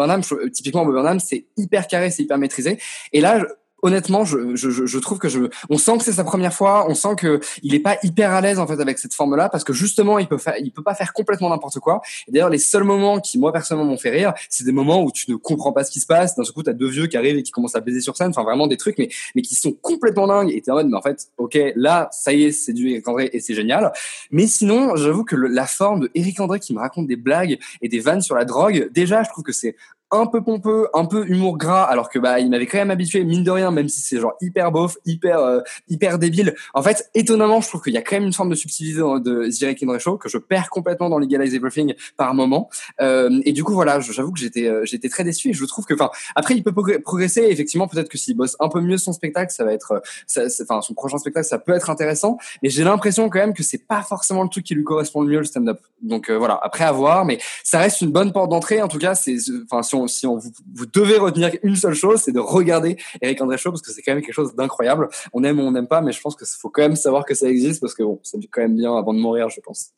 typiquement, 0.52 0.86
Bob 0.86 1.18
c'est 1.18 1.46
hyper 1.56 1.86
carré, 1.86 2.10
c'est 2.10 2.22
hyper 2.22 2.38
maîtrisé. 2.38 2.78
Et 3.12 3.20
là, 3.20 3.46
honnêtement, 3.84 4.24
je, 4.24 4.56
je, 4.56 4.70
je- 4.70 4.98
trouve 4.98 5.18
que 5.18 5.28
je, 5.28 5.40
on 5.68 5.76
sent 5.78 5.98
que 5.98 6.04
c'est 6.04 6.12
sa 6.12 6.24
première 6.24 6.52
fois, 6.54 6.86
on 6.88 6.94
sent 6.94 7.14
que 7.18 7.38
il 7.62 7.74
est 7.74 7.80
pas 7.80 7.98
hyper 8.02 8.30
à 8.32 8.40
l'aise 8.40 8.58
en 8.58 8.66
fait 8.66 8.80
avec 8.80 8.98
cette 8.98 9.12
forme-là 9.14 9.48
parce 9.50 9.62
que 9.62 9.72
justement, 9.74 10.18
il 10.18 10.26
peut 10.26 10.38
faire, 10.38 10.54
il 10.58 10.72
peut 10.72 10.82
pas 10.82 10.94
faire 10.94 11.12
complètement 11.12 11.50
n'importe 11.50 11.78
quoi. 11.80 12.00
D'ailleurs, 12.28 12.48
les 12.48 12.58
seuls 12.58 12.84
moments 12.84 13.20
qui 13.20 13.38
moi 13.38 13.52
personnellement 13.52 13.90
m'ont 13.90 13.98
fait 13.98 14.10
rire, 14.10 14.32
c'est 14.48 14.64
des 14.64 14.72
moments 14.72 15.02
où 15.04 15.12
tu 15.12 15.30
ne 15.30 15.36
comprends 15.36 15.72
pas 15.72 15.84
ce 15.84 15.90
qui 15.90 16.00
se 16.00 16.06
passe. 16.06 16.34
D'un 16.34 16.42
coup, 16.44 16.62
t'as 16.62 16.72
deux 16.72 16.88
vieux 16.88 17.06
qui 17.06 17.16
arrivent 17.18 17.36
et 17.36 17.42
qui 17.42 17.52
commencent 17.52 17.76
à 17.76 17.80
baiser 17.80 18.00
sur 18.00 18.16
scène, 18.16 18.30
enfin 18.30 18.42
vraiment 18.42 18.66
des 18.66 18.78
trucs, 18.78 18.96
mais 18.98 19.08
mais 19.34 19.42
qui 19.42 19.54
sont 19.54 19.72
complètement 19.72 20.26
dingues. 20.26 20.50
Et 20.50 20.62
t'es 20.62 20.70
en 20.70 20.76
mode, 20.76 20.88
mais 20.88 20.96
en 20.96 21.02
fait, 21.02 21.26
ok, 21.36 21.58
là, 21.76 22.08
ça 22.10 22.32
y 22.32 22.44
est, 22.44 22.52
c'est 22.52 22.72
du 22.72 22.90
Eric 22.90 23.06
André 23.06 23.28
et 23.34 23.40
c'est 23.40 23.54
génial. 23.54 23.92
Mais 24.30 24.46
sinon, 24.46 24.96
j'avoue 24.96 25.24
que 25.24 25.36
la 25.36 25.66
forme 25.66 26.00
de 26.00 26.10
Eric 26.14 26.40
André 26.40 26.58
qui 26.58 26.72
me 26.72 26.78
raconte 26.80 27.06
des 27.06 27.16
blagues 27.16 27.58
et 27.82 27.88
des 27.88 28.00
vannes 28.00 28.22
sur 28.22 28.34
la 28.34 28.46
drogue, 28.46 28.88
déjà, 28.92 29.22
je 29.22 29.28
trouve 29.28 29.44
que 29.44 29.52
c'est 29.52 29.76
un 30.10 30.26
peu 30.26 30.42
pompeux, 30.42 30.88
un 30.94 31.06
peu 31.06 31.26
humour 31.28 31.58
gras, 31.58 31.84
alors 31.84 32.08
que 32.08 32.18
bah 32.18 32.38
il 32.40 32.50
m'avait 32.50 32.66
quand 32.66 32.78
même 32.78 32.90
habitué 32.90 33.24
mine 33.24 33.42
de 33.42 33.50
rien, 33.50 33.70
même 33.70 33.88
si 33.88 34.00
c'est 34.00 34.20
genre 34.20 34.34
hyper 34.40 34.70
beauf, 34.70 34.96
hyper 35.04 35.38
euh, 35.40 35.60
hyper 35.88 36.18
débile. 36.18 36.54
En 36.72 36.82
fait, 36.82 37.10
étonnamment, 37.14 37.60
je 37.60 37.68
trouve 37.68 37.82
qu'il 37.82 37.94
y 37.94 37.96
a 37.96 38.02
quand 38.02 38.16
même 38.16 38.24
une 38.24 38.32
forme 38.32 38.50
de 38.50 38.54
subtilité 38.54 38.98
de 38.98 39.84
Andre 39.84 39.98
Show 39.98 40.16
que 40.18 40.28
je 40.28 40.38
perds 40.38 40.70
complètement 40.70 41.08
dans 41.08 41.18
Legalize 41.18 41.54
Everything 41.54 41.94
par 42.16 42.34
moment. 42.34 42.70
Euh, 43.00 43.40
et 43.44 43.52
du 43.52 43.64
coup 43.64 43.74
voilà, 43.74 44.00
j'avoue 44.00 44.32
que 44.32 44.38
j'étais 44.38 44.66
euh, 44.66 44.84
j'étais 44.84 45.08
très 45.08 45.24
déçu 45.24 45.50
et 45.50 45.52
je 45.52 45.64
trouve 45.64 45.84
que 45.84 45.94
enfin 45.94 46.10
après 46.34 46.54
il 46.54 46.62
peut 46.62 46.72
progr- 46.72 47.00
progresser. 47.00 47.42
Effectivement, 47.42 47.88
peut-être 47.88 48.08
que 48.08 48.18
s'il 48.18 48.36
bosse 48.36 48.56
un 48.60 48.68
peu 48.68 48.80
mieux 48.80 48.98
son 48.98 49.12
spectacle, 49.12 49.52
ça 49.52 49.64
va 49.64 49.72
être, 49.72 50.02
euh, 50.36 50.48
enfin 50.62 50.80
son 50.80 50.94
prochain 50.94 51.18
spectacle, 51.18 51.46
ça 51.46 51.58
peut 51.58 51.72
être 51.72 51.90
intéressant. 51.90 52.38
Mais 52.62 52.68
j'ai 52.68 52.84
l'impression 52.84 53.28
quand 53.28 53.40
même 53.40 53.54
que 53.54 53.62
c'est 53.62 53.86
pas 53.86 54.02
forcément 54.02 54.42
le 54.42 54.48
truc 54.48 54.64
qui 54.64 54.74
lui 54.74 54.84
correspond 54.84 55.22
le 55.22 55.28
mieux 55.28 55.38
le 55.38 55.44
stand-up. 55.44 55.80
Donc 56.02 56.30
euh, 56.30 56.38
voilà, 56.38 56.58
après 56.62 56.84
à 56.84 56.92
voir, 56.92 57.24
mais 57.24 57.38
ça 57.62 57.78
reste 57.78 58.00
une 58.00 58.12
bonne 58.12 58.32
porte 58.32 58.50
d'entrée. 58.50 58.82
En 58.82 58.88
tout 58.88 58.98
cas, 58.98 59.14
c'est, 59.14 59.36
enfin, 59.64 59.82
si 60.06 60.26
on, 60.26 60.36
vous, 60.36 60.86
devez 60.86 61.18
retenir 61.18 61.50
une 61.62 61.76
seule 61.76 61.94
chose, 61.94 62.20
c'est 62.20 62.32
de 62.32 62.40
regarder 62.40 62.96
Eric 63.20 63.40
André 63.40 63.58
Show 63.58 63.70
parce 63.70 63.82
que 63.82 63.92
c'est 63.92 64.02
quand 64.02 64.14
même 64.14 64.22
quelque 64.22 64.34
chose 64.34 64.54
d'incroyable. 64.54 65.08
On 65.32 65.42
aime 65.44 65.60
ou 65.60 65.62
on 65.62 65.72
n'aime 65.72 65.88
pas, 65.88 66.00
mais 66.00 66.12
je 66.12 66.20
pense 66.20 66.36
qu'il 66.36 66.46
faut 66.46 66.70
quand 66.70 66.82
même 66.82 66.96
savoir 66.96 67.24
que 67.24 67.34
ça 67.34 67.48
existe 67.48 67.80
parce 67.80 67.94
que 67.94 68.02
bon, 68.02 68.20
c'est 68.22 68.38
quand 68.50 68.62
même 68.62 68.76
bien 68.76 68.96
avant 68.96 69.14
de 69.14 69.18
mourir, 69.18 69.48
je 69.48 69.60
pense. 69.60 69.90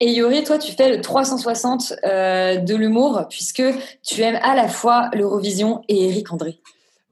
Et 0.00 0.10
Yori, 0.10 0.42
toi, 0.44 0.58
tu 0.58 0.72
fais 0.72 0.94
le 0.94 1.00
360 1.00 1.94
euh, 2.04 2.56
de 2.56 2.74
l'humour 2.74 3.26
puisque 3.30 3.62
tu 4.02 4.20
aimes 4.20 4.38
à 4.42 4.54
la 4.54 4.68
fois 4.68 5.08
l'Eurovision 5.14 5.82
et 5.88 6.08
Eric 6.08 6.32
André. 6.32 6.60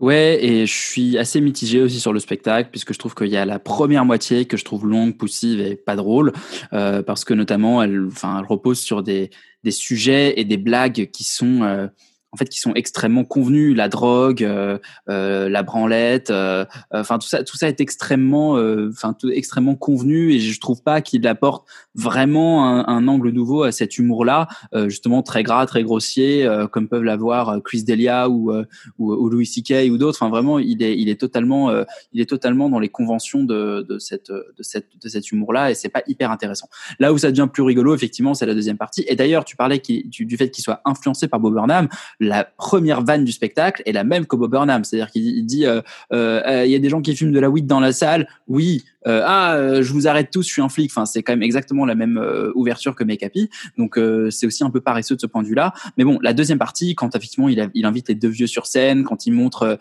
Ouais, 0.02 0.44
et 0.44 0.66
je 0.66 0.74
suis 0.74 1.16
assez 1.16 1.40
mitigé 1.40 1.80
aussi 1.80 2.00
sur 2.00 2.12
le 2.12 2.18
spectacle, 2.18 2.70
puisque 2.72 2.92
je 2.92 2.98
trouve 2.98 3.14
qu'il 3.14 3.28
y 3.28 3.36
a 3.36 3.44
la 3.44 3.60
première 3.60 4.04
moitié 4.04 4.46
que 4.46 4.56
je 4.56 4.64
trouve 4.64 4.84
longue, 4.84 5.16
poussive 5.16 5.60
et 5.60 5.76
pas 5.76 5.94
drôle, 5.94 6.32
euh, 6.72 7.04
parce 7.04 7.24
que 7.24 7.32
notamment, 7.34 7.80
elle, 7.84 8.08
repose 8.48 8.80
sur 8.80 9.04
des, 9.04 9.30
des 9.62 9.70
sujets 9.70 10.40
et 10.40 10.44
des 10.44 10.56
blagues 10.56 11.08
qui 11.12 11.22
sont, 11.22 11.62
euh, 11.62 11.86
en 12.32 12.36
fait, 12.36 12.48
qui 12.48 12.58
sont 12.58 12.74
extrêmement 12.74 13.24
convenus. 13.24 13.76
La 13.76 13.88
drogue, 13.88 14.42
euh, 14.42 14.78
euh, 15.08 15.48
la 15.48 15.62
branlette, 15.62 16.30
euh, 16.30 16.64
enfin 16.90 17.18
tout 17.18 17.28
ça, 17.28 17.44
tout 17.44 17.56
ça 17.56 17.68
est 17.68 17.80
extrêmement, 17.80 18.56
euh, 18.56 18.90
enfin 18.90 19.14
extrêmement 19.32 19.74
convenu, 19.74 20.32
et 20.32 20.40
je 20.40 20.60
trouve 20.60 20.82
pas 20.82 21.00
qu'il 21.02 21.26
apporte 21.26 21.68
vraiment 21.94 22.66
un, 22.66 22.86
un 22.86 23.06
angle 23.08 23.30
nouveau 23.30 23.62
à 23.62 23.72
cet 23.72 23.98
humour-là, 23.98 24.48
euh, 24.74 24.88
justement 24.88 25.22
très 25.22 25.42
gras, 25.42 25.66
très 25.66 25.82
grossier, 25.82 26.46
euh, 26.46 26.66
comme 26.66 26.88
peuvent 26.88 27.04
l'avoir 27.04 27.48
euh, 27.50 27.60
Chris 27.60 27.84
Delia 27.84 28.28
ou 28.28 28.50
euh, 28.50 28.64
ou, 28.98 29.12
ou 29.12 29.28
Louis 29.28 29.46
C.K. 29.46 29.90
ou 29.90 29.98
d'autres. 29.98 30.18
Enfin, 30.20 30.30
vraiment, 30.30 30.58
il 30.58 30.82
est, 30.82 30.98
il 30.98 31.08
est 31.08 31.20
totalement, 31.20 31.70
euh, 31.70 31.84
il 32.12 32.20
est 32.20 32.26
totalement 32.28 32.70
dans 32.70 32.78
les 32.80 32.88
conventions 32.88 33.44
de, 33.44 33.84
de 33.88 33.98
cette, 33.98 34.30
de 34.30 34.62
cette, 34.62 34.88
de 35.02 35.08
cet 35.08 35.30
humour-là, 35.30 35.70
et 35.70 35.74
c'est 35.74 35.88
pas 35.90 36.02
hyper 36.06 36.30
intéressant. 36.30 36.68
Là 36.98 37.12
où 37.12 37.18
ça 37.18 37.30
devient 37.30 37.48
plus 37.52 37.62
rigolo, 37.62 37.94
effectivement, 37.94 38.34
c'est 38.34 38.46
la 38.46 38.54
deuxième 38.54 38.78
partie. 38.78 39.04
Et 39.06 39.16
d'ailleurs, 39.16 39.44
tu 39.44 39.56
parlais 39.56 39.78
du, 39.78 40.24
du 40.24 40.36
fait 40.36 40.50
qu'il 40.50 40.64
soit 40.64 40.80
influencé 40.84 41.28
par 41.28 41.40
Bob 41.40 41.54
Burnham. 41.54 41.88
La 42.22 42.44
première 42.44 43.02
vanne 43.02 43.24
du 43.24 43.32
spectacle 43.32 43.82
est 43.84 43.90
la 43.90 44.04
même 44.04 44.26
que 44.26 44.36
Bob 44.36 44.52
Burnham, 44.52 44.84
c'est-à-dire 44.84 45.10
qu'il 45.10 45.26
il 45.26 45.44
dit, 45.44 45.66
euh, 45.66 45.80
euh, 46.12 46.40
euh, 46.46 46.64
il 46.64 46.70
y 46.70 46.76
a 46.76 46.78
des 46.78 46.88
gens 46.88 47.02
qui 47.02 47.16
fument 47.16 47.32
de 47.32 47.40
la 47.40 47.50
weed 47.50 47.66
dans 47.66 47.80
la 47.80 47.92
salle. 47.92 48.28
Oui. 48.46 48.84
Ah, 49.04 49.58
je 49.80 49.92
vous 49.92 50.06
arrête 50.06 50.30
tous, 50.30 50.46
je 50.46 50.52
suis 50.52 50.62
un 50.62 50.68
flic. 50.68 50.88
Enfin, 50.92 51.06
c'est 51.06 51.24
quand 51.24 51.32
même 51.32 51.42
exactement 51.42 51.84
la 51.84 51.96
même 51.96 52.24
ouverture 52.54 52.94
que 52.94 53.02
Make 53.02 53.24
Happy. 53.24 53.50
Donc, 53.76 53.98
c'est 54.30 54.46
aussi 54.46 54.62
un 54.62 54.70
peu 54.70 54.80
paresseux 54.80 55.16
de 55.16 55.20
ce 55.20 55.26
point 55.26 55.42
de 55.42 55.48
vue-là. 55.48 55.72
Mais 55.96 56.04
bon, 56.04 56.20
la 56.22 56.32
deuxième 56.32 56.60
partie, 56.60 56.94
quand 56.94 57.16
effectivement 57.16 57.48
il, 57.48 57.84
invite 57.84 58.08
les 58.10 58.14
deux 58.14 58.28
vieux 58.28 58.46
sur 58.46 58.66
scène, 58.66 59.02
quand 59.02 59.26
il 59.26 59.32
montre, 59.32 59.76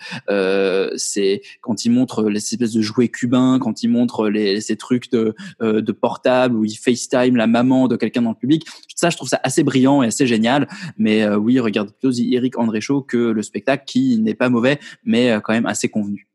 c'est 0.95 1.43
quand 1.61 1.85
il 1.85 1.91
montre 1.91 2.23
les 2.23 2.39
espèces 2.39 2.73
de 2.73 2.81
jouets 2.81 3.09
cubains, 3.09 3.59
quand 3.59 3.83
il 3.83 3.89
montre 3.89 4.27
les, 4.27 4.59
ces 4.59 4.75
trucs 4.75 5.11
de, 5.11 5.35
de 5.59 5.91
portable 5.91 6.55
où 6.55 6.65
il 6.65 6.73
FaceTime 6.73 7.35
la 7.35 7.45
maman 7.45 7.87
de 7.87 7.97
quelqu'un 7.97 8.23
dans 8.23 8.31
le 8.31 8.35
public. 8.35 8.65
Ça, 8.95 9.11
je 9.11 9.17
trouve 9.17 9.29
ça 9.29 9.39
assez 9.43 9.63
brillant 9.63 10.01
et 10.01 10.07
assez 10.07 10.25
génial. 10.25 10.67
Mais 10.97 11.23
euh, 11.23 11.35
oui, 11.35 11.59
regarde 11.59 11.89
plutôt 11.89 12.11
Eric 12.35 12.57
André 12.57 12.81
Show 12.81 13.01
que 13.01 13.17
le 13.17 13.41
spectacle 13.43 13.83
qui 13.85 14.17
n'est 14.19 14.35
pas 14.35 14.49
mauvais, 14.49 14.79
mais 15.03 15.31
euh, 15.31 15.39
quand 15.39 15.53
même 15.53 15.65
assez 15.65 15.89
convenu. 15.89 16.27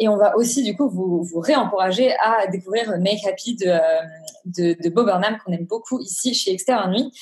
Et 0.00 0.08
on 0.08 0.16
va 0.16 0.36
aussi, 0.36 0.64
du 0.64 0.76
coup, 0.76 0.88
vous, 0.88 1.22
vous 1.22 1.38
réencourager 1.38 2.12
à 2.20 2.48
découvrir 2.48 2.98
Make 2.98 3.24
Happy 3.28 3.54
de, 3.54 3.66
euh, 3.66 3.78
de, 4.44 4.76
de 4.82 4.88
Bob 4.88 5.06
Burnham, 5.06 5.38
qu'on 5.44 5.52
aime 5.52 5.66
beaucoup 5.66 6.00
ici 6.00 6.34
chez 6.34 6.52
Extérieur 6.52 6.88
Nuit. 6.88 7.12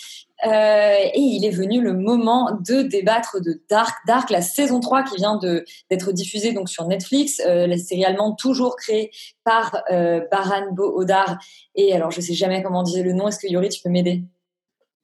Euh, 0.44 0.96
et 1.14 1.20
il 1.20 1.44
est 1.44 1.50
venu 1.50 1.80
le 1.80 1.92
moment 1.92 2.58
de 2.66 2.82
débattre 2.82 3.40
de 3.40 3.62
Dark. 3.70 3.94
Dark, 4.06 4.30
la 4.30 4.42
saison 4.42 4.80
3 4.80 5.04
qui 5.04 5.16
vient 5.16 5.38
d'être 5.38 6.12
diffusée 6.12 6.52
donc 6.52 6.68
sur 6.68 6.86
Netflix, 6.88 7.40
euh, 7.46 7.66
la 7.66 7.78
série 7.78 8.04
allemande 8.04 8.36
toujours 8.38 8.76
créée 8.76 9.10
par 9.44 9.82
euh, 9.92 10.20
Baran 10.32 10.72
Bo 10.72 10.98
Odar. 10.98 11.38
Et 11.76 11.94
alors, 11.94 12.10
je 12.10 12.20
sais 12.20 12.34
jamais 12.34 12.62
comment 12.62 12.82
dire 12.82 13.04
le 13.04 13.12
nom. 13.12 13.28
Est-ce 13.28 13.38
que 13.38 13.46
Yori, 13.46 13.68
tu 13.68 13.80
peux 13.82 13.90
m'aider? 13.90 14.22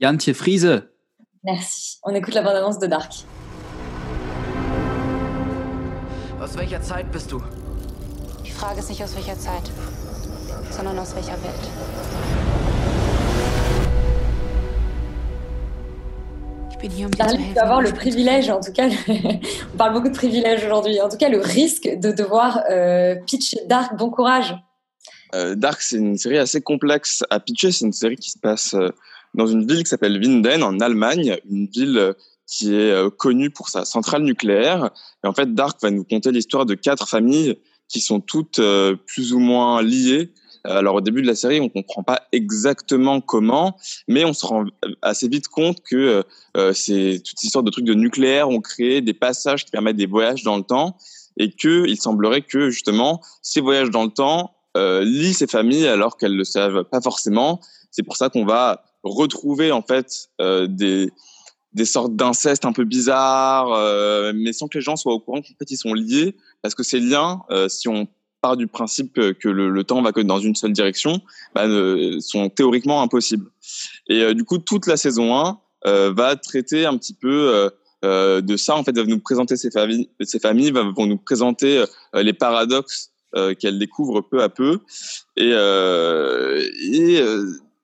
Jan 0.00 0.16
Friese. 0.34 0.82
Merci. 1.50 1.96
On 2.02 2.14
écoute 2.14 2.34
la 2.34 2.42
bande-annonce 2.42 2.78
de 2.78 2.86
Dark. 2.86 3.10
Aus 6.42 6.54
welcher 6.58 6.82
Zeit 6.82 7.10
bist 7.10 7.32
du? 7.32 7.40
Die 8.44 8.50
Frage 8.50 8.80
ist 8.80 8.90
nicht 8.90 9.02
aus 9.02 9.16
welcher 9.16 9.38
Zeit, 9.38 9.62
sondern 10.70 10.98
aus 10.98 11.14
welcher 11.14 11.38
Welt. 11.42 11.64
Um 16.82 17.10
vas 17.18 17.62
avoir 17.62 17.80
le 17.80 17.92
privilège, 17.92 18.50
en 18.50 18.60
tout 18.60 18.72
cas, 18.72 18.88
on 19.72 19.76
parle 19.78 19.94
beaucoup 19.94 20.10
de 20.10 20.16
privilèges 20.16 20.64
aujourd'hui, 20.64 21.00
en 21.00 21.08
tout 21.08 21.16
cas 21.16 21.30
le 21.30 21.40
risque 21.40 21.88
de 21.88 22.12
devoir 22.12 22.60
euh, 22.70 23.14
pitcher 23.26 23.60
Dark. 23.66 23.96
Bon 23.96 24.10
courage. 24.10 24.54
Euh, 25.34 25.54
Dark, 25.54 25.80
c'est 25.80 25.96
une 25.96 26.18
série 26.18 26.38
assez 26.38 26.60
complexe 26.60 27.24
à 27.30 27.40
pitcher. 27.40 27.72
C'est 27.72 27.86
une 27.86 27.92
série 27.94 28.16
qui 28.16 28.30
se 28.30 28.38
passe 28.38 28.74
euh, 28.74 28.90
dans 29.34 29.46
une 29.46 29.66
ville 29.66 29.84
qui 29.84 29.90
s'appelle 29.90 30.18
Winden, 30.18 30.62
en 30.62 30.80
Allemagne, 30.80 31.38
une 31.48 31.66
ville 31.66 31.98
euh, 31.98 32.12
qui 32.48 32.74
est 32.74 32.90
euh, 32.90 33.10
connu 33.10 33.50
pour 33.50 33.68
sa 33.68 33.84
centrale 33.84 34.22
nucléaire. 34.22 34.90
Et 35.22 35.28
en 35.28 35.34
fait, 35.34 35.54
Dark 35.54 35.80
va 35.82 35.90
nous 35.90 36.02
conter 36.02 36.32
l'histoire 36.32 36.66
de 36.66 36.74
quatre 36.74 37.08
familles 37.08 37.58
qui 37.88 38.00
sont 38.00 38.20
toutes 38.20 38.58
euh, 38.58 38.96
plus 39.06 39.32
ou 39.32 39.38
moins 39.38 39.82
liées. 39.82 40.32
Alors 40.64 40.96
au 40.96 41.00
début 41.00 41.22
de 41.22 41.26
la 41.26 41.36
série, 41.36 41.60
on 41.60 41.68
comprend 41.68 42.02
pas 42.02 42.22
exactement 42.32 43.20
comment, 43.20 43.76
mais 44.08 44.24
on 44.24 44.32
se 44.32 44.44
rend 44.44 44.64
assez 45.02 45.28
vite 45.28 45.48
compte 45.48 45.80
que 45.82 46.24
euh, 46.56 46.72
c'est 46.74 47.22
toute 47.24 47.42
histoire 47.42 47.62
de 47.62 47.70
trucs 47.70 47.84
de 47.84 47.94
nucléaire 47.94 48.50
ont 48.50 48.60
créé 48.60 49.00
des 49.00 49.14
passages 49.14 49.64
qui 49.64 49.70
permettent 49.70 49.96
des 49.96 50.06
voyages 50.06 50.42
dans 50.42 50.56
le 50.56 50.64
temps 50.64 50.96
et 51.38 51.52
que 51.52 51.86
il 51.86 51.98
semblerait 51.98 52.42
que 52.42 52.70
justement 52.70 53.22
ces 53.40 53.60
voyages 53.60 53.90
dans 53.90 54.04
le 54.04 54.10
temps 54.10 54.52
lient 54.74 55.34
ces 55.34 55.46
familles 55.46 55.88
alors 55.88 56.16
qu'elles 56.16 56.36
le 56.36 56.44
savent 56.44 56.84
pas 56.84 57.00
forcément. 57.00 57.60
C'est 57.90 58.02
pour 58.02 58.16
ça 58.16 58.28
qu'on 58.28 58.44
va 58.44 58.87
retrouver 59.08 59.72
en 59.72 59.82
fait 59.82 60.28
euh, 60.40 60.66
des 60.66 61.10
des 61.74 61.84
sortes 61.84 62.16
d'incestes 62.16 62.64
un 62.64 62.72
peu 62.72 62.84
bizarres, 62.84 63.72
euh, 63.72 64.32
mais 64.34 64.52
sans 64.52 64.68
que 64.68 64.78
les 64.78 64.82
gens 64.82 64.96
soient 64.96 65.12
au 65.12 65.20
courant 65.20 65.40
qu'en 65.40 65.54
fait 65.58 65.70
ils 65.70 65.76
sont 65.76 65.94
liés, 65.94 66.36
parce 66.62 66.74
que 66.74 66.82
ces 66.82 67.00
liens, 67.00 67.42
euh, 67.50 67.68
si 67.68 67.88
on 67.88 68.08
part 68.40 68.56
du 68.56 68.66
principe 68.66 69.14
que, 69.14 69.48
le, 69.48 69.68
le 69.68 69.84
temps 69.84 70.00
va 70.00 70.12
que 70.12 70.20
dans 70.20 70.38
une 70.38 70.54
seule 70.54 70.72
direction, 70.72 71.20
bah, 71.54 71.66
sont 72.20 72.48
théoriquement 72.48 73.02
impossibles. 73.02 73.50
Et 74.08 74.32
du 74.32 74.44
coup, 74.44 74.58
toute 74.58 74.86
la 74.86 74.96
saison 74.96 75.36
1 75.36 75.58
euh, 75.86 76.12
va 76.16 76.36
traiter 76.36 76.86
un 76.86 76.96
petit 76.96 77.14
peu 77.14 77.68
de 78.04 78.56
ça. 78.56 78.76
En 78.76 78.84
fait, 78.84 78.96
va 78.96 79.02
nous 79.02 79.18
présenter 79.18 79.56
ces 79.56 79.72
familles, 79.72 80.08
ces 80.20 80.38
familles 80.38 80.70
vont 80.70 81.06
nous 81.06 81.18
présenter 81.18 81.84
les 82.14 82.32
paradoxes 82.32 83.10
qu'elles 83.58 83.80
découvrent 83.80 84.20
peu 84.20 84.40
à 84.40 84.48
peu. 84.48 84.78
Et, 85.36 85.52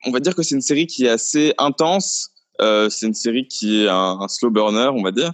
on 0.06 0.10
va 0.10 0.20
dire 0.20 0.34
que 0.34 0.42
c'est 0.42 0.54
une 0.54 0.62
série 0.62 0.86
qui 0.86 1.06
est 1.06 1.10
assez 1.10 1.54
intense. 1.58 2.30
Euh, 2.60 2.88
c'est 2.88 3.06
une 3.06 3.14
série 3.14 3.48
qui 3.48 3.82
est 3.82 3.88
un, 3.88 4.28
slow 4.28 4.50
burner, 4.50 4.90
on 4.94 5.02
va 5.02 5.10
dire, 5.10 5.32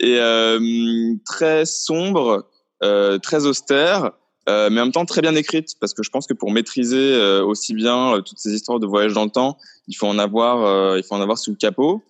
et 0.00 0.18
euh, 0.18 1.14
très 1.26 1.66
sombre, 1.66 2.48
euh, 2.82 3.18
très 3.18 3.44
austère, 3.44 4.12
euh, 4.48 4.68
mais 4.70 4.80
en 4.80 4.84
même 4.84 4.92
temps 4.92 5.06
très 5.06 5.22
bien 5.22 5.34
écrite, 5.34 5.74
parce 5.80 5.94
que 5.94 6.02
je 6.02 6.10
pense 6.10 6.26
que 6.26 6.34
pour 6.34 6.50
maîtriser 6.50 7.14
euh, 7.14 7.42
aussi 7.44 7.72
bien 7.72 8.14
euh, 8.14 8.20
toutes 8.20 8.38
ces 8.38 8.52
histoires 8.52 8.78
de 8.78 8.86
voyage 8.86 9.14
dans 9.14 9.24
le 9.24 9.30
temps, 9.30 9.56
il 9.88 9.94
faut 9.94 10.06
en 10.06 10.18
avoir, 10.18 10.96
il 10.96 11.02
faut 11.02 11.14
en 11.14 11.20
avoir 11.20 11.38
sous 11.38 11.50
le 11.50 11.56
capot. 11.56 12.02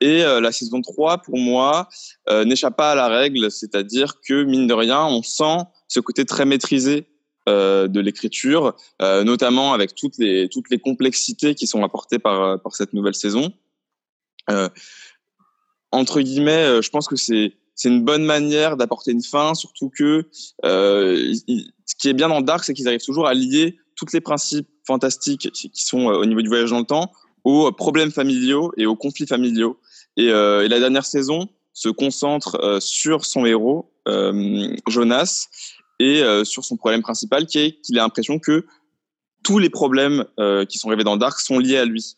Et 0.00 0.18
la 0.18 0.52
saison 0.52 0.82
3, 0.82 1.18
pour 1.18 1.38
moi, 1.38 1.88
n'échappe 2.44 2.76
pas 2.76 2.92
à 2.92 2.94
la 2.94 3.08
règle, 3.08 3.50
c'est-à-dire 3.50 4.20
que 4.20 4.44
mine 4.44 4.66
de 4.66 4.74
rien, 4.74 5.06
on 5.06 5.22
sent 5.22 5.64
ce 5.88 6.00
côté 6.00 6.26
très 6.26 6.44
maîtrisé 6.44 7.06
euh, 7.48 7.88
de 7.88 7.98
l'écriture, 7.98 8.76
euh, 9.00 9.24
notamment 9.24 9.72
avec 9.72 9.96
toutes 9.96 10.16
les 10.16 10.48
toutes 10.48 10.70
les 10.70 10.78
complexités 10.78 11.56
qui 11.56 11.66
sont 11.66 11.82
apportées 11.82 12.20
par 12.20 12.62
par 12.62 12.76
cette 12.76 12.92
nouvelle 12.92 13.16
saison. 13.16 13.52
Euh, 14.48 14.68
entre 15.90 16.20
guillemets, 16.20 16.80
je 16.80 16.88
pense 16.90 17.08
que 17.08 17.16
c'est 17.16 17.54
c'est 17.74 17.88
une 17.88 18.04
bonne 18.04 18.24
manière 18.24 18.76
d'apporter 18.76 19.10
une 19.10 19.24
fin, 19.24 19.54
surtout 19.54 19.90
que 19.90 20.28
ce 20.62 21.94
qui 21.98 22.08
est 22.08 22.12
bien 22.12 22.28
dans 22.28 22.42
Dark, 22.42 22.62
c'est 22.62 22.74
qu'ils 22.74 22.86
arrivent 22.86 23.04
toujours 23.04 23.26
à 23.26 23.34
lier 23.34 23.76
tous 23.96 24.12
les 24.12 24.20
principes 24.20 24.68
fantastiques 24.86 25.50
qui 25.50 25.70
sont 25.74 26.06
au 26.06 26.24
niveau 26.24 26.42
du 26.42 26.48
voyage 26.48 26.70
dans 26.70 26.78
le 26.78 26.84
temps 26.84 27.10
aux 27.42 27.72
problèmes 27.72 28.12
familiaux 28.12 28.72
et 28.76 28.86
aux 28.86 28.94
conflits 28.94 29.26
familiaux. 29.26 29.80
Et, 30.16 30.28
la 30.28 30.78
dernière 30.78 31.06
saison 31.06 31.48
se 31.72 31.88
concentre 31.88 32.78
sur 32.80 33.24
son 33.24 33.46
héros, 33.46 33.90
Jonas, 34.86 35.48
et 36.02 36.20
euh, 36.20 36.42
sur 36.42 36.64
son 36.64 36.76
problème 36.76 37.00
principal, 37.00 37.46
qui 37.46 37.58
est 37.58 37.80
qu'il 37.80 37.96
a 37.96 38.02
l'impression 38.02 38.40
que 38.40 38.66
tous 39.44 39.60
les 39.60 39.70
problèmes 39.70 40.24
euh, 40.40 40.64
qui 40.64 40.78
sont 40.78 40.88
rêvés 40.88 41.04
dans 41.04 41.16
Dark 41.16 41.38
sont 41.38 41.60
liés 41.60 41.76
à 41.76 41.84
lui, 41.84 42.16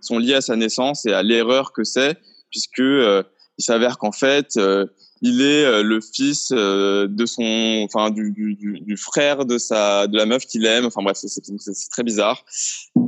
sont 0.00 0.18
liés 0.18 0.34
à 0.34 0.40
sa 0.40 0.56
naissance 0.56 1.06
et 1.06 1.12
à 1.12 1.22
l'erreur 1.22 1.72
que 1.72 1.84
c'est, 1.84 2.18
puisque 2.50 2.80
euh, 2.80 3.22
il 3.58 3.64
s'avère 3.64 3.98
qu'en 3.98 4.10
fait, 4.10 4.58
il 5.20 5.40
est 5.40 5.82
le 5.82 6.00
fils 6.00 6.50
de 6.50 7.26
son, 7.26 7.82
enfin 7.84 8.10
du, 8.10 8.96
frère 8.96 9.44
de 9.44 9.58
sa, 9.58 10.08
de 10.08 10.16
la 10.16 10.26
meuf 10.26 10.46
qu'il 10.46 10.64
aime. 10.64 10.86
Enfin 10.86 11.02
bref, 11.02 11.18
c'est- 11.18 11.90
très 11.90 12.02
bizarre. 12.02 12.44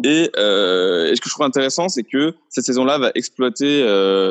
Et, 0.04 0.30
ce 0.36 1.18
que 1.18 1.28
je 1.28 1.30
trouve 1.30 1.46
intéressant, 1.46 1.88
c'est 1.88 2.04
que 2.04 2.34
cette 2.50 2.66
saison-là 2.66 2.98
va 2.98 3.10
exploiter, 3.14 3.80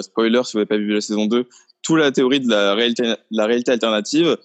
spoiler 0.02 0.42
si 0.46 0.54
vous 0.54 0.60
n'avez 0.60 0.68
pas 0.68 0.78
vu 0.78 0.94
la 0.94 1.02
saison 1.02 1.26
2, 1.26 1.46
toute 1.82 1.98
la 1.98 2.12
théorie 2.12 2.40
de 2.40 2.50
la 2.50 2.76
réalité, 2.76 3.72
alternative 3.72 4.38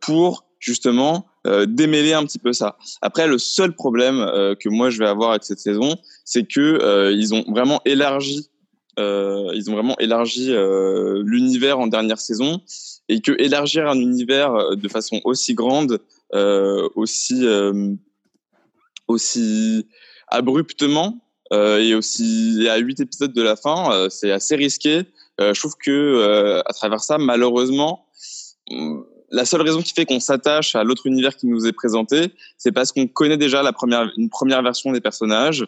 pour 0.00 0.46
justement 0.60 1.26
euh, 1.46 1.66
démêler 1.66 2.12
un 2.12 2.24
petit 2.24 2.38
peu 2.38 2.52
ça. 2.52 2.76
Après, 3.00 3.26
le 3.26 3.38
seul 3.38 3.74
problème 3.74 4.20
euh, 4.20 4.54
que 4.54 4.68
moi 4.68 4.90
je 4.90 4.98
vais 4.98 5.08
avoir 5.08 5.30
avec 5.30 5.42
cette 5.42 5.58
saison, 5.58 5.96
c'est 6.24 6.44
que 6.44 6.60
euh, 6.60 7.10
ils 7.12 7.34
ont 7.34 7.44
vraiment 7.48 7.80
élargi, 7.86 8.50
euh, 8.98 9.50
ils 9.54 9.70
ont 9.70 9.74
vraiment 9.74 9.96
élargi 9.98 10.52
euh, 10.52 11.22
l'univers 11.24 11.78
en 11.80 11.86
dernière 11.86 12.20
saison, 12.20 12.60
et 13.08 13.20
que 13.22 13.32
élargir 13.40 13.88
un 13.88 13.98
univers 13.98 14.54
euh, 14.54 14.76
de 14.76 14.88
façon 14.88 15.20
aussi 15.24 15.54
grande, 15.54 15.98
aussi 16.94 17.44
aussi 19.08 19.86
abruptement 20.28 21.18
et 21.52 21.94
aussi 21.96 22.68
à 22.70 22.76
huit 22.76 23.00
épisodes 23.00 23.32
de 23.32 23.42
la 23.42 23.56
fin, 23.56 24.08
c'est 24.10 24.30
assez 24.30 24.54
risqué. 24.54 25.02
Je 25.40 25.58
trouve 25.58 25.74
que 25.84 26.62
à 26.64 26.72
travers 26.72 27.00
ça, 27.00 27.18
malheureusement, 27.18 28.06
la 29.30 29.44
seule 29.44 29.62
raison 29.62 29.80
qui 29.80 29.92
fait 29.92 30.04
qu'on 30.04 30.20
s'attache 30.20 30.74
à 30.74 30.84
l'autre 30.84 31.06
univers 31.06 31.36
qui 31.36 31.46
nous 31.46 31.66
est 31.66 31.72
présenté, 31.72 32.32
c'est 32.58 32.72
parce 32.72 32.92
qu'on 32.92 33.06
connaît 33.06 33.36
déjà 33.36 33.62
la 33.62 33.72
première, 33.72 34.10
une 34.16 34.28
première 34.28 34.62
version 34.62 34.92
des 34.92 35.00
personnages. 35.00 35.66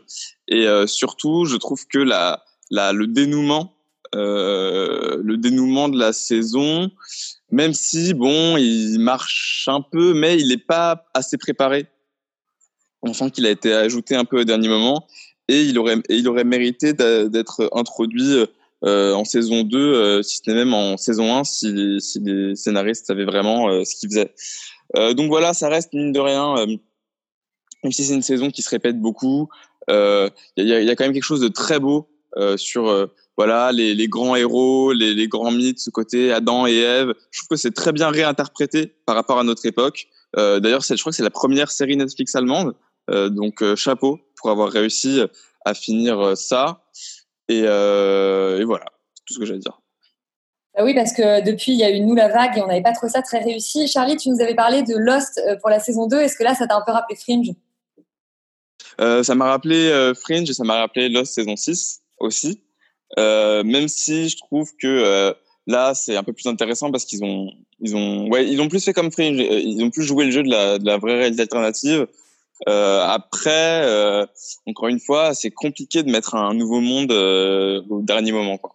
Et 0.48 0.66
euh, 0.66 0.86
surtout, 0.86 1.44
je 1.44 1.56
trouve 1.56 1.86
que 1.86 1.98
la, 1.98 2.42
la, 2.70 2.92
le 2.92 3.06
dénouement, 3.06 3.74
euh, 4.14 5.20
le 5.22 5.36
dénouement 5.36 5.88
de 5.88 5.98
la 5.98 6.12
saison, 6.12 6.90
même 7.50 7.72
si 7.72 8.14
bon, 8.14 8.56
il 8.56 8.98
marche 8.98 9.68
un 9.68 9.80
peu, 9.80 10.12
mais 10.12 10.38
il 10.38 10.48
n'est 10.48 10.56
pas 10.56 11.06
assez 11.14 11.38
préparé. 11.38 11.86
On 13.02 13.14
sent 13.14 13.30
qu'il 13.30 13.46
a 13.46 13.50
été 13.50 13.72
ajouté 13.72 14.16
un 14.16 14.24
peu 14.24 14.40
au 14.40 14.44
dernier 14.44 14.68
moment 14.68 15.06
et 15.48 15.62
il 15.62 15.78
aurait, 15.78 15.98
et 16.08 16.16
il 16.16 16.28
aurait 16.28 16.44
mérité 16.44 16.92
d'être 16.92 17.68
introduit 17.72 18.46
euh, 18.84 19.12
en 19.14 19.24
saison 19.24 19.62
2, 19.62 19.78
euh, 19.78 20.22
si 20.22 20.38
ce 20.38 20.50
n'est 20.50 20.56
même 20.56 20.74
en 20.74 20.96
saison 20.96 21.36
1, 21.36 21.44
si, 21.44 21.72
les- 21.72 22.56
scénaristes 22.56 23.06
savaient 23.06 23.24
vraiment 23.24 23.68
euh, 23.68 23.84
ce 23.84 23.94
qu'ils 23.96 24.08
faisaient. 24.08 24.34
Donc 25.14 25.28
voilà, 25.28 25.54
ça 25.54 25.70
reste 25.70 25.94
mine 25.94 26.12
de 26.12 26.20
rien, 26.20 26.54
même 27.82 27.92
si 27.92 28.04
c'est 28.04 28.12
une 28.12 28.20
saison 28.20 28.50
qui 28.50 28.60
se 28.60 28.68
répète 28.68 29.00
beaucoup, 29.00 29.48
il 29.88 30.32
y, 30.58 30.90
a, 30.90 30.96
quand 30.96 31.04
même 31.04 31.14
quelque 31.14 31.22
chose 31.22 31.40
de 31.40 31.48
très 31.48 31.80
beau 31.80 32.10
sur 32.56 33.08
voilà 33.38 33.72
les, 33.72 34.06
grands 34.08 34.36
héros, 34.36 34.92
les, 34.92 35.28
grands 35.28 35.50
mythes, 35.50 35.78
ce 35.78 35.88
côté 35.88 36.30
Adam 36.30 36.66
et 36.66 36.76
Ève. 36.76 37.14
Je 37.30 37.38
trouve 37.38 37.48
que 37.48 37.56
c'est 37.56 37.70
très 37.70 37.92
bien 37.92 38.10
réinterprété 38.10 38.92
par 39.06 39.14
rapport 39.14 39.38
à 39.38 39.44
notre 39.44 39.64
époque. 39.64 40.08
D'ailleurs, 40.36 40.82
je 40.82 40.94
crois 40.96 41.10
que 41.10 41.16
c'est 41.16 41.22
la 41.22 41.30
première 41.30 41.70
série 41.70 41.96
Netflix 41.96 42.34
allemande, 42.34 42.74
donc 43.08 43.64
chapeau 43.76 44.20
pour 44.36 44.50
avoir 44.50 44.68
réussi 44.70 45.22
à 45.64 45.72
finir 45.72 46.36
ça. 46.36 46.81
Et, 47.48 47.62
euh, 47.64 48.60
et 48.60 48.64
voilà, 48.64 48.86
c'est 49.14 49.24
tout 49.26 49.34
ce 49.34 49.38
que 49.38 49.54
à 49.54 49.58
dire. 49.58 49.80
Bah 50.74 50.84
oui, 50.84 50.94
parce 50.94 51.12
que 51.12 51.44
depuis, 51.44 51.72
il 51.72 51.78
y 51.78 51.84
a 51.84 51.90
eu 51.90 52.00
Nous 52.00 52.14
la 52.14 52.28
vague 52.28 52.56
et 52.56 52.62
on 52.62 52.66
n'avait 52.66 52.82
pas 52.82 52.92
trouvé 52.92 53.12
ça 53.12 53.22
très 53.22 53.40
réussi. 53.40 53.86
Charlie, 53.88 54.16
tu 54.16 54.30
nous 54.30 54.40
avais 54.40 54.54
parlé 54.54 54.82
de 54.82 54.96
Lost 54.96 55.38
euh, 55.46 55.56
pour 55.56 55.68
la 55.68 55.80
saison 55.80 56.06
2. 56.06 56.20
Est-ce 56.20 56.36
que 56.36 56.44
là, 56.44 56.54
ça 56.54 56.66
t'a 56.66 56.76
un 56.76 56.82
peu 56.82 56.92
rappelé 56.92 57.16
Fringe? 57.16 57.52
Euh, 59.00 59.22
ça 59.22 59.34
m'a 59.34 59.46
rappelé 59.46 60.12
Fringe 60.14 60.48
et 60.48 60.54
ça 60.54 60.64
m'a 60.64 60.78
rappelé 60.78 61.08
Lost 61.08 61.34
saison 61.34 61.56
6 61.56 62.02
aussi. 62.18 62.62
Même 63.16 63.88
si 63.88 64.28
je 64.28 64.36
trouve 64.38 64.70
que 64.80 65.34
là 65.66 65.94
c'est 65.94 66.16
un 66.16 66.24
peu 66.24 66.32
plus 66.32 66.48
intéressant 66.48 66.90
parce 66.90 67.04
qu'ils 67.04 67.22
ont 67.22 67.50
ils 67.78 67.94
ont 67.94 68.28
ouais 68.28 68.48
ils 68.48 68.60
ont 68.60 68.68
plus 68.68 68.84
fait 68.84 68.92
comme 68.92 69.12
Fringe 69.12 69.38
ils 69.38 69.82
ont 69.84 69.90
plus 69.90 70.02
joué 70.02 70.24
le 70.24 70.32
jeu 70.32 70.42
de 70.42 70.50
la, 70.50 70.80
de 70.80 70.84
la 70.84 70.98
vraie 70.98 71.14
réalité 71.14 71.42
alternative 71.42 72.08
après 72.66 73.82
euh, 73.84 74.26
encore 74.66 74.88
une 74.88 75.00
fois 75.00 75.34
c'est 75.34 75.50
compliqué 75.50 76.02
de 76.02 76.10
mettre 76.10 76.34
un 76.34 76.54
nouveau 76.54 76.80
monde 76.80 77.12
euh, 77.12 77.82
au 77.90 78.02
dernier 78.02 78.32
moment 78.32 78.58
quoi 78.58 78.72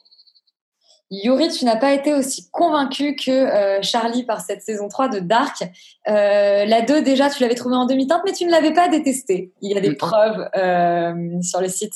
Yuri, 1.09 1.47
tu 1.47 1.63
n'as 1.63 1.77
pas 1.77 1.93
été 1.93 2.13
aussi 2.13 2.49
convaincu 2.51 3.15
que 3.15 3.31
euh, 3.31 3.81
Charlie 3.81 4.23
par 4.23 4.41
cette 4.41 4.61
saison 4.61 4.89
3 4.89 5.07
de 5.07 5.19
Dark. 5.19 5.63
Euh, 6.09 6.65
la 6.65 6.81
2, 6.81 7.01
déjà, 7.01 7.29
tu 7.29 7.41
l'avais 7.41 7.55
trouvée 7.55 7.75
en 7.75 7.85
demi-teinte, 7.85 8.21
mais 8.25 8.33
tu 8.33 8.45
ne 8.45 8.51
l'avais 8.51 8.73
pas 8.73 8.89
détestée. 8.89 9.53
Il 9.61 9.71
y 9.71 9.77
a 9.77 9.79
des 9.79 9.95
preuves 9.95 10.49
euh, 10.57 11.41
sur 11.41 11.61
le 11.61 11.69
site. 11.69 11.95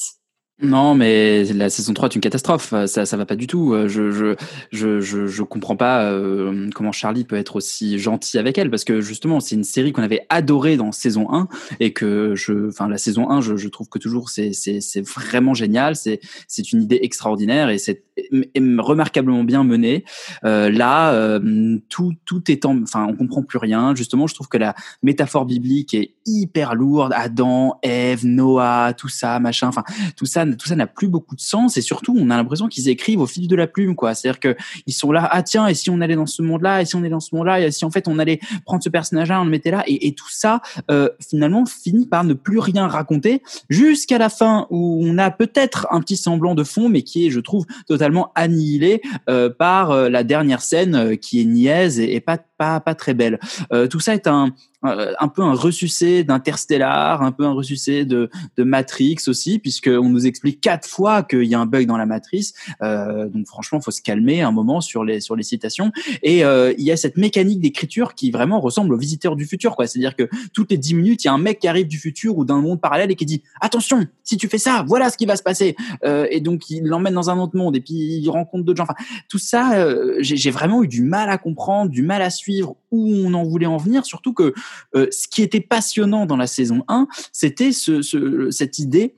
Non, 0.62 0.94
mais 0.94 1.44
la 1.46 1.70
saison 1.72 1.94
3 1.94 2.10
est 2.10 2.16
une 2.16 2.22
catastrophe. 2.22 2.74
Ça, 2.86 3.06
ça 3.06 3.18
va 3.18 3.26
pas 3.26 3.36
du 3.36 3.48
tout. 3.48 3.76
Je, 3.88 4.12
je, 4.12 4.36
je, 4.72 5.02
je, 5.02 5.26
je 5.26 5.44
comprends 5.44 5.76
pas 5.76 6.04
euh, 6.04 6.70
comment 6.76 6.92
Charlie 6.92 7.24
peut 7.24 7.36
être 7.36 7.56
aussi 7.56 7.98
gentil 7.98 8.38
avec 8.38 8.58
elle 8.60 8.70
parce 8.70 8.84
que 8.84 9.02
justement, 9.02 9.40
c'est 9.40 9.56
une 9.56 9.64
série 9.64 9.92
qu'on 9.92 10.04
avait 10.04 10.26
adorée 10.30 10.78
dans 10.78 10.92
saison 10.92 11.34
1 11.34 11.48
et 11.80 11.94
que 11.94 12.36
je, 12.36 12.68
enfin, 12.70 12.88
la 12.88 13.00
saison 13.00 13.30
1, 13.30 13.42
je, 13.42 13.56
je 13.58 13.68
trouve 13.70 13.90
que 13.90 13.98
toujours 13.98 14.30
c'est, 14.30 14.54
c'est, 14.54 14.82
c'est 14.82 15.02
vraiment 15.02 15.56
génial. 15.56 15.96
C'est, 15.96 16.20
c'est 16.48 16.72
une 16.72 16.84
idée 16.84 17.00
extraordinaire 17.02 17.70
et 17.70 17.80
c'est, 17.80 18.04
est 18.32 18.80
remarquablement 18.80 19.44
bien 19.44 19.64
menée. 19.64 20.06
Euh, 20.46 20.70
là, 20.70 21.14
euh, 21.14 21.80
tout 21.90 22.14
tout 22.26 22.52
est 22.52 22.66
en, 22.66 22.82
enfin, 22.84 23.08
on 23.10 23.16
comprend 23.16 23.44
plus 23.44 23.58
rien. 23.58 23.96
Justement, 23.96 24.28
je 24.28 24.36
trouve 24.36 24.48
que 24.48 24.58
la 24.58 24.76
métaphore 25.02 25.46
biblique 25.46 25.94
est 25.94 26.14
hyper 26.26 26.76
lourde. 26.76 27.14
Adam, 27.16 27.80
Ève, 27.82 28.26
Noah, 28.26 28.94
tout 28.94 29.10
ça, 29.10 29.40
machin. 29.40 29.68
Enfin, 29.68 29.84
tout 30.16 30.26
ça, 30.26 30.46
tout 30.56 30.68
ça 30.68 30.76
n'a 30.76 30.88
plus 30.88 31.08
beaucoup 31.08 31.36
de 31.36 31.42
sens. 31.42 31.78
Et 31.78 31.82
surtout, 31.82 32.16
on 32.18 32.30
a 32.30 32.38
l'impression 32.38 32.68
qu'ils 32.68 32.90
écrivent 32.90 33.22
au 33.22 33.28
fil 33.28 33.48
de 33.48 33.56
la 33.56 33.68
plume, 33.68 33.96
quoi. 33.96 34.14
C'est-à-dire 34.14 34.40
que 34.40 34.56
ils 34.88 34.94
sont 34.94 35.12
là. 35.12 35.28
Ah 35.32 35.44
tiens, 35.44 35.68
et 35.68 35.74
si 35.74 35.90
on 35.90 36.02
allait 36.02 36.16
dans 36.16 36.26
ce 36.26 36.42
monde-là, 36.42 36.82
et 36.82 36.86
si 36.86 36.96
on 36.96 37.04
est 37.04 37.10
dans 37.10 37.20
ce 37.20 37.36
monde-là, 37.36 37.62
et 37.62 37.72
si 37.72 37.86
en 37.86 37.92
fait 37.92 38.08
on 38.08 38.20
allait 38.20 38.40
prendre 38.66 38.84
ce 38.84 38.90
personnage-là, 38.90 39.42
on 39.42 39.46
le 39.46 39.50
mettait 39.50 39.72
là, 39.72 39.84
et, 39.88 40.14
tout 40.14 40.30
ça, 40.30 40.62
euh, 40.90 41.10
finalement, 41.26 41.66
finit 41.66 42.06
par 42.06 42.24
ne 42.24 42.34
plus 42.34 42.60
rien 42.60 42.88
raconter 42.88 43.42
jusqu'à 43.70 44.18
la 44.18 44.30
fin 44.30 44.68
où 44.70 45.00
on 45.04 45.18
a 45.18 45.32
peut-être 45.32 45.88
un 45.92 46.02
petit 46.02 46.18
semblant 46.18 46.56
de 46.56 46.64
fond, 46.64 46.90
mais 46.90 47.04
qui 47.04 47.26
est, 47.26 47.30
je 47.30 47.40
trouve, 47.40 47.66
totalement 47.88 48.32
annihilé 48.36 49.02
euh, 49.30 49.50
par 49.50 49.92
euh, 49.92 50.10
la 50.10 50.24
dernière 50.24 50.62
scène 50.62 51.18
qui 51.18 51.42
est 51.42 51.46
niaise 51.46 52.00
et 52.00 52.20
pas 52.20 52.38
pas 52.80 52.96
très 52.96 53.14
belle. 53.14 53.40
Euh, 53.72 53.88
tout 53.88 54.00
ça 54.00 54.14
est 54.14 54.28
un 54.28 54.54
euh, 54.84 55.14
un 55.20 55.28
peu 55.28 55.44
un 55.44 55.54
ressucé 55.54 56.24
d'Interstellar, 56.24 57.22
un 57.22 57.32
peu 57.32 57.46
un 57.46 57.54
ressucé 57.54 58.04
de, 58.04 58.32
de 58.58 58.64
Matrix 58.64 59.18
aussi, 59.28 59.60
puisque 59.60 59.88
on 59.88 60.10
nous 60.10 60.26
explique 60.26 60.60
quatre 60.60 60.88
fois 60.88 61.22
qu'il 61.22 61.44
y 61.44 61.54
a 61.54 61.60
un 61.60 61.68
bug 61.68 61.86
dans 61.86 61.98
la 61.98 62.08
matrice. 62.08 62.54
Euh, 62.82 63.30
donc 63.30 63.46
franchement, 63.46 63.80
faut 63.80 63.92
se 63.92 64.02
calmer 64.02 64.42
un 64.42 64.52
moment 64.52 64.82
sur 64.82 65.04
les 65.04 65.22
sur 65.22 65.36
les 65.36 65.44
citations. 65.44 65.92
Et 66.24 66.40
il 66.40 66.84
y 66.84 66.92
a 66.92 66.98
cette 66.98 67.18
mécanique 67.18 67.62
d'écriture 67.62 68.16
qui 68.16 68.32
vraiment 68.32 68.60
ressemble 68.60 68.96
au 68.96 68.98
visiteur 68.98 69.36
du 69.36 69.46
futur, 69.46 69.76
quoi. 69.76 69.86
C'est-à-dire 69.86 70.16
que 70.16 70.28
toutes 70.52 70.72
les 70.72 70.78
dix 70.78 70.96
minutes, 70.96 71.24
il 71.24 71.28
y 71.28 71.30
a 71.30 71.34
un 71.34 71.38
mec 71.38 71.60
qui 71.60 71.68
arrive 71.68 71.88
du 71.88 72.00
futur 72.00 72.38
ou 72.38 72.44
d'un 72.44 72.60
monde 72.62 72.82
parallèle 72.82 73.12
et 73.12 73.16
qui 73.16 73.26
dit 73.26 73.44
attention, 73.60 74.08
si 74.24 74.38
tu 74.38 74.48
fais 74.48 74.58
ça, 74.58 74.84
voilà 74.88 75.12
ce 75.12 75.18
qui 75.18 75.28
va 75.28 75.36
se 75.36 75.44
passer. 75.44 75.76
Et 76.04 76.42
donc 76.42 76.72
il 76.72 76.86
l'emmène 76.86 77.14
dans 77.14 77.30
un 77.30 77.38
autre 77.38 77.56
monde 77.56 77.76
et 77.76 77.82
puis 77.82 77.94
il 77.94 78.30
rencontre 78.30 78.66
d'autres 78.66 78.78
gens. 78.78 78.88
Enfin, 78.90 78.96
tout 79.30 79.38
ça, 79.38 79.86
j'ai 80.22 80.52
vraiment 80.52 80.84
eu 80.84 80.88
du 80.88 81.04
mal 81.04 81.30
à 81.30 81.38
comprendre, 81.38 81.92
du 81.92 82.02
mal 82.02 82.24
à 82.24 82.32
suivre 82.32 82.51
où 82.64 82.76
on 82.92 83.34
en 83.34 83.44
voulait 83.44 83.66
en 83.66 83.78
venir, 83.78 84.06
surtout 84.06 84.34
que 84.34 84.54
euh, 84.96 85.08
ce 85.12 85.28
qui 85.28 85.42
était 85.42 85.62
passionnant 85.62 86.26
dans 86.26 86.38
la 86.38 86.48
saison 86.48 86.84
1, 86.88 87.08
c'était 87.32 87.72
ce, 87.72 88.02
ce, 88.02 88.50
cette 88.52 88.80
idée 88.80 89.16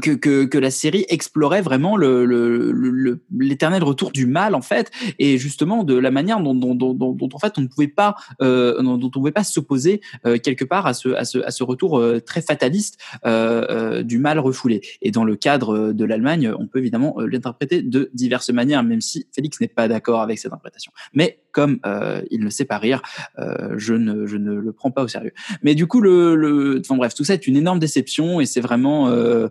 que, 0.00 0.12
que, 0.12 0.44
que 0.44 0.56
la 0.58 0.70
série 0.70 1.04
explorait 1.08 1.62
vraiment 1.62 1.96
le, 1.96 2.24
le, 2.24 2.70
le- 2.70 3.24
l'éternel 3.36 3.82
retour 3.82 4.12
du 4.12 4.24
mal 4.26 4.54
en 4.54 4.62
fait 4.62 4.90
et 5.18 5.36
justement 5.36 5.82
de 5.82 5.94
la 5.98 6.12
manière 6.12 6.40
dont, 6.40 6.54
dont, 6.54 6.76
dont, 6.76 6.94
dont, 6.94 7.28
en 7.32 7.38
fait 7.40 7.54
on 7.58 7.62
ne 7.62 7.66
pouvait 7.66 7.88
pas 7.88 8.14
euh, 8.40 8.80
dont, 8.80 9.00
on 9.02 9.10
pouvait 9.10 9.32
pas 9.32 9.42
s'opposer 9.42 10.00
euh, 10.26 10.38
quelque 10.38 10.64
part 10.64 10.86
à 10.86 10.94
ce, 10.94 11.08
à 11.08 11.24
ce, 11.24 11.38
à 11.38 11.50
ce 11.50 11.64
retour 11.64 11.98
euh, 11.98 12.20
très 12.20 12.40
fataliste 12.40 12.98
euh, 13.26 13.66
euh, 13.68 14.02
du 14.04 14.18
mal 14.18 14.38
refoulé. 14.38 14.80
Et 15.02 15.10
dans 15.10 15.24
le 15.24 15.34
cadre 15.34 15.92
de 15.92 16.04
l'Allemagne 16.04 16.52
on 16.56 16.68
peut 16.68 16.78
évidemment 16.78 17.16
euh, 17.18 17.26
l'interpréter 17.26 17.82
de 17.82 18.10
diverses 18.14 18.50
manières 18.50 18.84
même 18.84 19.00
si 19.00 19.26
Félix 19.34 19.60
n'est 19.60 19.66
pas 19.68 19.88
d'accord 19.88 20.20
avec 20.20 20.38
cette 20.38 20.52
interprétation. 20.52 20.92
Mais 21.14 21.40
comme 21.50 21.80
euh, 21.84 22.22
il 22.30 22.44
ne 22.44 22.50
sait 22.50 22.64
pas 22.64 22.78
rire 22.78 23.02
euh, 23.40 23.74
je 23.76 23.94
ne 23.94 24.24
je 24.26 24.36
ne 24.36 24.52
le 24.54 24.72
prends 24.72 24.92
pas 24.92 25.02
au 25.02 25.08
sérieux. 25.08 25.32
Mais 25.64 25.74
du 25.74 25.88
coup 25.88 26.00
le, 26.00 26.36
le 26.36 26.80
enfin 26.80 26.94
bref 26.96 27.12
tout 27.12 27.24
ça 27.24 27.34
est 27.34 27.48
une 27.48 27.56
énorme 27.56 27.80
déception 27.80 28.40
et 28.40 28.46
c'est 28.46 28.60
vraiment 28.60 29.08
euh, 29.08 29.48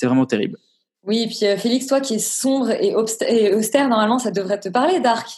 c'est 0.00 0.06
vraiment 0.06 0.24
terrible. 0.24 0.56
Oui, 1.04 1.22
et 1.24 1.26
puis 1.26 1.44
euh, 1.44 1.58
Félix, 1.58 1.86
toi 1.86 2.00
qui 2.00 2.14
es 2.14 2.18
sombre 2.18 2.70
et, 2.70 2.94
et 3.28 3.54
austère, 3.54 3.88
normalement, 3.88 4.18
ça 4.18 4.30
devrait 4.30 4.58
te 4.58 4.70
parler, 4.70 4.98
Dark. 4.98 5.28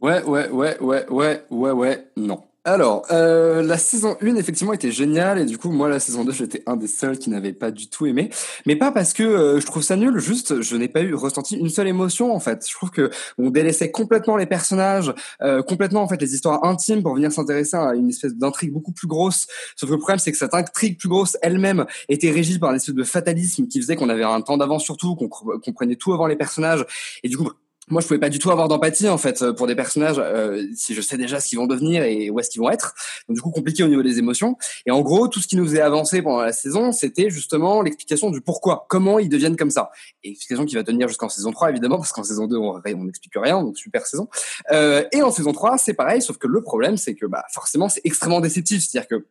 Ouais, 0.00 0.20
ouais, 0.24 0.48
ouais, 0.48 0.76
ouais, 0.80 1.08
ouais, 1.08 1.44
ouais, 1.48 1.70
ouais, 1.70 2.10
non. 2.16 2.42
Alors, 2.66 3.06
euh, 3.10 3.62
la 3.62 3.78
saison 3.78 4.18
1, 4.20 4.36
effectivement, 4.36 4.74
était 4.74 4.92
géniale, 4.92 5.38
et 5.38 5.46
du 5.46 5.56
coup, 5.56 5.70
moi, 5.70 5.88
la 5.88 5.98
saison 5.98 6.24
2, 6.24 6.32
j'étais 6.32 6.62
un 6.66 6.76
des 6.76 6.88
seuls 6.88 7.18
qui 7.18 7.30
n'avait 7.30 7.54
pas 7.54 7.70
du 7.70 7.88
tout 7.88 8.04
aimé. 8.04 8.28
Mais 8.66 8.76
pas 8.76 8.92
parce 8.92 9.14
que 9.14 9.22
euh, 9.22 9.60
je 9.60 9.64
trouve 9.64 9.82
ça 9.82 9.96
nul, 9.96 10.18
juste, 10.18 10.60
je 10.60 10.76
n'ai 10.76 10.88
pas 10.88 11.00
eu 11.00 11.14
ressenti 11.14 11.56
une 11.56 11.70
seule 11.70 11.88
émotion, 11.88 12.34
en 12.34 12.38
fait. 12.38 12.68
Je 12.68 12.74
trouve 12.74 12.90
que 12.90 13.10
on 13.38 13.48
délaissait 13.48 13.90
complètement 13.90 14.36
les 14.36 14.44
personnages, 14.44 15.14
euh, 15.40 15.62
complètement, 15.62 16.02
en 16.02 16.08
fait, 16.08 16.20
les 16.20 16.34
histoires 16.34 16.62
intimes 16.62 17.02
pour 17.02 17.14
venir 17.14 17.32
s'intéresser 17.32 17.78
à 17.78 17.94
une 17.94 18.10
espèce 18.10 18.34
d'intrigue 18.34 18.72
beaucoup 18.72 18.92
plus 18.92 19.08
grosse. 19.08 19.46
Sauf 19.74 19.88
que 19.88 19.94
le 19.94 19.98
problème, 19.98 20.18
c'est 20.18 20.30
que 20.30 20.38
cette 20.38 20.52
intrigue 20.52 20.98
plus 20.98 21.08
grosse 21.08 21.38
elle-même 21.40 21.86
était 22.10 22.30
régie 22.30 22.58
par 22.58 22.70
une 22.70 22.76
espèce 22.76 22.94
de 22.94 23.04
fatalisme 23.04 23.68
qui 23.68 23.80
faisait 23.80 23.96
qu'on 23.96 24.10
avait 24.10 24.24
un 24.24 24.42
temps 24.42 24.58
d'avance 24.58 24.84
surtout, 24.84 25.16
qu'on 25.16 25.30
comprenait 25.30 25.96
tout 25.96 26.12
avant 26.12 26.26
les 26.26 26.36
personnages, 26.36 26.84
et 27.22 27.30
du 27.30 27.38
coup, 27.38 27.50
moi, 27.90 28.00
je 28.00 28.06
pouvais 28.06 28.20
pas 28.20 28.28
du 28.28 28.38
tout 28.38 28.50
avoir 28.50 28.68
d'empathie 28.68 29.08
en 29.08 29.18
fait 29.18 29.50
pour 29.52 29.66
des 29.66 29.74
personnages 29.74 30.16
euh, 30.18 30.64
si 30.74 30.94
je 30.94 31.00
sais 31.00 31.16
déjà 31.16 31.40
ce 31.40 31.48
qu'ils 31.48 31.58
vont 31.58 31.66
devenir 31.66 32.02
et 32.04 32.30
où 32.30 32.38
est-ce 32.38 32.50
qu'ils 32.50 32.60
vont 32.60 32.70
être. 32.70 32.94
Donc 33.28 33.36
du 33.36 33.42
coup, 33.42 33.50
compliqué 33.50 33.82
au 33.82 33.88
niveau 33.88 34.02
des 34.02 34.18
émotions. 34.18 34.56
Et 34.86 34.90
en 34.90 35.00
gros, 35.00 35.28
tout 35.28 35.40
ce 35.40 35.48
qui 35.48 35.56
nous 35.56 35.76
est 35.76 35.80
avancé 35.80 36.22
pendant 36.22 36.40
la 36.40 36.52
saison, 36.52 36.92
c'était 36.92 37.30
justement 37.30 37.82
l'explication 37.82 38.30
du 38.30 38.40
pourquoi, 38.40 38.86
comment 38.88 39.18
ils 39.18 39.28
deviennent 39.28 39.56
comme 39.56 39.70
ça. 39.70 39.90
Et 40.22 40.30
explication 40.30 40.64
qui 40.64 40.76
va 40.76 40.84
tenir 40.84 41.08
jusqu'en 41.08 41.28
saison 41.28 41.50
3 41.50 41.70
évidemment, 41.70 41.96
parce 41.96 42.12
qu'en 42.12 42.24
saison 42.24 42.46
2 42.46 42.56
on 42.56 42.80
on 42.84 43.04
n'explique 43.04 43.34
rien, 43.36 43.62
donc 43.62 43.76
super 43.76 44.06
saison. 44.06 44.28
Euh, 44.72 45.04
et 45.12 45.22
en 45.22 45.30
saison 45.30 45.52
3, 45.52 45.78
c'est 45.78 45.94
pareil, 45.94 46.22
sauf 46.22 46.38
que 46.38 46.46
le 46.46 46.62
problème, 46.62 46.96
c'est 46.96 47.14
que 47.14 47.26
bah 47.26 47.44
forcément, 47.52 47.88
c'est 47.88 48.02
extrêmement 48.04 48.40
déceptif, 48.40 48.82
c'est-à-dire 48.82 49.08
que 49.08 49.26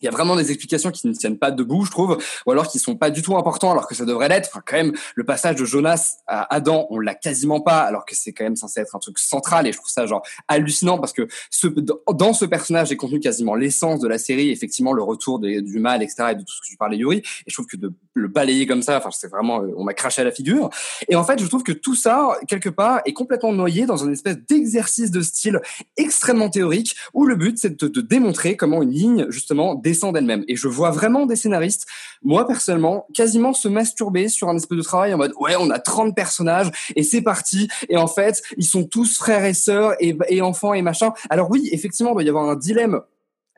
il 0.00 0.04
y 0.04 0.08
a 0.08 0.10
vraiment 0.10 0.36
des 0.36 0.50
explications 0.50 0.90
qui 0.90 1.06
ne 1.06 1.12
tiennent 1.12 1.38
pas 1.38 1.50
debout, 1.50 1.84
je 1.84 1.90
trouve, 1.90 2.18
ou 2.46 2.50
alors 2.50 2.68
qui 2.68 2.78
sont 2.78 2.96
pas 2.96 3.10
du 3.10 3.22
tout 3.22 3.36
importants, 3.36 3.70
alors 3.70 3.86
que 3.86 3.94
ça 3.94 4.04
devrait 4.04 4.28
l'être. 4.28 4.48
Enfin, 4.50 4.62
quand 4.66 4.76
même, 4.76 4.92
le 5.14 5.24
passage 5.24 5.56
de 5.56 5.64
Jonas 5.64 6.16
à 6.26 6.54
Adam, 6.54 6.86
on 6.90 6.98
l'a 6.98 7.14
quasiment 7.14 7.60
pas, 7.60 7.80
alors 7.80 8.04
que 8.04 8.14
c'est 8.14 8.32
quand 8.32 8.44
même 8.44 8.56
censé 8.56 8.80
être 8.80 8.94
un 8.94 8.98
truc 8.98 9.18
central, 9.18 9.66
et 9.66 9.72
je 9.72 9.78
trouve 9.78 9.90
ça 9.90 10.06
genre 10.06 10.22
hallucinant 10.48 10.98
parce 10.98 11.12
que 11.12 11.26
ce, 11.50 11.68
dans 12.12 12.32
ce 12.32 12.44
personnage 12.44 12.92
est 12.92 12.96
contenu 12.96 13.20
quasiment 13.20 13.54
l'essence 13.54 14.00
de 14.00 14.08
la 14.08 14.18
série, 14.18 14.50
effectivement 14.50 14.92
le 14.92 15.02
retour 15.02 15.38
des- 15.38 15.62
du 15.62 15.78
mal, 15.78 16.02
etc., 16.02 16.28
et 16.32 16.34
de 16.34 16.40
tout 16.42 16.54
ce 16.54 16.60
que 16.60 16.66
tu 16.66 16.76
parlais, 16.76 16.96
Yuri. 16.96 17.18
Et 17.18 17.24
je 17.46 17.54
trouve 17.54 17.66
que 17.66 17.76
de 17.76 17.92
le 18.14 18.28
balayer 18.28 18.66
comme 18.66 18.82
ça, 18.82 18.98
enfin, 18.98 19.10
c'est 19.10 19.28
vraiment, 19.28 19.62
euh, 19.62 19.72
on 19.76 19.84
m'a 19.84 19.94
craché 19.94 20.22
à 20.22 20.24
la 20.24 20.30
figure. 20.30 20.70
Et 21.08 21.16
en 21.16 21.24
fait, 21.24 21.40
je 21.40 21.46
trouve 21.46 21.62
que 21.62 21.72
tout 21.72 21.94
ça, 21.94 22.38
quelque 22.46 22.68
part, 22.68 23.00
est 23.04 23.12
complètement 23.12 23.52
noyé 23.52 23.86
dans 23.86 23.96
une 23.96 24.12
espèce 24.12 24.36
d'exercice 24.48 25.10
de 25.10 25.20
style 25.20 25.60
extrêmement 25.96 26.48
théorique, 26.50 26.96
où 27.12 27.26
le 27.26 27.36
but, 27.36 27.58
c'est 27.58 27.80
de, 27.80 27.88
de 27.88 28.00
démontrer 28.00 28.56
comment 28.56 28.82
une 28.82 28.90
ligne, 28.90 29.26
justement, 29.30 29.74
d'elle-même. 30.12 30.44
Et 30.48 30.56
je 30.56 30.68
vois 30.68 30.90
vraiment 30.90 31.26
des 31.26 31.36
scénaristes, 31.36 31.86
moi, 32.22 32.46
personnellement, 32.46 33.06
quasiment 33.14 33.52
se 33.52 33.68
masturber 33.68 34.28
sur 34.28 34.48
un 34.48 34.56
espèce 34.56 34.78
de 34.78 34.82
travail 34.82 35.14
en 35.14 35.18
mode, 35.18 35.32
ouais, 35.40 35.56
on 35.58 35.70
a 35.70 35.78
30 35.78 36.14
personnages, 36.14 36.70
et 36.96 37.02
c'est 37.02 37.22
parti. 37.22 37.68
Et 37.88 37.96
en 37.96 38.06
fait, 38.06 38.42
ils 38.56 38.66
sont 38.66 38.84
tous 38.84 39.16
frères 39.16 39.44
et 39.44 39.54
sœurs, 39.54 39.94
et, 40.00 40.16
et 40.28 40.42
enfants, 40.42 40.74
et 40.74 40.82
machin. 40.82 41.12
Alors 41.30 41.50
oui, 41.50 41.68
effectivement, 41.72 42.10
il 42.12 42.14
doit 42.14 42.22
y 42.22 42.28
avoir 42.28 42.48
un 42.48 42.56
dilemme 42.56 43.00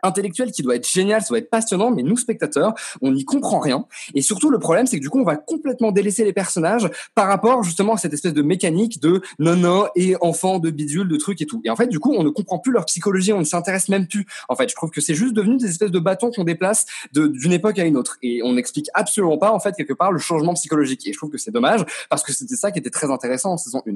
intellectuel 0.07 0.53
qui 0.53 0.63
doit 0.63 0.77
être 0.77 0.89
génial, 0.89 1.21
ça 1.21 1.29
doit 1.29 1.39
être 1.39 1.51
passionnant, 1.51 1.91
mais 1.91 2.03
nous 2.03 2.17
spectateurs, 2.17 2.75
on 3.03 3.13
n'y 3.13 3.25
comprend 3.25 3.59
rien. 3.59 3.87
Et 4.15 4.23
surtout, 4.23 4.51
le 4.51 4.59
problème, 4.59 4.87
c'est 4.87 4.97
que 4.97 5.03
du 5.03 5.11
coup, 5.11 5.21
on 5.21 5.25
va 5.25 5.37
complètement 5.37 5.93
délaisser 5.93 6.25
les 6.25 6.33
personnages 6.33 6.89
par 7.15 7.29
rapport 7.29 7.63
justement 7.63 7.95
à 7.95 7.97
cette 7.99 8.13
espèce 8.13 8.33
de 8.33 8.43
mécanique 8.43 9.01
de 9.01 9.21
non 9.39 9.87
et 9.97 10.17
enfant 10.21 10.59
de 10.59 10.71
bidule, 10.71 11.09
de 11.09 11.17
trucs 11.17 11.43
et 11.43 11.47
tout. 11.47 11.61
Et 11.65 11.71
en 11.71 11.77
fait, 11.77 11.89
du 11.89 11.99
coup, 11.99 12.15
on 12.15 12.23
ne 12.23 12.31
comprend 12.31 12.59
plus 12.59 12.73
leur 12.73 12.85
psychologie, 12.87 13.33
on 13.33 13.41
ne 13.41 13.45
s'intéresse 13.45 13.89
même 13.89 14.07
plus. 14.07 14.27
En 14.49 14.57
fait, 14.57 14.69
je 14.69 14.75
trouve 14.75 14.91
que 14.91 15.01
c'est 15.01 15.15
juste 15.15 15.35
devenu 15.35 15.57
des 15.57 15.69
espèces 15.69 15.91
de 15.91 15.99
bâtons 15.99 16.31
qu'on 16.31 16.45
déplace 16.45 16.87
d'une 17.13 17.53
époque 17.53 17.79
à 17.79 17.85
une 17.85 17.97
autre. 17.97 18.17
Et 18.23 18.43
on 18.43 18.55
n'explique 18.55 18.89
absolument 18.95 19.39
pas, 19.39 19.53
en 19.53 19.61
fait, 19.61 19.75
quelque 19.77 19.93
part, 19.93 20.13
le 20.13 20.19
changement 20.19 20.55
psychologique. 20.55 21.07
Et 21.07 21.13
je 21.13 21.19
trouve 21.19 21.31
que 21.31 21.39
c'est 21.39 21.51
dommage 21.51 21.85
parce 22.09 22.23
que 22.23 22.33
c'était 22.33 22.57
ça 22.57 22.71
qui 22.71 22.79
était 22.79 22.91
très 22.91 23.11
intéressant 23.11 23.53
en 23.53 23.57
saison 23.57 23.83
1. 23.87 23.93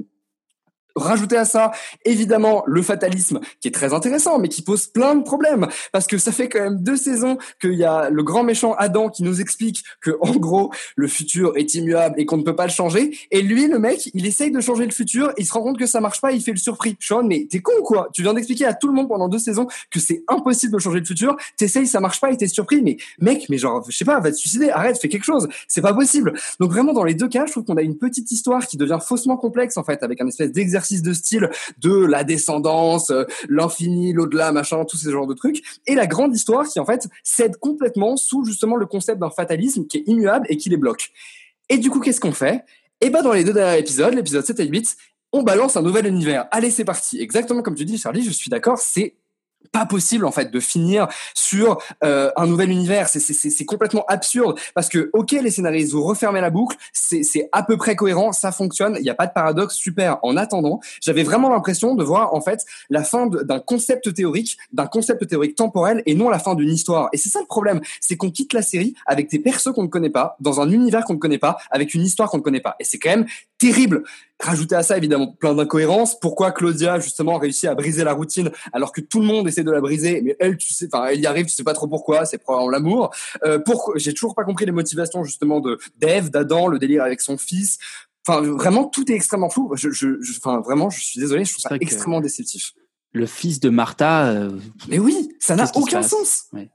Rajouter 0.97 1.37
à 1.37 1.45
ça, 1.45 1.73
évidemment, 2.05 2.63
le 2.67 2.83
fatalisme, 2.83 3.41
qui 3.61 3.69
est 3.69 3.73
très 3.73 3.93
intéressant, 3.93 4.39
mais 4.39 4.49
qui 4.49 4.63
pose 4.63 4.87
plein 4.87 5.15
de 5.15 5.23
problèmes, 5.23 5.69
parce 5.93 6.07
que 6.07 6.19
ça 6.19 6.33
fait 6.33 6.49
quand 6.49 6.61
même 6.61 6.83
deux 6.83 6.97
saisons 6.97 7.39
qu'il 7.61 7.75
y 7.75 7.85
a 7.85 8.11
le 8.11 8.23
grand 8.23 8.43
méchant 8.43 8.75
Adam 8.75 9.09
qui 9.09 9.23
nous 9.23 9.41
explique 9.41 9.85
que, 10.01 10.11
en 10.21 10.33
gros, 10.37 10.73
le 10.97 11.07
futur 11.07 11.57
est 11.57 11.75
immuable 11.75 12.15
et 12.19 12.27
qu'on 12.27 12.37
ne 12.37 12.43
peut 12.43 12.57
pas 12.57 12.67
le 12.67 12.73
changer, 12.73 13.17
et 13.31 13.43
lui, 13.43 13.69
le 13.69 13.79
mec, 13.79 14.11
il 14.15 14.27
essaye 14.27 14.51
de 14.51 14.61
changer 14.61 14.85
le 14.85 14.93
futur, 14.93 15.33
il 15.39 15.47
se 15.47 15.53
rend 15.53 15.63
compte 15.63 15.79
que 15.79 15.87
ça 15.87 16.01
marche 16.01 16.21
pas, 16.21 16.33
il 16.33 16.43
fait 16.43 16.53
le 16.53 16.59
surpris. 16.59 16.97
Sean, 17.01 17.23
mais 17.25 17.47
t'es 17.49 17.61
con 17.61 17.73
quoi? 17.83 18.09
Tu 18.13 18.23
viens 18.23 18.35
d'expliquer 18.35 18.67
à 18.67 18.75
tout 18.75 18.89
le 18.89 18.95
monde 18.95 19.09
pendant 19.09 19.29
deux 19.29 19.39
saisons 19.39 19.67
que 19.91 20.01
c'est 20.01 20.25
impossible 20.29 20.73
de 20.73 20.79
changer 20.79 20.99
le 20.99 21.05
futur, 21.05 21.37
t'essayes, 21.57 21.87
ça 21.87 22.01
marche 22.01 22.21
pas 22.21 22.31
et 22.33 22.37
t'es 22.37 22.49
surpris, 22.49 22.83
mais 22.83 22.97
mec, 23.21 23.47
mais 23.49 23.59
genre, 23.59 23.85
je 23.89 23.97
sais 23.97 24.05
pas, 24.05 24.19
va 24.21 24.31
te 24.31 24.37
suicider, 24.37 24.71
arrête, 24.71 24.99
fais 25.01 25.09
quelque 25.09 25.25
chose, 25.25 25.49
c'est 25.69 25.83
pas 25.83 25.95
possible. 25.95 26.33
Donc 26.59 26.71
vraiment, 26.73 26.93
dans 26.93 27.05
les 27.05 27.15
deux 27.15 27.29
cas, 27.29 27.47
je 27.47 27.53
trouve 27.53 27.65
qu'on 27.65 27.77
a 27.77 27.83
une 27.83 27.97
petite 27.97 28.31
histoire 28.33 28.67
qui 28.67 28.77
devient 28.77 28.99
faussement 29.01 29.37
complexe, 29.37 29.77
en 29.77 29.85
fait, 29.85 30.03
avec 30.03 30.21
un 30.21 30.27
espèce 30.27 30.51
d'exercice 30.51 30.80
de 31.03 31.13
style 31.13 31.51
de 31.79 31.95
la 31.95 32.25
descendance, 32.25 33.11
euh, 33.11 33.25
l'infini, 33.49 34.13
l'au-delà, 34.13 34.53
machin, 34.53 34.85
tous 34.85 34.97
ces 34.97 35.11
genres 35.11 35.27
de 35.27 35.35
trucs, 35.35 35.63
et 35.87 35.95
la 35.95 36.07
grande 36.07 36.35
histoire 36.35 36.67
qui, 36.67 36.81
en 36.81 36.87
fait, 36.87 37.09
cède 37.23 37.57
complètement 37.59 38.17
sous 38.17 38.45
justement 38.45 38.77
le 38.77 38.87
concept 38.87 39.21
d'un 39.21 39.31
fatalisme 39.31 39.87
qui 39.87 39.99
est 39.99 40.05
immuable 40.07 40.47
et 40.49 40.57
qui 40.57 40.69
les 40.69 40.77
bloque. 40.77 41.11
Et 41.69 41.79
du 41.79 41.91
coup, 41.91 42.01
qu'est-ce 42.01 42.21
qu'on 42.21 42.33
fait? 42.33 42.65
Eh 43.01 43.11
ben, 43.11 43.23
dans 43.23 43.33
les 43.33 43.45
deux 43.45 43.53
derniers 43.53 43.79
épisodes, 43.79 44.13
l'épisode 44.15 44.45
7 44.45 44.61
et 44.61 44.67
8, 44.67 44.97
on 45.33 45.43
balance 45.43 45.77
un 45.77 45.83
nouvel 45.83 46.07
univers. 46.07 46.47
Allez, 46.51 46.71
c'est 46.71 46.85
parti. 46.85 47.21
Exactement 47.21 47.63
comme 47.63 47.75
tu 47.75 47.85
dis, 47.85 47.99
Charlie, 47.99 48.23
je 48.23 48.31
suis 48.31 48.51
d'accord, 48.51 48.79
c'est 48.79 49.15
pas 49.73 49.87
possible 49.87 50.25
en 50.25 50.33
fait 50.33 50.51
de 50.51 50.61
finir 50.61 51.09
sur 51.35 51.79
euh, 52.05 52.31
un 52.37 52.47
nouvel 52.47 52.71
univers. 52.71 53.09
C'est 53.09 53.65
complètement 53.65 54.05
absurde. 54.09 54.59
Parce 54.75 54.89
que 54.89 55.11
ok 55.13 55.33
les 55.33 55.51
scénaristes 55.51 55.93
vous 55.93 56.03
refermez 56.03 56.41
la 56.41 56.51
boucle 56.51 56.77
c'est 56.93 57.49
à 57.53 57.63
peu 57.63 57.77
près 57.77 57.97
cohérent 57.97 58.33
ça 58.33 58.53
fonctionne 58.53 58.97
il 58.99 59.03
n'y 59.03 59.11
a 59.11 59.15
pas 59.15 59.27
de 59.27 59.33
paradoxe 59.33 59.75
super. 59.75 60.19
En 60.23 60.37
attendant 60.37 60.81
j'avais 61.01 61.23
vraiment 61.23 61.51
l'impression 61.51 61.95
de 61.95 62.05
voir 62.05 62.35
en 62.35 62.41
fait 62.41 62.65
la 62.89 63.05
fin 63.05 63.27
d'un 63.27 63.61
concept 63.61 64.13
théorique 64.15 64.59
d'un 64.73 64.87
concept 64.87 65.27
théorique 65.27 65.57
temporel 65.57 66.03
et 66.07 66.15
non 66.15 66.29
la 66.29 66.39
fin 66.39 66.55
d'une 66.55 66.71
histoire. 66.71 67.09
Et 67.13 67.17
c'est 67.17 67.29
ça 67.29 67.41
le 67.41 67.47
problème 67.47 67.81
c'est 68.01 68.17
qu'on 68.17 68.31
quitte 68.31 68.53
la 68.53 68.63
série 68.63 68.95
avec 69.07 69.31
des 69.31 69.39
persos 69.39 69.73
qu'on 69.75 69.85
ne 69.85 69.89
connaît 69.89 70.11
pas 70.11 70.37
dans 70.41 70.61
un 70.61 70.71
univers 70.71 71.05
qu'on 71.05 71.15
ne 71.15 71.19
connaît 71.19 71.39
pas 71.39 71.59
avec 71.71 71.95
une 71.95 72.03
histoire 72.03 72.31
qu'on 72.31 72.39
ne 72.39 72.43
connaît 72.43 72.61
pas. 72.61 72.77
Et 72.81 72.85
c'est 72.85 72.99
quand 72.99 73.11
même 73.11 73.27
terrible. 73.61 74.03
Rajouter 74.41 74.75
à 74.75 74.83
ça 74.83 74.97
évidemment 74.97 75.29
plein 75.33 75.55
d'incohérences. 75.55 76.19
Pourquoi 76.19 76.51
Claudia 76.51 76.99
justement 76.99 77.37
réussit 77.39 77.67
à 77.69 77.75
briser 77.75 78.03
la 78.05 78.15
routine 78.15 78.51
alors 78.73 78.91
que 78.91 79.01
tout 79.03 79.21
le 79.21 79.27
monde 79.27 79.47
essaie 79.47 79.63
de 79.63 79.71
la 79.71 79.81
briser, 79.83 80.23
mais 80.23 80.35
elle, 80.41 80.57
tu 80.57 80.73
sais, 80.73 80.89
enfin, 80.91 81.07
elle 81.09 81.21
y 81.21 81.27
arrive, 81.27 81.45
tu 81.47 81.53
sais 81.53 81.63
pas 81.63 81.75
trop 81.75 81.87
pourquoi. 81.87 82.25
C'est 82.25 82.39
probablement 82.39 82.71
l'amour. 82.71 83.11
Euh, 83.45 83.59
pour, 83.59 83.93
j'ai 83.97 84.15
toujours 84.15 84.35
pas 84.35 84.45
compris 84.45 84.65
les 84.65 84.73
motivations 84.73 85.23
justement 85.25 85.61
de 85.61 85.79
d'Eve, 85.99 86.31
d'Adam, 86.31 86.67
le 86.69 86.79
délire 86.79 87.03
avec 87.05 87.21
son 87.21 87.37
fils. 87.37 87.79
Enfin, 88.27 88.41
vraiment, 88.41 88.85
tout 88.85 89.11
est 89.13 89.15
extrêmement 89.15 89.51
flou. 89.51 89.73
Je, 89.77 89.91
je, 89.91 90.21
je- 90.21 90.39
enfin, 90.39 90.61
vraiment, 90.61 90.89
je 90.91 91.01
suis 91.01 91.21
désolé, 91.21 91.45
je 91.45 91.53
trouve 91.53 91.63
ça 91.63 91.77
extrêmement 91.81 92.21
déceptif. 92.21 92.73
Le 93.13 93.27
fils 93.27 93.61
de 93.61 93.69
Martha. 93.71 94.29
euh, 94.31 94.51
Mais 94.89 94.99
oui, 94.99 95.29
ça 95.39 95.55
n'a 95.57 95.71
aucun 95.75 96.03
sens. 96.03 96.45
Ouais. 96.53 96.71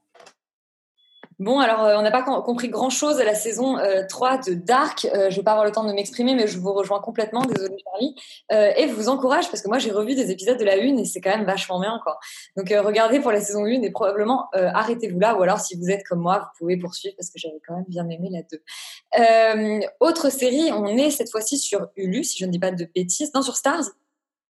Bon, 1.38 1.60
alors 1.60 1.84
euh, 1.84 1.96
on 1.98 2.02
n'a 2.02 2.12
pas 2.12 2.24
com- 2.24 2.42
compris 2.46 2.70
grand-chose 2.70 3.20
à 3.20 3.26
la 3.26 3.36
saison 3.36 3.78
euh, 3.78 4.04
3 4.08 4.38
de 4.38 4.54
Dark. 4.54 5.06
Euh, 5.14 5.30
je 5.30 5.36
vais 5.36 5.44
pas 5.44 5.52
avoir 5.52 5.66
le 5.66 5.72
temps 5.74 5.84
de 5.84 5.92
m'exprimer, 5.92 6.34
mais 6.34 6.48
je 6.48 6.58
vous 6.60 6.72
rejoins 6.72 7.02
complètement. 7.02 7.42
Désolée 7.42 7.76
Charlie. 7.84 8.16
Euh, 8.54 8.72
et 8.78 8.88
je 8.88 8.94
vous 8.94 9.10
encourage 9.10 9.50
parce 9.50 9.62
que 9.62 9.68
moi 9.68 9.78
j'ai 9.78 9.92
revu 9.92 10.16
des 10.16 10.32
épisodes 10.32 10.58
de 10.58 10.64
la 10.64 10.78
une 10.78 10.98
et 11.00 11.04
c'est 11.06 11.20
quand 11.20 11.36
même 11.36 11.46
vachement 11.46 11.80
bien 11.82 12.00
quoi. 12.04 12.20
Donc 12.56 12.72
euh, 12.72 12.82
regardez 12.82 13.20
pour 13.20 13.32
la 13.34 13.42
saison 13.42 13.66
1 13.66 13.82
et 13.82 13.92
probablement 13.92 14.48
euh, 14.56 14.70
arrêtez-vous 14.74 15.20
là 15.20 15.36
ou 15.36 15.42
alors 15.42 15.60
si 15.60 15.76
vous 15.76 15.90
êtes 15.90 16.04
comme 16.08 16.20
moi, 16.22 16.40
vous 16.40 16.60
pouvez 16.60 16.78
poursuivre 16.78 17.16
parce 17.18 17.30
que 17.30 17.38
j'avais 17.38 17.60
quand 17.68 17.76
même 17.76 17.86
bien 17.90 18.08
aimé 18.10 18.30
la 18.32 18.42
2. 18.44 19.82
Euh, 19.84 19.88
autre 20.00 20.30
série, 20.32 20.72
on 20.72 20.88
est 20.88 21.10
cette 21.12 21.30
fois-ci 21.32 21.58
sur 21.58 21.88
Hulu, 21.98 22.24
si 22.24 22.38
je 22.40 22.46
ne 22.46 22.52
dis 22.52 22.60
pas 22.60 22.72
de 22.72 22.88
bêtises, 22.96 23.34
non 23.34 23.42
sur 23.42 23.56
Stars 23.58 23.84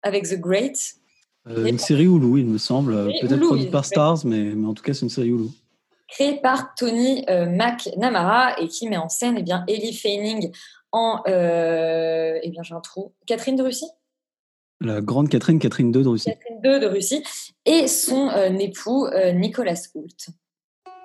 avec 0.02 0.28
The 0.28 0.36
Great. 0.40 0.78
Euh, 1.48 1.66
une 1.66 1.80
série 1.80 2.04
Hulu, 2.04 2.42
il 2.42 2.46
me 2.48 2.58
semble. 2.58 2.94
euh, 2.94 3.10
Peut-être 3.22 3.40
produite 3.48 3.72
par 3.72 3.86
Stars, 3.86 4.20
mais, 4.26 4.38
mais 4.56 4.68
en 4.68 4.74
tout 4.74 4.84
cas, 4.84 4.94
c'est 4.94 5.02
une 5.02 5.10
série 5.10 5.28
Hulu. 5.30 5.46
Créé 6.14 6.40
par 6.40 6.76
Tony 6.76 7.26
euh, 7.28 7.48
McNamara 7.48 8.60
et 8.60 8.68
qui 8.68 8.88
met 8.88 8.98
en 8.98 9.10
scène 9.10 9.36
eh 9.40 9.44
bien, 9.44 9.64
Ellie 9.68 9.98
Fanning 9.98 10.52
en... 10.92 11.24
Euh, 11.28 12.40
eh 12.42 12.50
bien, 12.50 12.62
j'ai 12.62 12.76
un 12.76 12.82
trou. 12.82 13.14
Catherine 13.26 13.56
de 13.56 13.64
Russie? 13.64 13.90
La 14.80 15.02
grande 15.02 15.30
Catherine, 15.30 15.58
Catherine 15.58 15.88
II 15.88 16.04
de 16.04 16.10
Russie. 16.10 16.30
Catherine 16.30 16.60
II 16.64 16.80
de 16.80 16.88
Russie 16.88 17.24
et 17.66 17.88
son 17.88 18.30
euh, 18.30 18.50
époux 18.60 19.08
euh, 19.08 19.32
Nicolas 19.32 19.82
Hoult. 19.96 20.30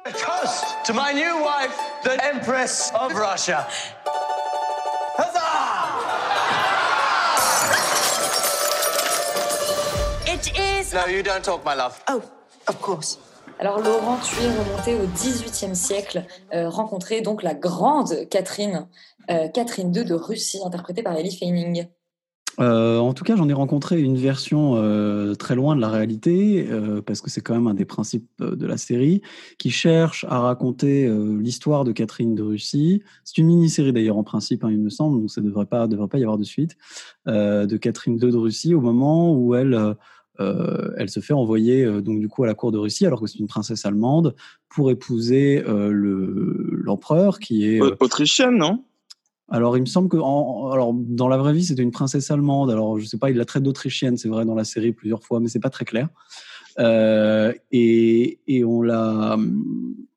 Toast 0.04 0.64
to 0.84 0.92
my 0.92 1.12
new 1.14 1.42
wife, 1.42 1.76
the 2.02 2.16
Empress 2.34 2.92
of 2.94 3.12
Russia. 3.14 3.66
It 10.26 10.52
is. 10.58 10.94
No, 10.94 11.06
you 11.06 11.22
don't 11.22 11.42
talk, 11.42 11.64
my 11.64 11.74
love. 11.74 12.02
Oh, 12.08 12.22
of 12.68 12.80
course. 12.80 13.18
Alors 13.60 13.80
Laurent, 13.80 14.18
tu 14.22 14.40
es 14.40 14.56
remonté 14.56 14.94
au 14.94 15.08
XVIIIe 15.12 15.74
siècle, 15.74 16.24
euh, 16.54 16.68
rencontré 16.68 17.22
donc 17.22 17.42
la 17.42 17.54
grande 17.54 18.28
Catherine, 18.30 18.86
euh, 19.32 19.48
Catherine 19.48 19.92
II 19.92 20.04
de 20.04 20.14
Russie, 20.14 20.60
interprétée 20.64 21.02
par 21.02 21.16
Ellie 21.16 21.36
Fanning. 21.36 21.86
Euh, 22.60 22.98
en 22.98 23.14
tout 23.14 23.24
cas, 23.24 23.34
j'en 23.34 23.48
ai 23.48 23.52
rencontré 23.52 24.00
une 24.00 24.16
version 24.16 24.74
euh, 24.76 25.34
très 25.34 25.56
loin 25.56 25.74
de 25.74 25.80
la 25.80 25.88
réalité, 25.88 26.68
parce 27.04 27.20
que 27.20 27.30
c'est 27.30 27.40
quand 27.40 27.54
même 27.54 27.66
un 27.66 27.74
des 27.74 27.84
principes 27.84 28.28
de 28.38 28.66
la 28.66 28.76
série, 28.76 29.22
qui 29.58 29.70
cherche 29.70 30.24
à 30.28 30.38
raconter 30.38 31.08
l'histoire 31.40 31.82
de 31.82 31.90
Catherine 31.90 32.36
de 32.36 32.42
Russie. 32.44 33.02
C'est 33.24 33.38
une 33.38 33.46
mini-série 33.46 33.92
d'ailleurs 33.92 34.18
en 34.18 34.24
principe, 34.24 34.62
hein, 34.62 34.70
il 34.70 34.78
me 34.78 34.90
semble, 34.90 35.20
donc 35.20 35.30
ça 35.32 35.40
ne 35.40 35.46
devrait 35.46 35.66
pas, 35.66 35.88
devrait 35.88 36.08
pas 36.08 36.18
y 36.18 36.22
avoir 36.22 36.38
de 36.38 36.44
suite, 36.44 36.76
de 37.26 37.76
Catherine 37.76 38.14
II 38.22 38.30
de 38.30 38.36
Russie 38.36 38.74
au 38.74 38.80
moment 38.80 39.32
où 39.32 39.56
elle, 39.56 39.96
euh, 40.40 40.90
elle 40.96 41.10
se 41.10 41.20
fait 41.20 41.32
envoyer 41.32 41.84
euh, 41.84 42.00
donc 42.00 42.20
du 42.20 42.28
coup 42.28 42.44
à 42.44 42.46
la 42.46 42.54
cour 42.54 42.72
de 42.72 42.78
Russie, 42.78 43.06
alors 43.06 43.20
que 43.20 43.26
c'est 43.26 43.38
une 43.38 43.46
princesse 43.48 43.84
allemande, 43.84 44.34
pour 44.68 44.90
épouser 44.90 45.64
euh, 45.66 45.90
le- 45.90 46.80
l'empereur 46.84 47.38
qui 47.38 47.66
est... 47.66 47.80
Autrichienne, 48.00 48.56
non? 48.56 48.84
Alors, 49.50 49.76
il 49.78 49.80
me 49.80 49.86
semble 49.86 50.08
que, 50.10 50.18
en- 50.18 50.70
alors, 50.70 50.92
dans 50.94 51.26
la 51.28 51.38
vraie 51.38 51.54
vie, 51.54 51.64
c'était 51.64 51.82
une 51.82 51.90
princesse 51.90 52.30
allemande. 52.30 52.70
Alors, 52.70 52.98
je 52.98 53.06
sais 53.06 53.16
pas, 53.16 53.30
il 53.30 53.36
la 53.36 53.46
traite 53.46 53.62
d'autrichienne, 53.62 54.18
c'est 54.18 54.28
vrai, 54.28 54.44
dans 54.44 54.54
la 54.54 54.64
série 54.64 54.92
plusieurs 54.92 55.22
fois, 55.24 55.40
mais 55.40 55.48
c'est 55.48 55.58
pas 55.58 55.70
très 55.70 55.86
clair. 55.86 56.08
Et, 57.72 58.38
et 58.46 58.64
on 58.64 58.82
l'a, 58.82 59.36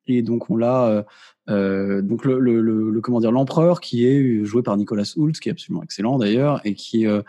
et 0.06 0.22
donc 0.22 0.50
on 0.50 0.56
l'a, 0.56 1.04
euh, 1.48 2.02
donc 2.02 2.24
le, 2.24 2.38
le, 2.38 2.60
le, 2.60 2.90
le- 2.90 3.00
comment 3.00 3.20
dire, 3.20 3.32
l'empereur 3.32 3.80
qui 3.80 4.06
est 4.06 4.44
joué 4.44 4.62
par 4.62 4.76
Nicolas 4.76 5.10
Hoult, 5.16 5.32
qui 5.32 5.48
est 5.48 5.52
absolument 5.52 5.82
excellent 5.82 6.18
d'ailleurs, 6.18 6.60
et 6.64 6.74
qui 6.74 7.06
euh, 7.06 7.22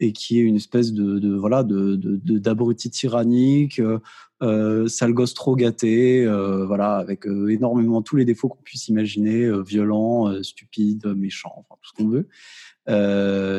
et 0.00 0.12
qui 0.12 0.38
est 0.38 0.42
une 0.42 0.56
espèce 0.56 0.92
de, 0.92 1.36
voilà 1.36 1.62
de 1.64 1.96
d'abruti 2.38 2.90
tyrannique, 2.90 3.80
euh, 3.80 3.98
euh, 4.40 4.86
sale 4.86 5.14
gosse 5.14 5.34
trop 5.34 5.56
gâté, 5.56 6.24
euh, 6.24 6.64
voilà, 6.64 6.96
avec 6.96 7.26
euh, 7.26 7.48
énormément 7.48 8.02
tous 8.02 8.14
les 8.14 8.24
défauts 8.24 8.48
qu'on 8.48 8.62
puisse 8.62 8.86
imaginer, 8.88 9.50
violent, 9.62 10.42
stupide, 10.42 11.06
méchant, 11.16 11.52
enfin 11.56 11.74
tout 11.80 11.88
ce 11.88 11.92
qu'on 11.94 12.08
veut. 12.08 12.28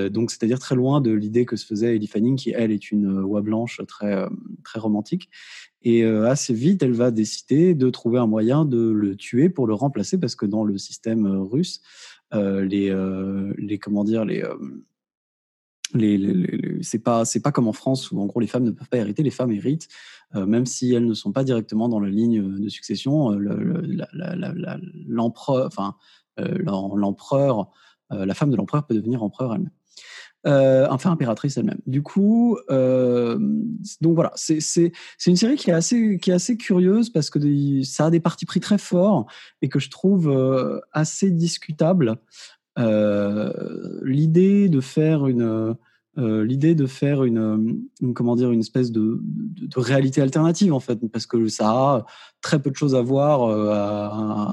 Donc, 0.09 0.31
c'est-à-dire 0.31 0.59
très 0.59 0.75
loin 0.75 1.01
de 1.01 1.11
l'idée 1.11 1.45
que 1.45 1.55
se 1.55 1.65
faisait 1.65 1.95
Ellie 1.95 2.07
Fanning, 2.07 2.35
qui 2.35 2.51
elle 2.51 2.71
est 2.71 2.91
une 2.91 3.21
oie 3.23 3.41
blanche 3.41 3.81
très 3.87 4.25
très 4.63 4.79
romantique. 4.79 5.29
Et 5.83 6.03
assez 6.03 6.53
vite, 6.53 6.81
elle 6.81 6.93
va 6.93 7.11
décider 7.11 7.75
de 7.75 7.89
trouver 7.89 8.19
un 8.19 8.27
moyen 8.27 8.65
de 8.65 8.89
le 8.89 9.15
tuer 9.15 9.49
pour 9.49 9.67
le 9.67 9.73
remplacer, 9.73 10.17
parce 10.17 10.35
que 10.35 10.45
dans 10.45 10.63
le 10.63 10.77
système 10.77 11.27
russe, 11.27 11.81
les 12.33 12.89
comment 13.79 14.03
dire 14.03 14.25
les 14.25 14.43
les, 15.93 16.17
les- 16.17 16.83
c'est 16.83 16.99
pas 16.99 17.25
c'est 17.25 17.41
pas 17.41 17.51
comme 17.51 17.67
en 17.67 17.73
France 17.73 18.11
où 18.11 18.19
en 18.21 18.25
gros 18.25 18.39
les 18.39 18.47
femmes 18.47 18.63
ne 18.63 18.71
peuvent 18.71 18.89
pas 18.89 18.97
hériter 18.97 19.23
les 19.23 19.31
femmes 19.31 19.51
héritent 19.51 19.87
euh, 20.35 20.45
même 20.45 20.65
si 20.65 20.93
elles 20.93 21.05
ne 21.07 21.13
sont 21.13 21.31
pas 21.31 21.43
directement 21.43 21.89
dans 21.89 21.99
la 21.99 22.09
ligne 22.09 22.59
de 22.59 22.69
succession 22.69 23.31
euh, 23.33 23.37
l'empereur 25.07 25.65
enfin 25.67 25.95
euh, 26.39 26.57
l'em- 26.59 26.95
l'empereur 26.95 27.69
euh, 28.11 28.25
la 28.25 28.33
femme 28.33 28.51
de 28.51 28.55
l'empereur 28.55 28.85
peut 28.85 28.95
devenir 28.95 29.23
empereur 29.23 29.53
elle-même 29.53 29.71
euh, 30.47 30.87
enfin 30.89 31.11
impératrice 31.11 31.57
elle-même. 31.57 31.81
Du 31.85 32.01
coup, 32.01 32.57
euh, 32.69 33.37
donc 33.99 34.15
voilà, 34.15 34.31
c'est 34.35 34.93
une 35.27 35.35
série 35.35 35.57
qui 35.57 35.69
est 35.69 35.73
assez 35.73 36.17
qui 36.17 36.31
est 36.31 36.33
assez 36.33 36.55
curieuse 36.55 37.09
parce 37.09 37.29
que 37.29 37.83
ça 37.83 38.05
a 38.05 38.09
des 38.09 38.21
partis 38.21 38.45
pris 38.45 38.61
très 38.61 38.77
forts 38.77 39.25
et 39.61 39.67
que 39.67 39.79
je 39.79 39.89
trouve 39.89 40.29
euh, 40.29 40.79
assez 40.93 41.29
discutable. 41.29 42.15
Euh, 42.79 43.51
l'idée 44.03 44.69
de 44.69 44.81
faire 44.81 45.27
une 45.27 45.75
euh, 46.17 46.43
l'idée 46.43 46.75
de 46.75 46.85
faire 46.85 47.23
une, 47.23 47.85
comment 48.13 48.35
dire 48.35 48.51
une 48.51 48.59
espèce 48.59 48.91
de, 48.91 49.21
réalité 49.75 50.21
alternative 50.21 50.73
en 50.73 50.79
fait 50.79 50.99
parce 51.11 51.25
que 51.25 51.47
ça 51.47 51.69
a 51.69 52.05
très 52.41 52.61
peu 52.61 52.71
de 52.71 52.75
choses 52.75 52.95
à 52.95 53.01
voir 53.01 53.43
euh, 53.43 53.69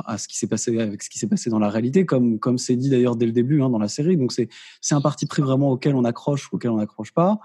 à 0.07 0.19
ce 0.19 0.29
qui 0.29 0.37
s'est 0.37 0.47
passé 0.47 0.79
avec 0.79 1.03
ce 1.03 1.11
qui 1.11 1.19
s'est 1.19 1.27
passé 1.27 1.51
dans 1.51 1.59
la 1.59 1.71
réalité 1.71 2.05
comme 2.05 2.39
comme 2.39 2.59
c'est 2.59 2.77
dit 2.77 2.91
d'ailleurs 2.91 3.17
dès 3.17 3.27
le 3.27 3.33
début 3.33 3.63
hein, 3.63 3.71
dans 3.71 3.79
la 3.79 3.89
série. 3.89 4.17
Donc 4.17 4.33
c'est 4.33 4.49
c'est 4.81 4.95
un 4.95 5.01
parti 5.01 5.27
pris 5.27 5.43
vraiment 5.43 5.71
auquel 5.71 5.95
on 5.97 6.05
accroche 6.05 6.53
ou 6.53 6.57
auquel 6.57 6.71
on 6.71 6.77
n'accroche 6.77 7.13
pas 7.13 7.41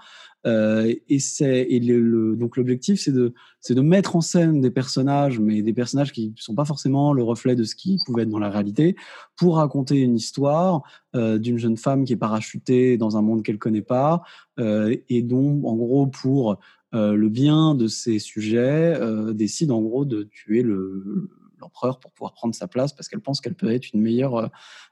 euh, 0.46 0.92
et 1.08 1.18
c'est 1.18 1.64
le, 1.70 2.00
le- 2.00 2.36
donc 2.36 2.56
l'objectif 2.56 3.00
c'est 3.00 3.12
de 3.12 3.32
de 3.70 3.80
mettre 3.80 4.16
en 4.16 4.20
scène 4.20 4.60
des 4.60 4.70
personnages 4.70 5.38
mais 5.38 5.62
des 5.62 5.72
personnages 5.72 6.12
qui 6.12 6.34
sont 6.36 6.54
pas 6.54 6.64
forcément 6.64 7.12
le 7.12 7.22
reflet 7.22 7.54
de 7.54 7.64
ce 7.64 7.74
qui 7.76 7.98
pouvait 8.06 8.22
être 8.22 8.28
dans 8.28 8.38
la 8.40 8.50
réalité 8.50 8.96
pour 9.36 9.56
raconter 9.56 10.00
une 10.00 10.16
histoire 10.16 10.82
euh, 11.14 11.38
d'une 11.38 11.58
jeune 11.58 11.76
femme 11.76 12.04
qui 12.04 12.12
est 12.14 12.16
parachutée 12.16 12.96
dans 12.96 13.16
un 13.16 13.22
monde 13.22 13.42
qu'elle 13.42 13.58
connaît 13.58 13.82
pas 13.82 14.22
euh, 14.58 14.96
et 15.08 15.22
dont 15.22 15.62
en 15.64 15.76
gros 15.76 16.06
pour 16.06 16.58
euh, 16.94 17.14
le 17.14 17.28
bien 17.28 17.74
de 17.74 17.86
ces 17.86 18.18
sujets 18.18 18.94
euh, 19.00 19.32
décide 19.32 19.70
en 19.70 19.80
gros 19.80 20.04
de 20.04 20.24
tuer 20.24 20.62
le 20.62 21.30
l'empereur 21.62 21.98
pour 21.98 22.12
pouvoir 22.12 22.34
prendre 22.34 22.54
sa 22.54 22.68
place 22.68 22.92
parce 22.92 23.08
qu'elle 23.08 23.20
pense 23.22 23.40
qu'elle 23.40 23.54
peut 23.54 23.72
être 23.72 23.92
une 23.94 24.02
meilleure 24.02 24.36
euh, 24.36 24.46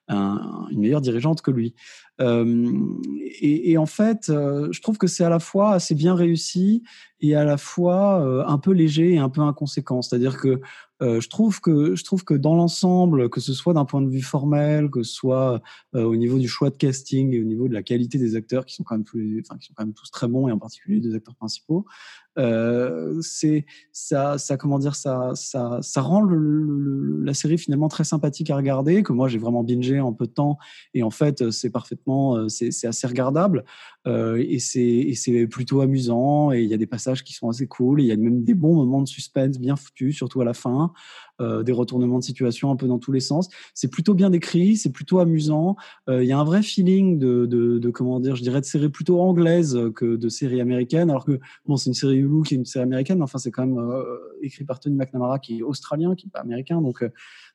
un- 0.09 0.67
une 0.71 0.81
meilleure 0.81 1.03
dirigeante 1.03 1.43
que 1.43 1.51
lui 1.51 1.75
euh, 2.21 2.73
et, 3.41 3.71
et 3.73 3.79
en 3.79 3.87
fait, 3.87 4.29
euh, 4.29 4.69
je 4.73 4.81
trouve 4.81 4.99
que 4.99 5.07
c'est 5.07 5.25
à 5.25 5.29
la 5.29 5.39
fois 5.39 5.73
assez 5.73 5.95
bien 5.95 6.15
réussi 6.15 6.83
et 7.21 7.35
à 7.35 7.45
la 7.45 7.57
fois 7.59 8.45
un 8.47 8.59
peu 8.59 8.73
léger 8.73 9.15
et 9.15 9.19
un 9.19 9.29
peu 9.29 9.41
inconséquent. 9.43 10.03
C'est-à-dire 10.03 10.37
que 10.39 10.61
je 11.01 11.29
trouve 11.29 11.61
que 11.61 11.95
je 11.95 12.05
trouve 12.05 12.25
que 12.25 12.35
dans 12.35 12.55
l'ensemble, 12.55 13.29
que 13.31 13.41
ce 13.41 13.53
soit 13.55 13.73
d'un 13.75 13.85
point 13.85 14.03
de 14.03 14.09
vue 14.09 14.23
formel, 14.23 14.91
que 14.91 15.03
ce 15.03 15.13
soit 15.15 15.61
euh, 15.95 16.05
au 16.05 16.17
niveau 16.17 16.39
du 16.39 16.49
choix 16.49 16.71
de 16.71 16.77
casting 16.77 17.33
et 17.35 17.41
au 17.41 17.45
niveau 17.45 17.69
de 17.69 17.75
la 17.75 17.83
qualité 17.83 18.19
des 18.19 18.37
acteurs 18.37 18.67
qui 18.67 18.75
sont 18.75 18.83
quand 18.85 18.97
même 18.97 19.05
tous, 19.05 19.19
enfin, 19.41 19.59
qui 19.59 19.67
sont 19.69 19.75
quand 19.77 19.85
même 19.85 19.95
tous 19.95 20.11
très 20.11 20.29
bons 20.29 20.49
et 20.49 20.53
en 20.53 20.59
particulier 20.59 21.01
des 21.01 21.15
acteurs 21.15 21.35
principaux, 21.37 21.85
euh, 22.39 23.19
c'est 23.23 23.67
ça, 23.93 24.39
ça 24.39 24.57
comment 24.57 24.79
dire 24.79 24.95
ça, 24.95 25.33
ça, 25.35 25.79
ça 25.83 26.01
rend 26.01 26.21
le- 26.23 26.37
le- 26.39 27.25
la 27.25 27.35
série 27.35 27.59
finalement 27.59 27.89
très 27.89 28.05
sympathique 28.05 28.51
à 28.51 28.57
regarder. 28.57 29.03
Que 29.03 29.13
moi 29.13 29.29
j'ai 29.29 29.39
vraiment 29.39 29.65
bingé 29.65 30.01
en 30.01 30.13
peu 30.13 30.27
de 30.27 30.33
temps 30.33 30.59
et 30.95 31.03
en 31.03 31.11
fait 31.11 31.51
c'est 31.51 31.71
parfaitement, 31.71 32.37
euh, 32.37 32.49
c'est 32.49 32.87
assez 32.87 33.07
regardable 33.07 33.65
euh, 34.00 34.00
et 34.07 34.59
c'est 34.59 34.81
et 34.81 35.15
c'est 35.15 35.47
plutôt 35.47 35.81
amusant 35.83 36.53
et 36.53 36.63
il 36.63 36.69
y 36.69 36.75
a 36.75 36.79
des 36.79 36.87
passages 36.87 37.23
qui 37.23 37.35
sont 37.35 37.49
assez 37.49 37.67
cool 37.67 38.01
et 38.01 38.05
il 38.05 38.07
y 38.07 38.13
a 38.13 38.17
même 38.17 38.43
des 38.43 38.55
bons 38.55 38.75
moments 38.75 39.03
de 39.03 39.09
suspense 39.09 39.59
bien 39.59 39.77
foutus, 39.77 40.17
surtout 40.17 40.41
à 40.41 40.45
la 40.45 40.55
fin. 40.55 40.93
Euh, 41.41 41.63
des 41.63 41.73
retournements 41.73 42.19
de 42.19 42.25
situation 42.25 42.71
un 42.71 42.77
peu 42.77 42.87
dans 42.87 42.99
tous 42.99 43.13
les 43.13 43.21
sens. 43.21 43.49
C'est 43.75 43.91
plutôt 43.91 44.15
bien 44.15 44.31
décrit, 44.31 44.77
c'est 44.77 44.93
plutôt 44.93 45.19
amusant. 45.19 45.77
Euh, 46.09 46.23
Il 46.23 46.29
y 46.29 46.33
a 46.33 46.39
un 46.39 46.45
vrai 46.45 46.63
feeling 46.63 47.19
de, 47.19 47.47
de, 47.47 47.79
de, 47.79 47.91
comment 47.91 48.21
dire, 48.21 48.37
je 48.37 48.43
dirais 48.43 48.61
de 48.61 48.67
série 48.67 48.89
plutôt 48.89 49.21
anglaise 49.21 49.79
que 49.95 50.17
de 50.17 50.29
série 50.29 50.61
américaine. 50.61 51.11
Alors 51.11 51.25
que 51.25 51.41
bon, 51.67 51.77
c'est 51.77 51.91
une 51.91 51.95
série 51.95 52.19
Hulu 52.19 52.43
qui 52.43 52.55
est 52.55 52.59
une 52.59 52.65
série 52.65 52.85
américaine, 52.85 53.19
mais 53.19 53.25
enfin 53.25 53.39
c'est 53.39 53.51
quand 53.51 53.67
même 53.67 53.79
euh, 53.79 54.03
écrit 54.43 54.65
par 54.65 54.81
Tony 54.81 54.97
McNamara 54.97 55.39
qui 55.39 55.59
est 55.59 55.63
australien, 55.63 56.15
qui 56.15 56.27
est 56.27 56.31
pas 56.31 56.41
américain. 56.41 56.81
Donc 56.81 57.03
euh, 57.03 57.09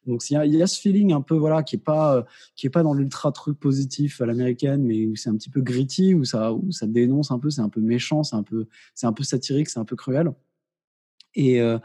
donc 0.05 0.21
il 0.29 0.33
y, 0.45 0.57
y 0.57 0.61
a 0.61 0.67
ce 0.67 0.79
feeling 0.79 1.13
un 1.13 1.21
peu 1.21 1.35
voilà 1.35 1.63
qui 1.63 1.75
est 1.75 1.79
pas 1.83 2.17
euh, 2.17 2.23
qui 2.55 2.67
est 2.67 2.69
pas 2.69 2.83
dans 2.83 2.93
l'ultra 2.93 3.31
truc 3.31 3.59
positif 3.59 4.21
à 4.21 4.25
l'américaine, 4.25 4.83
mais 4.83 5.05
où 5.05 5.15
c'est 5.15 5.29
un 5.29 5.35
petit 5.35 5.49
peu 5.49 5.61
gritty, 5.61 6.13
où 6.13 6.23
ça 6.23 6.53
où 6.53 6.71
ça 6.71 6.87
dénonce 6.87 7.31
un 7.31 7.39
peu, 7.39 7.49
c'est 7.49 7.61
un 7.61 7.69
peu 7.69 7.81
méchant, 7.81 8.23
c'est 8.23 8.35
un 8.35 8.43
peu 8.43 8.67
c'est 8.93 9.07
un 9.07 9.13
peu 9.13 9.23
satirique, 9.23 9.69
c'est 9.69 9.79
un 9.79 9.85
peu 9.85 9.95
cruel. 9.95 10.31
Et, 11.35 11.61
euh, 11.61 11.77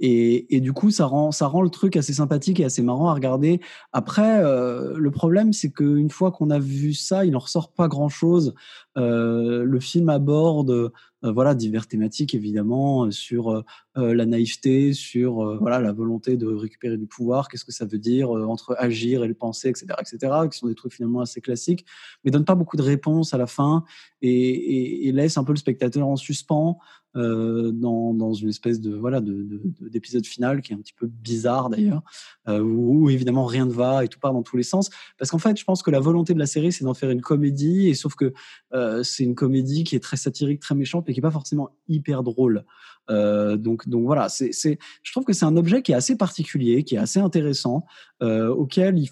et, 0.00 0.56
et, 0.56 0.60
du 0.60 0.72
coup, 0.72 0.90
ça 0.90 1.06
rend, 1.06 1.30
ça 1.30 1.46
rend 1.46 1.62
le 1.62 1.70
truc 1.70 1.96
assez 1.96 2.14
sympathique 2.14 2.58
et 2.58 2.64
assez 2.64 2.82
marrant 2.82 3.08
à 3.08 3.14
regarder. 3.14 3.60
Après, 3.92 4.42
euh, 4.42 4.94
le 4.96 5.10
problème, 5.10 5.52
c'est 5.52 5.70
qu'une 5.70 6.10
fois 6.10 6.32
qu'on 6.32 6.50
a 6.50 6.58
vu 6.58 6.94
ça, 6.94 7.24
il 7.24 7.32
n'en 7.32 7.38
ressort 7.38 7.72
pas 7.72 7.86
grand-chose. 7.86 8.54
Euh, 8.96 9.64
le 9.64 9.80
film 9.80 10.08
aborde 10.08 10.92
voilà, 11.26 11.54
divers 11.54 11.86
thématiques, 11.86 12.34
évidemment, 12.34 13.10
sur 13.10 13.64
la 13.94 14.26
naïveté, 14.26 14.92
sur 14.92 15.56
voilà, 15.58 15.80
la 15.80 15.90
volonté 15.90 16.36
de 16.36 16.46
récupérer 16.46 16.98
du 16.98 17.06
pouvoir, 17.06 17.48
qu'est-ce 17.48 17.64
que 17.64 17.72
ça 17.72 17.86
veut 17.86 17.96
dire 17.96 18.28
entre 18.30 18.76
agir 18.78 19.24
et 19.24 19.28
le 19.28 19.32
penser, 19.32 19.70
etc., 19.70 19.86
etc., 19.98 20.32
qui 20.52 20.58
sont 20.58 20.66
des 20.66 20.74
trucs 20.74 20.92
finalement 20.92 21.20
assez 21.20 21.40
classiques, 21.40 21.86
mais 22.22 22.30
donne 22.30 22.44
pas 22.44 22.54
beaucoup 22.54 22.76
de 22.76 22.82
réponses 22.82 23.32
à 23.32 23.38
la 23.38 23.46
fin 23.46 23.84
et 24.20 25.10
laisse 25.14 25.38
un 25.38 25.44
peu 25.44 25.54
le 25.54 25.58
spectateur 25.58 26.06
en 26.06 26.16
suspens. 26.16 26.78
Euh, 27.16 27.70
dans, 27.70 28.12
dans, 28.12 28.32
une 28.32 28.48
espèce 28.48 28.80
de 28.80 28.92
voilà 28.92 29.20
d'épisode 29.20 30.22
de, 30.22 30.26
de, 30.26 30.30
final 30.30 30.62
qui 30.62 30.72
est 30.72 30.74
un 30.74 30.80
petit 30.80 30.92
peu 30.92 31.06
bizarre 31.06 31.70
d'ailleurs, 31.70 32.02
euh, 32.48 32.58
où, 32.60 33.04
où, 33.04 33.10
évidemment 33.10 33.44
rien 33.44 33.66
ne 33.66 33.72
va 33.72 34.04
et 34.04 34.08
tout 34.08 34.18
part 34.18 34.32
dans 34.32 34.42
tous 34.42 34.56
les 34.56 34.64
sens. 34.64 34.90
Parce 35.16 35.30
qu'en 35.30 35.38
fait, 35.38 35.56
je 35.56 35.62
pense 35.62 35.84
que 35.84 35.92
la 35.92 36.00
volonté 36.00 36.34
de 36.34 36.40
la 36.40 36.46
série, 36.46 36.72
c'est 36.72 36.84
d'en 36.84 36.94
faire 36.94 37.10
une 37.10 37.20
comédie, 37.20 37.88
et 37.88 37.94
sauf 37.94 38.16
que 38.16 38.32
euh, 38.72 39.04
c'est 39.04 39.22
une 39.22 39.36
comédie 39.36 39.84
qui 39.84 39.94
est 39.94 40.00
très 40.00 40.16
satirique, 40.16 40.60
très 40.60 40.74
méchante, 40.74 41.04
mais 41.06 41.14
qui 41.14 41.20
est 41.20 41.22
pas 41.22 41.30
forcément 41.30 41.70
hyper 41.86 42.24
drôle. 42.24 42.64
Euh, 43.10 43.56
donc, 43.56 43.88
donc 43.88 44.06
voilà, 44.06 44.28
c'est, 44.28 44.50
je 44.52 45.12
trouve 45.12 45.24
que 45.24 45.32
c'est 45.32 45.44
un 45.44 45.56
objet 45.56 45.82
qui 45.82 45.92
est 45.92 45.94
assez 45.94 46.16
particulier, 46.16 46.84
qui 46.84 46.96
est 46.96 46.98
assez 46.98 47.20
intéressant, 47.20 47.84
euh, 48.22 48.48
auquel 48.48 48.98
il, 48.98 49.10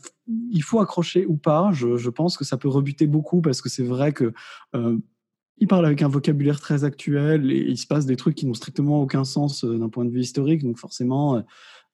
il, 0.51 0.63
faut 0.63 0.81
accrocher 0.81 1.27
ou 1.27 1.37
pas. 1.37 1.71
Je, 1.73 1.97
je, 1.97 2.11
pense 2.11 2.37
que 2.37 2.45
ça 2.45 2.57
peut 2.57 2.69
rebuter 2.69 3.07
beaucoup 3.07 3.43
parce 3.43 3.61
que 3.61 3.69
c'est 3.69 3.85
vrai 3.85 4.13
que 4.13 4.33
il 5.63 5.69
parle 5.69 5.87
avec 5.87 6.03
un 6.03 6.09
vocabulaire 6.09 6.59
très 6.59 6.83
actuel 6.83 7.53
et 7.53 7.61
il 7.61 7.79
se 7.79 7.87
passe 7.87 8.05
des 8.05 8.17
trucs 8.17 8.35
qui 8.35 8.47
n'ont 8.47 8.55
strictement 8.55 9.01
aucun 9.01 9.23
sens 9.23 9.65
d'un 9.65 9.89
point 9.89 10.05
de 10.05 10.11
vue 10.11 10.19
historique. 10.19 10.65
Donc 10.65 10.77
forcément, 10.77 11.41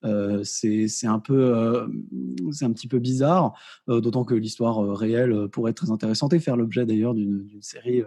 euh, 0.04 0.42
c'est 0.42 1.06
un 1.06 1.18
peu, 1.18 1.54
euh, 1.54 1.86
un 2.62 2.72
petit 2.72 2.88
peu 2.88 2.98
bizarre. 2.98 3.52
Euh, 3.90 4.00
D'autant 4.00 4.24
que 4.24 4.34
l'histoire 4.34 4.96
réelle 4.96 5.48
pourrait 5.48 5.72
être 5.72 5.76
très 5.76 5.90
intéressante 5.90 6.32
et 6.32 6.40
faire 6.40 6.56
l'objet 6.56 6.86
d'ailleurs 6.86 7.12
d'une 7.12 7.46
série. 7.60 8.02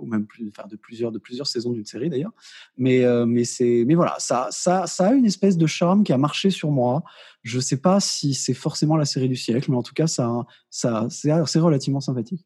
ou 0.00 0.06
même 0.06 0.26
plus, 0.26 0.48
enfin 0.48 0.66
de 0.68 0.76
plusieurs 0.76 1.12
de 1.12 1.18
plusieurs 1.18 1.46
saisons 1.46 1.72
d'une 1.72 1.86
série 1.86 2.10
d'ailleurs 2.10 2.32
mais 2.76 3.02
mais 3.26 3.44
mais 3.86 3.94
voilà 3.94 4.14
ça 4.18 4.48
ça 4.50 4.86
ça 4.86 5.08
a 5.08 5.14
une 5.14 5.24
espèce 5.24 5.56
de 5.56 5.66
charme 5.66 6.04
qui 6.04 6.12
a 6.12 6.18
marché 6.18 6.50
sur 6.50 6.70
moi 6.70 7.02
je 7.42 7.58
sais 7.60 7.78
pas 7.78 7.98
si 7.98 8.34
c'est 8.34 8.52
forcément 8.52 8.98
la 8.98 9.06
série 9.06 9.30
du 9.30 9.36
siècle 9.36 9.70
mais 9.70 9.78
en 9.78 9.82
tout 9.82 9.94
cas 9.94 10.06
ça 10.06 10.44
ça 10.68 11.08
c'est 11.08 11.60
relativement 11.60 12.02
sympathique 12.02 12.44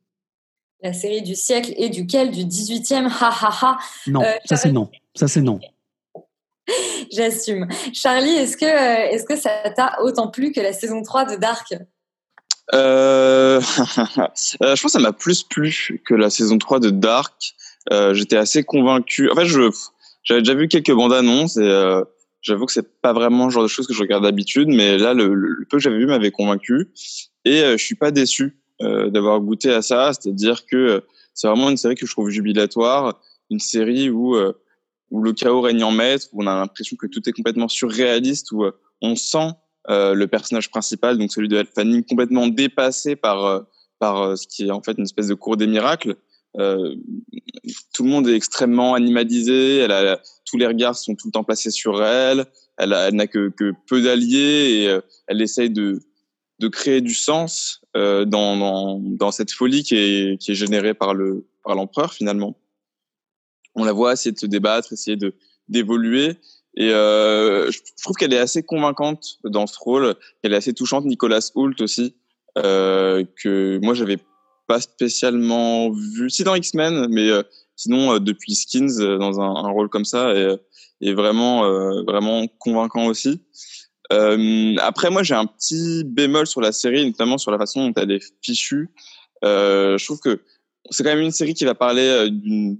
la 0.82 0.92
série 0.92 1.22
du 1.22 1.34
siècle 1.34 1.72
et 1.76 1.88
duquel 1.88 2.30
du 2.30 2.44
18e 2.44 3.06
ha 3.06 3.30
ha 3.30 3.50
ha. 3.62 3.78
Non 4.06 4.22
euh, 4.22 4.32
ça 4.44 4.56
c'est 4.56 4.72
non. 4.72 4.90
Ça 5.14 5.28
c'est 5.28 5.40
non. 5.40 5.58
J'assume. 7.12 7.66
Charlie 7.92 8.30
est-ce 8.30 8.56
que 8.56 8.64
euh, 8.64 9.10
est-ce 9.10 9.24
que 9.24 9.36
ça 9.36 9.50
t'a 9.74 10.00
autant 10.02 10.28
plu 10.28 10.52
que 10.52 10.60
la 10.60 10.72
saison 10.72 11.02
3 11.02 11.24
de 11.26 11.36
Dark? 11.36 11.74
Euh... 12.74 13.62
je 13.62 14.58
pense 14.58 14.82
que 14.82 14.88
ça 14.90 14.98
m'a 14.98 15.14
plus 15.14 15.42
plu 15.42 16.02
que 16.04 16.12
la 16.12 16.28
saison 16.28 16.58
3 16.58 16.80
de 16.80 16.90
Dark. 16.90 17.54
Euh, 17.90 18.12
j'étais 18.12 18.36
assez 18.36 18.62
convaincu. 18.62 19.30
En 19.30 19.34
fait 19.34 19.46
je 19.46 19.70
j'avais 20.22 20.42
déjà 20.42 20.52
vu 20.52 20.68
quelques 20.68 20.92
bandes 20.92 21.14
annonces 21.14 21.56
et 21.56 21.62
euh, 21.62 22.04
j'avoue 22.42 22.66
que 22.66 22.72
c'est 22.74 23.00
pas 23.00 23.14
vraiment 23.14 23.46
le 23.46 23.50
genre 23.50 23.62
de 23.62 23.68
choses 23.68 23.86
que 23.86 23.94
je 23.94 24.00
regarde 24.02 24.24
d'habitude 24.24 24.68
mais 24.68 24.98
là 24.98 25.14
le, 25.14 25.32
le 25.32 25.64
peu 25.64 25.78
que 25.78 25.82
j'avais 25.82 25.96
vu 25.96 26.04
m'avait 26.04 26.30
convaincu. 26.30 26.90
Et 27.46 27.62
je 27.62 27.82
suis 27.82 27.94
pas 27.94 28.10
déçu. 28.10 28.44
euh, 28.44 28.67
d'avoir 28.80 29.40
goûté 29.40 29.72
à 29.72 29.82
ça, 29.82 30.12
c'est-à-dire 30.12 30.66
que 30.66 30.76
euh, 30.76 31.00
c'est 31.34 31.48
vraiment 31.48 31.70
une 31.70 31.76
série 31.76 31.94
que 31.94 32.06
je 32.06 32.12
trouve 32.12 32.30
jubilatoire, 32.30 33.20
une 33.50 33.60
série 33.60 34.10
où 34.10 34.36
euh, 34.36 34.52
où 35.10 35.22
le 35.22 35.32
chaos 35.32 35.62
règne 35.62 35.82
en 35.84 35.90
maître, 35.90 36.26
où 36.32 36.42
on 36.42 36.46
a 36.46 36.54
l'impression 36.54 36.96
que 36.96 37.06
tout 37.06 37.26
est 37.28 37.32
complètement 37.32 37.68
surréaliste, 37.68 38.52
où 38.52 38.64
on 39.00 39.16
sent 39.16 39.52
le 39.88 40.26
personnage 40.26 40.68
principal, 40.68 41.16
donc 41.16 41.32
celui 41.32 41.48
de 41.48 41.64
Fanning, 41.74 42.04
complètement 42.04 42.46
dépassé 42.46 43.16
par 43.16 43.64
par 43.98 44.36
ce 44.36 44.46
qui 44.46 44.66
est 44.66 44.70
en 44.70 44.82
fait 44.82 44.98
une 44.98 45.04
espèce 45.04 45.28
de 45.28 45.34
cours 45.34 45.56
des 45.56 45.66
miracles. 45.66 46.16
Euh, 46.56 46.94
tout 47.92 48.04
le 48.04 48.10
monde 48.10 48.28
est 48.28 48.34
extrêmement 48.34 48.94
animalisé. 48.94 49.78
Elle 49.78 49.92
a, 49.92 50.20
tous 50.44 50.56
les 50.56 50.66
regards 50.66 50.96
sont 50.96 51.14
tout 51.14 51.28
le 51.28 51.32
temps 51.32 51.44
placés 51.44 51.70
sur 51.70 52.02
elle. 52.02 52.46
Elle, 52.78 52.92
elle 52.92 53.14
n'a 53.14 53.26
que, 53.26 53.50
que 53.50 53.72
peu 53.86 54.02
d'alliés 54.02 54.82
et 54.82 54.88
euh, 54.88 55.00
elle 55.26 55.42
essaye 55.42 55.70
de, 55.70 56.00
de 56.58 56.68
créer 56.68 57.00
du 57.00 57.14
sens 57.14 57.80
euh, 57.87 57.87
dans, 58.26 59.00
dans, 59.00 59.30
cette 59.30 59.50
folie 59.50 59.82
qui 59.82 59.96
est, 59.96 60.48
est 60.48 60.54
générée 60.54 60.94
par 60.94 61.14
le 61.14 61.46
par 61.64 61.74
l'empereur 61.74 62.12
finalement. 62.12 62.56
On 63.74 63.84
la 63.84 63.92
voit 63.92 64.12
essayer 64.12 64.32
de 64.32 64.38
se 64.38 64.46
débattre, 64.46 64.92
essayer 64.92 65.16
d'évoluer 65.68 66.38
et 66.78 66.92
euh, 66.92 67.70
je 67.72 67.80
trouve 68.02 68.14
qu'elle 68.14 68.32
est 68.32 68.38
assez 68.38 68.62
convaincante 68.62 69.38
dans 69.42 69.66
ce 69.66 69.76
rôle, 69.80 70.14
qu'elle 70.40 70.52
est 70.52 70.56
assez 70.56 70.72
touchante. 70.72 71.04
Nicolas 71.04 71.50
Hoult 71.56 71.74
aussi 71.80 72.14
euh, 72.56 73.24
que 73.42 73.80
moi 73.82 73.94
j'avais 73.94 74.18
pas 74.68 74.80
spécialement 74.80 75.90
vu, 75.90 76.30
si 76.30 76.44
dans 76.44 76.54
X-Men, 76.54 77.08
mais 77.10 77.30
euh, 77.30 77.42
sinon 77.74 78.14
euh, 78.14 78.20
depuis 78.20 78.54
Skins 78.54 79.00
euh, 79.00 79.18
dans 79.18 79.40
un, 79.40 79.70
rôle 79.70 79.88
comme 79.88 80.04
ça 80.04 80.32
et 81.00 81.12
vraiment 81.12 81.62
vraiment 82.04 82.46
convaincant 82.58 83.06
aussi. 83.06 83.40
Euh, 84.12 84.74
après, 84.80 85.10
moi, 85.10 85.22
j'ai 85.22 85.34
un 85.34 85.46
petit 85.46 86.04
bémol 86.04 86.46
sur 86.46 86.60
la 86.60 86.72
série, 86.72 87.04
notamment 87.04 87.38
sur 87.38 87.50
la 87.50 87.58
façon 87.58 87.88
dont 87.88 87.94
elle 88.00 88.12
est 88.12 88.32
fichue. 88.42 88.90
Euh, 89.44 89.98
je 89.98 90.04
trouve 90.04 90.20
que 90.20 90.40
c'est 90.90 91.02
quand 91.02 91.10
même 91.10 91.20
une 91.20 91.30
série 91.30 91.54
qui 91.54 91.64
va 91.64 91.74
parler 91.74 92.06
euh, 92.06 92.28
d'une 92.28 92.78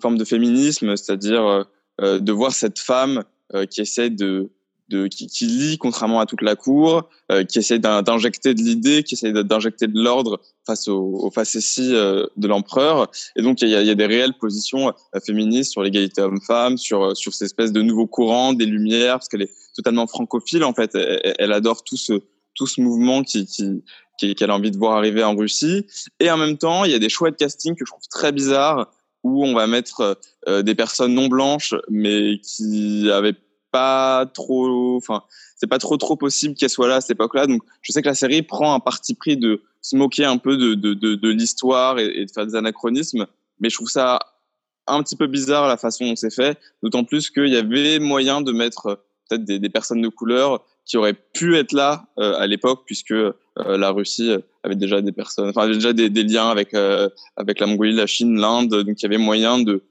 forme 0.00 0.18
de 0.18 0.24
féminisme, 0.24 0.96
c'est-à-dire 0.96 1.64
euh, 2.00 2.18
de 2.18 2.32
voir 2.32 2.52
cette 2.52 2.78
femme 2.78 3.24
euh, 3.54 3.64
qui 3.64 3.80
essaie 3.80 4.10
de, 4.10 4.50
de 4.88 5.06
qui, 5.06 5.28
qui, 5.28 5.46
lit 5.46 5.78
contrairement 5.78 6.20
à 6.20 6.26
toute 6.26 6.42
la 6.42 6.56
cour, 6.56 7.08
euh, 7.32 7.44
qui 7.44 7.58
essaie 7.58 7.78
d'injecter 7.78 8.54
de 8.54 8.60
l'idée, 8.60 9.02
qui 9.02 9.14
essaie 9.14 9.32
d'injecter 9.32 9.86
de 9.86 9.98
l'ordre 9.98 10.40
face 10.66 10.88
aux 10.88 11.20
au 11.22 11.30
facéties 11.30 11.94
euh, 11.94 12.26
de 12.36 12.48
l'empereur. 12.48 13.10
Et 13.36 13.42
donc 13.42 13.62
il 13.62 13.68
y 13.68 13.74
a, 13.74 13.82
y 13.82 13.90
a, 13.90 13.94
des 13.94 14.06
réelles 14.06 14.34
positions 14.34 14.92
féministes 15.24 15.72
sur 15.72 15.82
l'égalité 15.82 16.20
homme-femme, 16.20 16.76
sur 16.76 17.16
sur 17.16 17.32
ces 17.32 17.46
espèces 17.46 17.72
de 17.72 17.82
nouveaux 17.82 18.06
courants, 18.06 18.52
des 18.52 18.66
lumières, 18.66 19.14
parce 19.14 19.28
qu'elle 19.28 19.42
est 19.42 19.52
totalement 19.76 20.06
francophile 20.06 20.64
en 20.64 20.72
fait. 20.74 20.94
Elle, 20.94 21.52
adore 21.52 21.84
tout 21.84 21.96
ce 21.96 22.22
tout 22.54 22.66
ce 22.66 22.80
mouvement 22.80 23.22
qui 23.22 23.46
qui 23.46 24.34
qu'elle 24.34 24.50
a 24.50 24.54
envie 24.54 24.70
de 24.70 24.78
voir 24.78 24.96
arriver 24.96 25.22
en 25.22 25.36
Russie. 25.36 25.86
Et 26.20 26.30
en 26.30 26.36
même 26.36 26.56
temps, 26.56 26.84
il 26.84 26.92
y 26.92 26.94
a 26.94 26.98
des 26.98 27.08
choix 27.08 27.30
de 27.30 27.36
casting 27.36 27.74
que 27.74 27.84
je 27.84 27.90
trouve 27.90 28.08
très 28.10 28.32
bizarres 28.32 28.90
où 29.22 29.44
on 29.44 29.54
va 29.54 29.66
mettre 29.66 30.18
euh, 30.48 30.62
des 30.62 30.74
personnes 30.74 31.14
non 31.14 31.26
blanches 31.26 31.74
mais 31.90 32.38
qui 32.40 33.10
avaient 33.10 33.34
pas 33.72 34.24
trop, 34.32 34.96
enfin, 34.96 35.24
c'est 35.56 35.66
pas 35.66 35.78
trop 35.78 35.96
trop 35.96 36.16
possible 36.16 36.54
qu'elle 36.54 36.70
soit 36.70 36.88
là 36.88 36.96
à 36.96 37.00
cette 37.00 37.10
époque-là. 37.10 37.46
Donc, 37.46 37.62
je 37.82 37.92
sais 37.92 38.00
que 38.00 38.08
la 38.08 38.14
série 38.14 38.42
prend 38.42 38.72
un 38.74 38.80
parti 38.80 39.14
pris 39.14 39.36
de 39.36 39.62
se 39.82 39.96
moquer 39.96 40.24
un 40.24 40.38
peu 40.38 40.56
de 40.56 40.74
de, 40.74 40.94
de, 40.94 41.14
de 41.14 41.28
l'histoire 41.28 41.98
et, 41.98 42.06
et, 42.06 42.24
de 42.24 42.30
faire 42.30 42.46
des 42.46 42.54
anachronismes, 42.54 43.26
mais 43.60 43.68
je 43.68 43.76
trouve 43.76 43.90
ça 43.90 44.18
un 44.86 45.02
petit 45.02 45.16
peu 45.16 45.26
bizarre 45.26 45.66
la 45.68 45.76
façon 45.76 46.06
dont 46.06 46.16
c'est 46.16 46.34
fait, 46.34 46.58
d'autant 46.82 47.04
plus 47.04 47.30
qu'il 47.30 47.48
y 47.48 47.56
avait 47.56 47.98
moyen 47.98 48.40
de 48.40 48.52
mettre 48.52 49.04
peut-être 49.28 49.44
des, 49.44 49.58
des, 49.58 49.68
personnes 49.68 50.00
de 50.00 50.08
couleur 50.08 50.64
qui 50.84 50.96
auraient 50.96 51.16
pu 51.34 51.56
être 51.56 51.72
là 51.72 52.06
euh, 52.18 52.34
à 52.38 52.46
l'époque, 52.46 52.82
puisque 52.86 53.10
euh, 53.10 53.32
la 53.56 53.90
Russie 53.90 54.30
avait 54.62 54.76
déjà 54.76 55.00
des 55.00 55.12
personnes, 55.12 55.48
enfin, 55.48 55.66
déjà 55.66 55.92
des, 55.92 56.10
des 56.10 56.22
liens 56.22 56.48
avec 56.48 56.74
euh, 56.74 57.08
avec 57.36 57.60
la 57.60 57.66
Mongolie, 57.66 57.92
la 57.92 58.06
Chine, 58.06 58.38
l'Inde, 58.38 58.70
donc 58.70 59.00
il 59.00 59.02
y 59.02 59.06
avait 59.06 59.18
moyen 59.18 59.58
de 59.58 59.82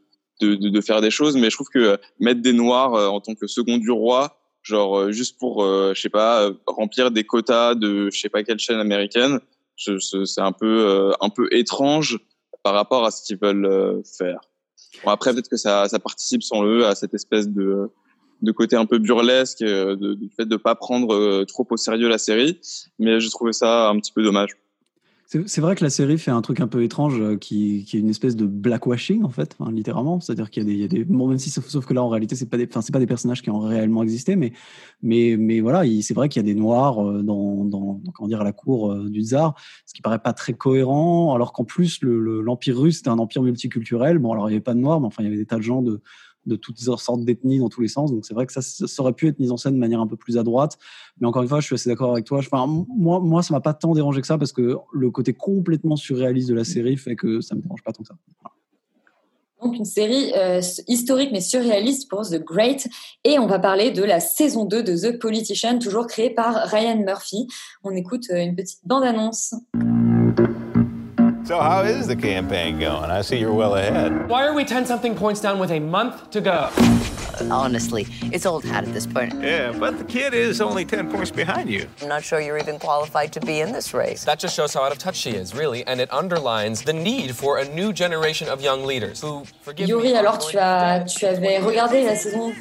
de, 0.42 0.56
de, 0.56 0.82
faire 0.82 1.00
des 1.00 1.12
choses, 1.12 1.38
mais 1.38 1.50
je 1.50 1.56
trouve 1.56 1.70
que 1.70 1.98
mettre 2.20 2.42
des 2.42 2.52
noirs 2.52 3.14
en 3.14 3.22
tant 3.22 3.36
que 3.36 3.48
second 3.48 3.78
du 3.78 3.90
roi, 3.90 4.38
genre 4.64 5.10
juste 5.10 5.40
pour, 5.40 5.64
je 5.64 5.98
sais 5.98 6.10
pas, 6.10 6.50
remplir 6.68 7.10
des 7.10 7.24
quotas 7.24 7.74
de 7.74 8.10
je 8.12 8.20
sais 8.20 8.28
pas 8.28 8.44
quelle 8.44 8.60
chaîne 8.60 8.80
américaine, 8.80 9.40
c'est 9.78 10.42
un 10.42 10.52
peu 10.52 11.14
un 11.22 11.30
peu 11.30 11.48
étrange 11.54 12.20
par 12.64 12.74
rapport 12.74 13.06
à 13.06 13.12
ce 13.12 13.24
qu'ils 13.24 13.38
veulent 13.38 14.02
faire. 14.18 14.42
Bon, 15.06 15.12
après 15.12 15.32
peut-être 15.32 15.50
que 15.50 15.56
ça, 15.56 15.88
ça 15.88 16.00
participe 16.00 16.44
sans 16.44 16.62
le 16.62 16.86
à 16.86 16.96
cette 16.96 17.14
espèce 17.14 17.48
de 17.48 17.90
de 18.46 18.52
côté 18.52 18.76
un 18.76 18.86
peu 18.86 19.00
burlesque, 19.00 19.60
de, 19.60 20.14
du 20.14 20.30
fait 20.30 20.46
de 20.46 20.56
pas 20.56 20.76
prendre 20.76 21.44
trop 21.46 21.68
au 21.70 21.78
sérieux 21.78 22.08
la 22.08 22.18
série, 22.18 22.60
mais 23.00 23.20
je 23.20 23.30
trouvais 23.30 23.54
ça 23.54 23.90
un 23.90 24.00
petit 24.00 24.12
peu 24.14 24.24
dommage. 24.24 24.52
C'est 25.28 25.60
vrai 25.60 25.76
que 25.76 25.84
la 25.84 25.90
série 25.90 26.20
fait 26.20 26.30
un 26.30 26.44
truc 26.44 26.60
un 26.60 26.68
peu 26.68 26.84
étrange 26.84 27.20
euh, 27.20 27.36
qui, 27.36 27.84
est 27.92 27.98
une 27.98 28.10
espèce 28.10 28.36
de 28.36 28.46
blackwashing 28.46 29.24
en 29.24 29.30
fait, 29.32 29.58
littéralement. 29.72 30.20
C'est-à-dire 30.20 30.52
qu'il 30.52 30.72
y 30.72 30.84
a 30.84 30.88
des, 30.88 31.04
bon, 31.04 31.28
même 31.28 31.40
si 31.40 31.50
sauf, 31.50 31.86
que 31.88 31.94
là 31.96 32.04
en 32.04 32.10
réalité 32.10 32.36
c'est 32.36 32.46
pas 32.48 32.58
des, 32.58 32.70
c'est 32.72 32.92
pas 32.94 33.00
des 33.00 33.08
personnages 33.08 33.42
qui 33.42 33.50
ont 33.50 33.58
réellement 33.60 34.04
existé, 34.04 34.36
mais 34.36 34.54
mais 35.02 35.36
mais 35.38 35.62
voilà, 35.62 35.84
il- 35.84 36.04
c'est 36.04 36.14
vrai 36.14 36.30
qu'il 36.30 36.46
y 36.46 36.46
a 36.46 36.54
des 36.54 36.58
noirs 36.58 37.04
euh, 37.04 37.24
dans, 37.24 37.66
dans 37.66 38.00
comment 38.14 38.28
dire 38.28 38.42
à 38.42 38.44
la 38.44 38.54
cour 38.54 38.92
euh, 38.92 39.10
du 39.10 39.22
tsar, 39.24 39.56
ce 39.88 39.96
qui 39.96 40.04
paraît 40.04 40.20
pas 40.20 40.34
très 40.34 40.54
cohérent. 40.54 41.34
Alors 41.34 41.54
qu'en 41.54 41.64
plus 41.66 42.02
le- 42.04 42.20
le- 42.20 42.42
l'empire 42.42 42.78
russe 42.78 42.98
c'était 42.98 43.10
un 43.10 43.18
empire 43.18 43.42
multiculturel. 43.42 44.20
Bon 44.20 44.32
alors 44.32 44.48
il 44.50 44.54
y 44.54 44.56
avait 44.56 44.64
pas 44.64 44.76
de 44.76 44.80
noirs, 44.80 45.02
mais 45.02 45.08
enfin 45.08 45.24
il 45.24 45.26
y 45.26 45.28
avait 45.30 45.38
des 45.38 45.48
tas 45.48 45.58
de 45.58 45.64
gens 45.64 45.82
de 45.82 46.02
de 46.46 46.56
toutes 46.56 46.80
sortes 46.80 47.24
d'ethnies 47.24 47.60
dans 47.60 47.70
tous 47.70 47.82
les 47.82 47.88
sens. 47.88 48.12
Donc 48.12 48.26
c'est 48.26 48.34
vrai 48.34 48.46
que 48.46 48.54
ça, 48.54 48.62
aurait 49.00 49.14
pu 49.14 49.28
être 49.28 49.40
mis 49.40 49.52
en 49.52 49.58
scène 49.58 49.74
de 49.74 49.80
manière 49.80 50.02
un 50.02 50.08
peu 50.08 50.16
plus 50.16 50.38
à 50.38 50.44
droite. 50.44 50.78
Mais 51.20 51.28
encore 51.28 51.42
une 51.42 51.50
fois, 51.50 51.60
je 51.60 51.66
suis 51.66 51.76
assez 51.76 51.90
d'accord 51.90 52.12
avec 52.12 52.26
toi. 52.26 52.40
Enfin, 52.40 52.66
moi, 52.68 53.20
moi, 53.20 53.42
ça 53.42 53.54
m'a 53.54 53.62
pas 53.62 53.74
tant 53.74 53.94
dérangé 53.94 54.22
que 54.22 54.28
ça 54.28 54.38
parce 54.38 54.52
que 54.52 54.78
le 54.94 55.12
côté 55.12 55.34
complètement 55.34 55.96
surréaliste 55.96 56.50
de 56.50 56.56
la 56.56 56.64
série 56.64 56.98
fait 56.98 57.16
que 57.16 57.42
ça 57.42 57.56
me 57.56 57.62
dérange 57.62 57.84
pas 57.84 57.92
tant 57.92 58.04
que 58.04 58.10
ça. 58.10 58.16
Donc 59.64 59.78
une 59.78 59.86
série 59.86 60.32
euh, 60.36 60.62
historique 60.88 61.32
mais 61.32 61.42
surréaliste 61.42 62.10
pour 62.10 62.22
The 62.22 62.44
Great. 62.44 62.88
Et 63.24 63.40
on 63.40 63.48
va 63.48 63.58
parler 63.58 63.92
de 63.92 64.04
la 64.04 64.20
saison 64.20 64.66
2 64.66 64.84
de 64.84 64.96
The 64.96 65.20
Politician, 65.20 65.80
toujours 65.80 66.08
créée 66.08 66.30
par 66.30 66.68
Ryan 66.68 66.98
Murphy. 67.04 67.48
On 67.84 67.92
écoute 67.92 68.26
euh, 68.32 68.44
une 68.44 68.56
petite 68.56 68.82
bande-annonce. 68.84 69.56
So, 71.46 71.62
how 71.62 71.84
is 71.84 72.08
the 72.08 72.16
campaign 72.16 72.80
going? 72.80 73.12
I 73.12 73.22
see 73.22 73.38
you're 73.38 73.54
well 73.54 73.76
ahead. 73.76 74.28
Why 74.28 74.48
are 74.48 74.56
we 74.56 74.66
10 74.66 74.88
something 74.88 75.14
points 75.14 75.40
down 75.42 75.60
with 75.60 75.70
a 75.70 75.80
month 75.80 76.32
to 76.32 76.42
go? 76.42 76.72
Honestly, 77.52 78.08
it's 78.32 78.48
old 78.48 78.64
hat 78.64 78.84
at 78.84 78.94
this 78.96 79.06
point. 79.06 79.32
Yeah, 79.44 79.72
but 79.72 80.00
the 80.00 80.06
kid 80.06 80.34
is 80.34 80.60
only 80.60 80.86
10 80.86 81.12
points 81.12 81.30
behind 81.30 81.70
you. 81.70 81.86
I'm 82.02 82.08
not 82.08 82.24
sure 82.24 82.42
you're 82.42 82.58
even 82.58 82.80
qualified 82.80 83.32
to 83.34 83.40
be 83.42 83.60
in 83.60 83.72
this 83.72 83.94
race. 83.94 84.24
That 84.24 84.40
just 84.40 84.56
shows 84.56 84.74
how 84.74 84.82
out 84.82 84.92
of 84.92 84.98
touch 84.98 85.18
she 85.18 85.32
is, 85.32 85.54
really, 85.54 85.86
and 85.86 86.02
it 86.02 86.12
underlines 86.12 86.82
the 86.82 86.94
need 86.94 87.36
for 87.36 87.60
a 87.60 87.70
new 87.76 87.94
generation 87.94 88.50
of 88.50 88.60
young 88.62 88.84
leaders 88.84 89.22
who, 89.22 89.46
forgive 89.62 89.88
Yuri, 89.88 90.14
me, 90.14 90.18
alors 90.18 90.40
tu, 90.40 90.58
as, 90.58 91.04
tu 91.06 91.28
avais 91.28 91.60
regardé 91.60 92.06
la 92.06 92.16
saison 92.16 92.56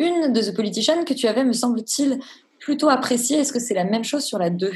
1 0.00 0.30
de 0.30 0.40
The 0.40 0.56
Politician 0.56 1.04
que 1.04 1.12
tu 1.12 1.28
avais, 1.28 1.44
me 1.44 1.52
semble-t-il, 1.52 2.18
plutôt 2.60 2.88
appréciée. 2.88 3.40
Est-ce 3.40 3.52
que 3.52 3.60
c'est 3.60 3.74
la 3.74 3.84
même 3.84 4.04
chose 4.04 4.24
sur 4.24 4.38
la 4.38 4.48
2 4.48 4.72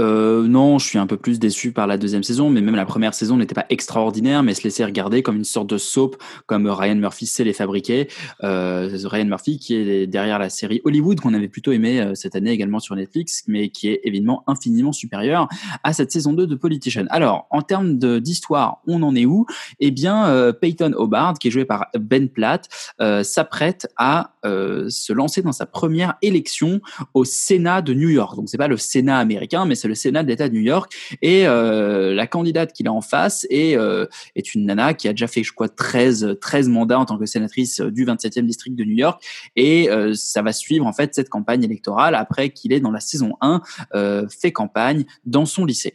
Euh, 0.00 0.46
non, 0.46 0.78
je 0.78 0.86
suis 0.86 0.98
un 0.98 1.06
peu 1.06 1.16
plus 1.16 1.38
déçu 1.38 1.72
par 1.72 1.86
la 1.86 1.98
deuxième 1.98 2.22
saison, 2.22 2.50
mais 2.50 2.60
même 2.60 2.74
la 2.74 2.86
première 2.86 3.14
saison 3.14 3.36
n'était 3.36 3.54
pas 3.54 3.66
extraordinaire, 3.70 4.42
mais 4.42 4.54
se 4.54 4.64
laissait 4.64 4.84
regarder 4.84 5.22
comme 5.22 5.36
une 5.36 5.44
sorte 5.44 5.68
de 5.68 5.78
soap, 5.78 6.16
comme 6.46 6.66
Ryan 6.66 6.96
Murphy 6.96 7.26
sait 7.26 7.44
les 7.44 7.52
fabriquer. 7.52 8.08
Euh, 8.42 8.88
Ryan 9.04 9.26
Murphy 9.26 9.58
qui 9.58 9.74
est 9.74 10.06
derrière 10.06 10.38
la 10.38 10.50
série 10.50 10.80
Hollywood 10.84 11.20
qu'on 11.20 11.34
avait 11.34 11.48
plutôt 11.48 11.72
aimé 11.72 12.00
euh, 12.00 12.14
cette 12.14 12.34
année 12.36 12.50
également 12.50 12.80
sur 12.80 12.96
Netflix, 12.96 13.44
mais 13.46 13.68
qui 13.68 13.88
est 13.88 14.00
évidemment 14.04 14.42
infiniment 14.46 14.92
supérieur 14.92 15.48
à 15.82 15.92
cette 15.92 16.10
saison 16.10 16.32
2 16.32 16.46
de 16.46 16.54
Politician. 16.54 17.04
Alors, 17.10 17.46
en 17.50 17.62
termes 17.62 17.98
d'histoire, 17.98 18.80
on 18.86 19.02
en 19.02 19.14
est 19.14 19.26
où? 19.26 19.46
Eh 19.80 19.90
bien, 19.90 20.26
euh, 20.28 20.52
Peyton 20.52 20.92
Hobart, 20.96 21.34
qui 21.34 21.48
est 21.48 21.50
joué 21.50 21.64
par 21.64 21.86
Ben 21.98 22.28
Platt, 22.28 22.68
euh, 23.00 23.22
s'apprête 23.22 23.88
à 23.96 24.30
se 24.44 25.12
lancer 25.14 25.40
dans 25.40 25.52
sa 25.52 25.64
première 25.64 26.16
élection 26.20 26.82
au 27.14 27.24
Sénat 27.24 27.80
de 27.80 27.94
New 27.94 28.10
York. 28.10 28.36
Donc, 28.36 28.50
c'est 28.50 28.58
pas 28.58 28.68
le 28.68 28.76
Sénat 28.76 29.18
américain, 29.18 29.64
mais 29.64 29.74
c'est 29.84 29.88
le 29.88 29.94
Sénat 29.94 30.22
de 30.22 30.28
l'État 30.28 30.48
de 30.48 30.54
New 30.54 30.62
York. 30.62 30.90
Et 31.20 31.46
euh, 31.46 32.14
la 32.14 32.26
candidate 32.26 32.72
qu'il 32.72 32.88
a 32.88 32.92
en 32.92 33.02
face 33.02 33.46
est, 33.50 33.76
euh, 33.76 34.06
est 34.34 34.54
une 34.54 34.64
nana 34.64 34.94
qui 34.94 35.08
a 35.08 35.12
déjà 35.12 35.26
fait, 35.26 35.42
je 35.42 35.52
crois, 35.52 35.68
13, 35.68 36.38
13 36.40 36.68
mandats 36.70 36.98
en 36.98 37.04
tant 37.04 37.18
que 37.18 37.26
sénatrice 37.26 37.80
du 37.80 38.06
27e 38.06 38.46
district 38.46 38.76
de 38.76 38.84
New 38.84 38.96
York. 38.96 39.22
Et 39.56 39.90
euh, 39.90 40.14
ça 40.14 40.40
va 40.40 40.52
suivre, 40.52 40.86
en 40.86 40.94
fait, 40.94 41.14
cette 41.14 41.28
campagne 41.28 41.62
électorale 41.64 42.14
après 42.14 42.48
qu'il 42.48 42.72
ait, 42.72 42.80
dans 42.80 42.90
la 42.90 43.00
saison 43.00 43.36
1, 43.42 43.60
euh, 43.94 44.26
fait 44.28 44.52
campagne 44.52 45.04
dans 45.26 45.44
son 45.44 45.66
lycée. 45.66 45.94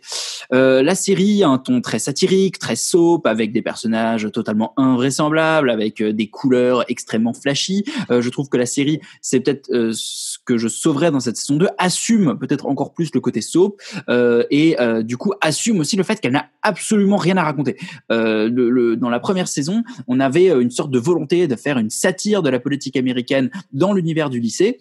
Euh, 0.54 0.84
la 0.84 0.94
série 0.94 1.42
a 1.42 1.50
un 1.50 1.58
ton 1.58 1.82
très 1.82 1.98
satirique, 1.98 2.60
très 2.60 2.76
soap, 2.76 3.26
avec 3.26 3.52
des 3.52 3.64
personnages 3.64 4.30
totalement 4.32 4.74
invraisemblables, 4.78 5.72
avec 5.72 6.02
euh, 6.02 6.14
des 6.14 6.30
couleurs 6.30 6.86
extrêmement 6.90 7.34
flashy. 7.34 7.84
Euh, 8.12 8.22
je 8.22 8.30
trouve 8.30 8.50
que 8.50 8.58
la 8.58 8.66
série, 8.66 9.00
c'est 9.22 9.40
peut-être 9.40 9.72
euh, 9.72 9.92
ce 9.94 10.38
que 10.46 10.58
je 10.58 10.68
sauverais 10.68 11.12
dans 11.12 11.20
cette 11.20 11.38
saison 11.38 11.58
2, 11.58 11.68
assume 11.78 12.38
peut-être 12.38 12.66
encore 12.66 12.94
plus 12.94 13.14
le 13.14 13.22
côté 13.22 13.42
soap 13.42 13.79
euh, 14.10 14.44
et 14.50 14.80
euh, 14.80 15.04
du 15.04 15.18
coup 15.18 15.34
assume 15.42 15.80
aussi 15.80 15.96
le 15.96 16.04
fait 16.04 16.20
qu'elle 16.20 16.34
n'a 16.34 16.50
absolument 16.62 17.18
rien 17.18 17.38
à 17.38 17.44
raconter. 17.44 17.78
Euh, 18.12 18.96
dans 18.96 19.10
la 19.10 19.20
première 19.20 19.48
saison, 19.48 19.84
on 20.08 20.20
avait 20.20 20.48
une 20.48 20.72
sorte 20.72 20.92
de 20.92 21.00
volonté 21.00 21.48
de 21.48 21.56
faire 21.56 21.78
une 21.78 21.90
satire 21.90 22.44
de 22.44 22.50
la 22.50 22.60
politique 22.60 22.96
américaine 22.98 23.50
dans 23.72 23.94
l'univers 23.94 24.30
du 24.30 24.40
lycée. 24.40 24.80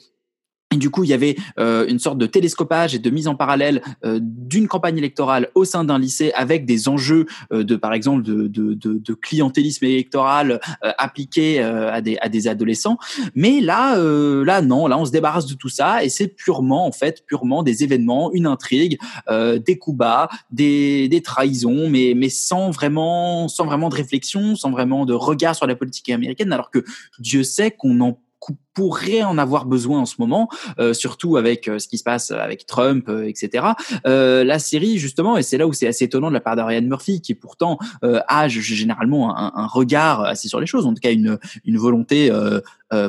Et 0.71 0.77
du 0.77 0.91
coup, 0.91 1.03
il 1.03 1.09
y 1.09 1.15
avait 1.15 1.37
euh, 1.59 1.87
une 1.89 1.99
sorte 1.99 2.19
de 2.19 2.27
télescopage 2.27 2.95
et 2.95 2.99
de 2.99 3.09
mise 3.09 3.27
en 3.27 3.35
parallèle 3.35 3.81
euh, 4.05 4.19
d'une 4.23 4.69
campagne 4.69 4.99
électorale 4.99 5.49
au 5.55 5.65
sein 5.65 5.83
d'un 5.83 5.99
lycée 5.99 6.31
avec 6.35 6.67
des 6.67 6.91
enjeux 6.91 7.25
euh, 7.53 7.65
de, 7.65 7.75
par 7.75 7.95
exemple, 7.95 8.23
de, 8.23 8.49
de, 8.49 8.75
de, 8.75 8.99
de 8.99 9.15
clientélisme 9.15 9.87
électoral 9.87 10.61
euh, 10.85 10.91
appliqués 10.99 11.63
euh, 11.63 11.91
à, 11.91 12.03
des, 12.03 12.19
à 12.21 12.29
des 12.29 12.49
adolescents. 12.49 12.99
Mais 13.35 13.61
là, 13.63 13.97
euh, 13.97 14.45
là, 14.45 14.61
non, 14.61 14.89
là, 14.89 14.99
on 14.99 15.07
se 15.07 15.11
débarrasse 15.11 15.47
de 15.47 15.55
tout 15.55 15.71
ça 15.71 16.05
et 16.05 16.11
c'est 16.11 16.29
purement, 16.29 16.87
en 16.87 16.93
fait, 16.93 17.25
purement 17.25 17.63
des 17.63 17.83
événements, 17.83 18.31
une 18.33 18.47
intrigue, 18.47 18.99
des 19.29 19.79
coups 19.79 19.97
bas, 19.97 20.29
des, 20.51 21.09
des 21.09 21.23
trahisons, 21.23 21.89
mais, 21.89 22.13
mais 22.15 22.29
sans 22.29 22.71
vraiment, 22.71 23.49
sans 23.49 23.65
vraiment 23.65 23.89
de 23.89 23.95
réflexion, 23.95 24.55
sans 24.55 24.71
vraiment 24.71 25.07
de 25.07 25.15
regard 25.15 25.55
sur 25.55 25.67
la 25.67 25.77
politique 25.77 26.11
américaine, 26.11 26.53
alors 26.53 26.71
que 26.71 26.85
Dieu 27.19 27.43
sait 27.43 27.71
qu'on 27.71 28.01
en 28.01 28.21
qu'on 28.41 28.57
pourrait 28.79 29.25
en 29.25 29.39
avoir 29.39 29.67
besoin 29.67 29.99
en 29.99 30.07
ce 30.07 30.15
moment, 30.21 30.49
euh, 30.79 30.95
surtout 30.95 31.37
avec 31.37 31.67
euh, 31.67 31.81
ce 31.81 31.89
qui 31.89 31.99
se 31.99 32.05
passe 32.05 32.31
avec 32.31 32.65
Trump, 32.65 33.09
euh, 33.09 33.27
etc. 33.27 33.67
Euh, 34.07 34.45
la 34.45 34.61
série, 34.61 34.99
justement, 34.99 35.37
et 35.37 35.43
c'est 35.43 35.59
là 35.59 35.67
où 35.67 35.73
c'est 35.73 35.89
assez 35.89 36.05
étonnant 36.05 36.29
de 36.29 36.35
la 36.35 36.41
part 36.41 36.55
de 36.55 36.63
Ryan 36.63 36.83
Murphy, 36.83 37.21
qui 37.21 37.35
pourtant 37.35 37.77
euh, 38.05 38.21
a 38.29 38.47
généralement 38.47 39.37
un, 39.37 39.51
un 39.53 39.67
regard 39.67 40.23
assez 40.23 40.47
sur 40.47 40.61
les 40.61 40.67
choses, 40.67 40.87
en 40.87 40.95
tout 40.95 41.01
cas 41.01 41.11
une, 41.11 41.39
une 41.65 41.77
volonté 41.77 42.31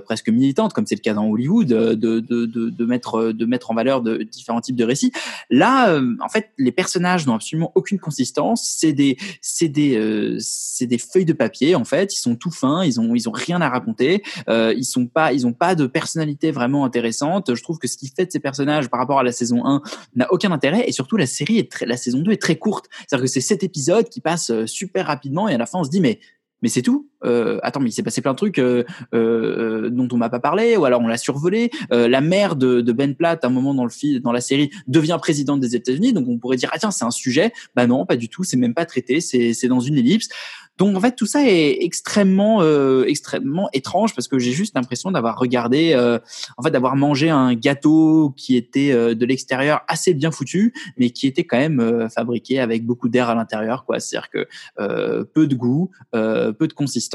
presque 0.06 0.30
militante, 0.30 0.74
comme 0.74 0.86
c'est 0.86 0.96
le 0.96 1.02
cas 1.02 1.14
dans 1.14 1.26
Hollywood, 1.26 1.68
de, 1.68 1.94
de, 1.94 2.20
de, 2.20 2.46
de 2.70 2.86
mettre, 2.86 3.32
de 3.32 3.46
mettre 3.46 3.72
en 3.72 3.76
valeur 3.76 4.02
de 4.02 4.24
différents 4.24 4.60
types 4.60 4.76
de 4.76 4.84
récits. 4.84 5.12
Là, 5.50 6.02
en 6.20 6.30
fait, 6.30 6.50
les 6.58 6.74
personnages 6.74 7.26
n'ont 7.28 7.36
absolument 7.36 7.72
aucune 7.76 8.00
consistance. 8.00 8.76
C'est 8.78 8.92
des, 8.92 9.18
c'est 9.40 9.70
des, 9.70 10.38
c'est 10.40 10.88
des 10.88 10.98
feuilles 10.98 11.26
de 11.26 11.34
papier. 11.34 11.76
En 11.76 11.86
fait, 11.86 12.14
ils 12.14 12.20
sont 12.20 12.36
tout 12.36 12.52
fins. 12.52 12.84
Ils 12.84 13.00
ont, 13.00 13.16
ils 13.16 13.30
ont 13.30 13.32
rien 13.32 13.62
à 13.62 13.70
raconter. 13.70 14.22
Ils 14.50 14.84
sont 14.84 15.08
pas, 15.08 15.32
ils 15.32 15.48
ont 15.48 15.54
pas 15.60 15.76
de 15.76 15.86
personnalité 15.86 16.52
vraiment 16.52 16.86
intéressante. 16.86 17.54
Je 17.54 17.62
trouve 17.62 17.78
que 17.78 17.88
ce 17.88 17.98
qui 17.98 18.08
fait 18.08 18.26
de 18.26 18.32
ces 18.32 18.40
personnages 18.40 18.90
par 18.90 19.00
rapport 19.00 19.20
à 19.20 19.24
la 19.24 19.32
saison 19.32 19.66
1 19.66 19.82
n'a 20.16 20.32
aucun 20.32 20.52
intérêt. 20.52 20.86
Et 20.88 20.92
surtout, 20.92 21.18
la 21.18 21.28
série 21.28 21.60
est 21.60 21.72
très, 21.72 21.86
la 21.86 21.98
saison 21.98 22.20
2 22.20 22.32
est 22.32 22.42
très 22.42 22.56
courte. 22.56 22.88
C'est-à-dire 23.08 23.26
que 23.26 23.30
c'est 23.30 23.42
sept 23.42 23.64
épisodes 23.64 24.10
qui 24.10 24.22
passent 24.22 24.50
euh, 24.50 24.66
super 24.66 25.06
rapidement 25.06 25.48
et 25.48 25.54
à 25.54 25.58
la 25.58 25.66
fin, 25.66 25.80
on 25.80 25.84
se 25.84 25.90
dit 25.90 26.02
mais 26.02 26.20
mais 26.62 26.70
c'est 26.70 26.82
tout. 26.82 27.10
Euh, 27.26 27.60
attends, 27.64 27.80
mais 27.80 27.90
il 27.90 27.94
s'est 27.94 28.04
passé 28.04 28.22
plein 28.22 28.32
de 28.32 28.38
trucs 28.38 28.60
euh, 28.60 28.84
euh, 29.14 29.90
dont 29.90 30.08
on 30.12 30.18
m'a 30.18 30.30
pas 30.30 30.40
parlé, 30.40 30.78
ou 30.78 30.86
alors 30.86 31.02
on 31.02 31.08
l'a 31.08 31.18
survolé. 31.18 31.70
Euh, 31.92 32.08
la 32.08 32.22
mère 32.22 32.56
de, 32.56 32.82
de 32.82 32.92
Ben 32.92 33.16
Platt, 33.16 33.44
à 33.44 33.48
un 33.48 33.52
moment 33.52 33.74
dans 33.74 33.84
le 33.84 33.90
film, 33.90 34.20
dans 34.20 34.32
la 34.32 34.42
série, 34.42 34.70
devient 34.88 35.18
présidente 35.20 35.60
des 35.60 35.76
États-Unis, 35.76 36.14
donc 36.14 36.28
on 36.28 36.38
pourrait 36.38 36.58
dire 36.58 36.70
ah 36.72 36.80
tiens 36.80 36.92
c'est 36.92 37.06
un 37.06 37.12
sujet. 37.12 37.52
Bah 37.76 37.88
non, 37.88 38.06
pas 38.06 38.16
du 38.16 38.30
tout. 38.30 38.44
C'est 38.44 38.58
même 38.58 38.74
pas 38.74 38.86
traité. 38.86 39.22
C'est 39.22 39.54
c'est 39.54 39.68
dans 39.68 39.80
une 39.80 39.98
ellipse. 39.98 40.30
Donc 40.78 40.96
en 40.96 41.02
fait 41.02 41.14
tout 41.14 41.26
ça 41.26 41.44
est 41.44 41.84
extrêmement 41.84 42.62
euh, 42.62 43.04
extrêmement 43.06 43.70
étrange 43.74 44.16
parce 44.16 44.30
que 44.30 44.40
j'ai 44.40 44.54
juste 44.54 44.76
l'impression 44.76 45.12
d'avoir 45.12 45.38
regardé, 45.38 45.92
euh, 45.94 46.20
en 46.58 46.64
fait 46.64 46.72
d'avoir 46.72 46.96
mangé 46.96 47.30
un 47.30 47.54
gâteau 47.54 48.34
qui 48.38 48.56
était 48.56 48.94
euh, 48.94 49.14
de 49.14 49.26
l'extérieur 49.26 49.82
assez 49.90 50.14
bien 50.14 50.32
foutu, 50.32 50.74
mais 50.98 51.10
qui 51.10 51.28
était 51.28 51.44
quand 51.44 51.58
même 51.58 51.82
euh, 51.82 52.08
fabriqué 52.08 52.62
avec 52.62 52.86
beaucoup 52.86 53.10
d'air 53.10 53.28
à 53.28 53.36
l'intérieur, 53.36 53.84
quoi. 53.84 54.00
C'est-à-dire 54.00 54.30
que 54.30 54.48
euh, 54.80 55.26
peu 55.26 55.48
de 55.48 55.56
goût, 55.56 55.92
euh, 56.16 56.54
peu 56.54 56.68
de 56.70 56.74
consistance, 56.74 57.09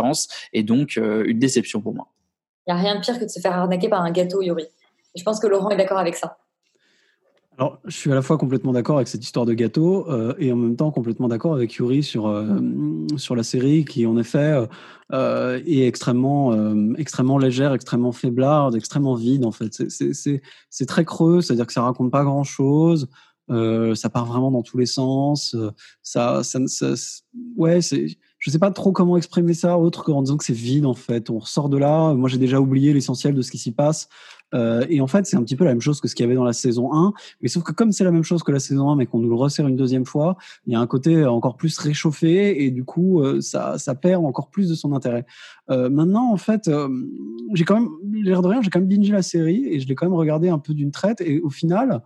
et 0.52 0.62
donc 0.62 0.96
euh, 0.96 1.24
une 1.26 1.38
déception 1.38 1.80
pour 1.80 1.94
moi. 1.94 2.08
Il 2.66 2.74
n'y 2.74 2.80
a 2.80 2.82
rien 2.82 2.94
de 2.96 3.00
pire 3.00 3.18
que 3.18 3.24
de 3.24 3.28
se 3.30 3.40
faire 3.40 3.52
arnaquer 3.52 3.88
par 3.88 4.02
un 4.02 4.10
gâteau, 4.10 4.42
Yuri. 4.42 4.64
Je 5.14 5.22
pense 5.22 5.38
que 5.38 5.46
Laurent 5.46 5.70
est 5.70 5.76
d'accord 5.76 5.98
avec 5.98 6.16
ça. 6.16 6.38
Alors, 7.56 7.78
je 7.84 7.96
suis 7.96 8.10
à 8.10 8.16
la 8.16 8.22
fois 8.22 8.36
complètement 8.36 8.72
d'accord 8.72 8.96
avec 8.96 9.06
cette 9.06 9.22
histoire 9.22 9.46
de 9.46 9.54
gâteau 9.54 10.10
euh, 10.10 10.34
et 10.38 10.50
en 10.50 10.56
même 10.56 10.74
temps 10.74 10.90
complètement 10.90 11.28
d'accord 11.28 11.54
avec 11.54 11.74
Yuri 11.74 12.02
sur, 12.02 12.26
euh, 12.26 12.58
sur 13.16 13.36
la 13.36 13.44
série 13.44 13.84
qui, 13.84 14.06
en 14.06 14.16
effet, 14.18 14.66
euh, 15.12 15.60
est 15.64 15.86
extrêmement, 15.86 16.52
euh, 16.52 16.94
extrêmement 16.98 17.38
légère, 17.38 17.72
extrêmement 17.72 18.10
faiblarde, 18.10 18.74
extrêmement 18.74 19.14
vide, 19.14 19.44
en 19.44 19.52
fait. 19.52 19.88
C'est- 19.88 20.86
très 20.86 21.04
creux, 21.04 21.42
c'est-à-dire 21.42 21.66
que 21.68 21.72
ça 21.72 21.82
raconte 21.82 22.10
pas 22.10 22.24
grand-chose. 22.24 23.08
Euh, 23.50 23.94
ça 23.94 24.08
part 24.08 24.24
vraiment 24.24 24.50
dans 24.50 24.62
tous 24.62 24.78
les 24.78 24.86
sens. 24.86 25.54
euh, 25.54 25.70
Ça, 26.02 26.42
ça, 26.42 26.58
ça- 26.66 26.94
ouais, 27.56 27.82
c'est, 27.82 28.06
je 28.44 28.50
sais 28.50 28.58
pas 28.58 28.70
trop 28.70 28.92
comment 28.92 29.16
exprimer 29.16 29.54
ça 29.54 29.78
autre 29.78 30.04
qu'en 30.04 30.20
disant 30.20 30.36
que 30.36 30.44
c'est 30.44 30.52
vide 30.52 30.84
en 30.84 30.92
fait. 30.92 31.30
On 31.30 31.38
ressort 31.38 31.70
de 31.70 31.78
là. 31.78 32.12
Moi, 32.12 32.28
j'ai 32.28 32.36
déjà 32.36 32.60
oublié 32.60 32.92
l'essentiel 32.92 33.32
de 33.32 33.40
ce 33.40 33.50
qui 33.50 33.56
s'y 33.56 33.72
passe. 33.72 34.10
Euh, 34.52 34.84
et 34.90 35.00
en 35.00 35.06
fait, 35.06 35.24
c'est 35.24 35.38
un 35.38 35.42
petit 35.42 35.56
peu 35.56 35.64
la 35.64 35.70
même 35.70 35.80
chose 35.80 35.98
que 35.98 36.08
ce 36.08 36.14
qu'il 36.14 36.24
y 36.24 36.26
avait 36.26 36.34
dans 36.34 36.44
la 36.44 36.52
saison 36.52 36.92
1. 36.92 37.14
Mais 37.40 37.48
sauf 37.48 37.62
que 37.62 37.72
comme 37.72 37.90
c'est 37.90 38.04
la 38.04 38.10
même 38.10 38.22
chose 38.22 38.42
que 38.42 38.52
la 38.52 38.60
saison 38.60 38.90
1, 38.90 38.96
mais 38.96 39.06
qu'on 39.06 39.18
nous 39.18 39.30
le 39.30 39.34
resserre 39.34 39.66
une 39.66 39.76
deuxième 39.76 40.04
fois, 40.04 40.36
il 40.66 40.74
y 40.74 40.76
a 40.76 40.80
un 40.80 40.86
côté 40.86 41.24
encore 41.24 41.56
plus 41.56 41.78
réchauffé 41.78 42.62
et 42.62 42.70
du 42.70 42.84
coup, 42.84 43.22
euh, 43.22 43.40
ça, 43.40 43.78
ça 43.78 43.94
perd 43.94 44.22
encore 44.26 44.50
plus 44.50 44.68
de 44.68 44.74
son 44.74 44.92
intérêt. 44.92 45.24
Euh, 45.70 45.88
maintenant, 45.88 46.30
en 46.30 46.36
fait, 46.36 46.68
euh, 46.68 46.88
j'ai 47.54 47.64
quand 47.64 47.80
même, 47.80 47.88
l'air 48.12 48.42
de 48.42 48.48
rien, 48.48 48.60
j'ai 48.60 48.68
quand 48.68 48.80
même 48.80 48.88
bingé 48.90 49.10
la 49.10 49.22
série 49.22 49.68
et 49.68 49.80
je 49.80 49.88
l'ai 49.88 49.94
quand 49.94 50.04
même 50.04 50.14
regardé 50.14 50.50
un 50.50 50.58
peu 50.58 50.74
d'une 50.74 50.90
traite. 50.90 51.22
Et 51.22 51.40
au 51.40 51.48
final, 51.48 52.02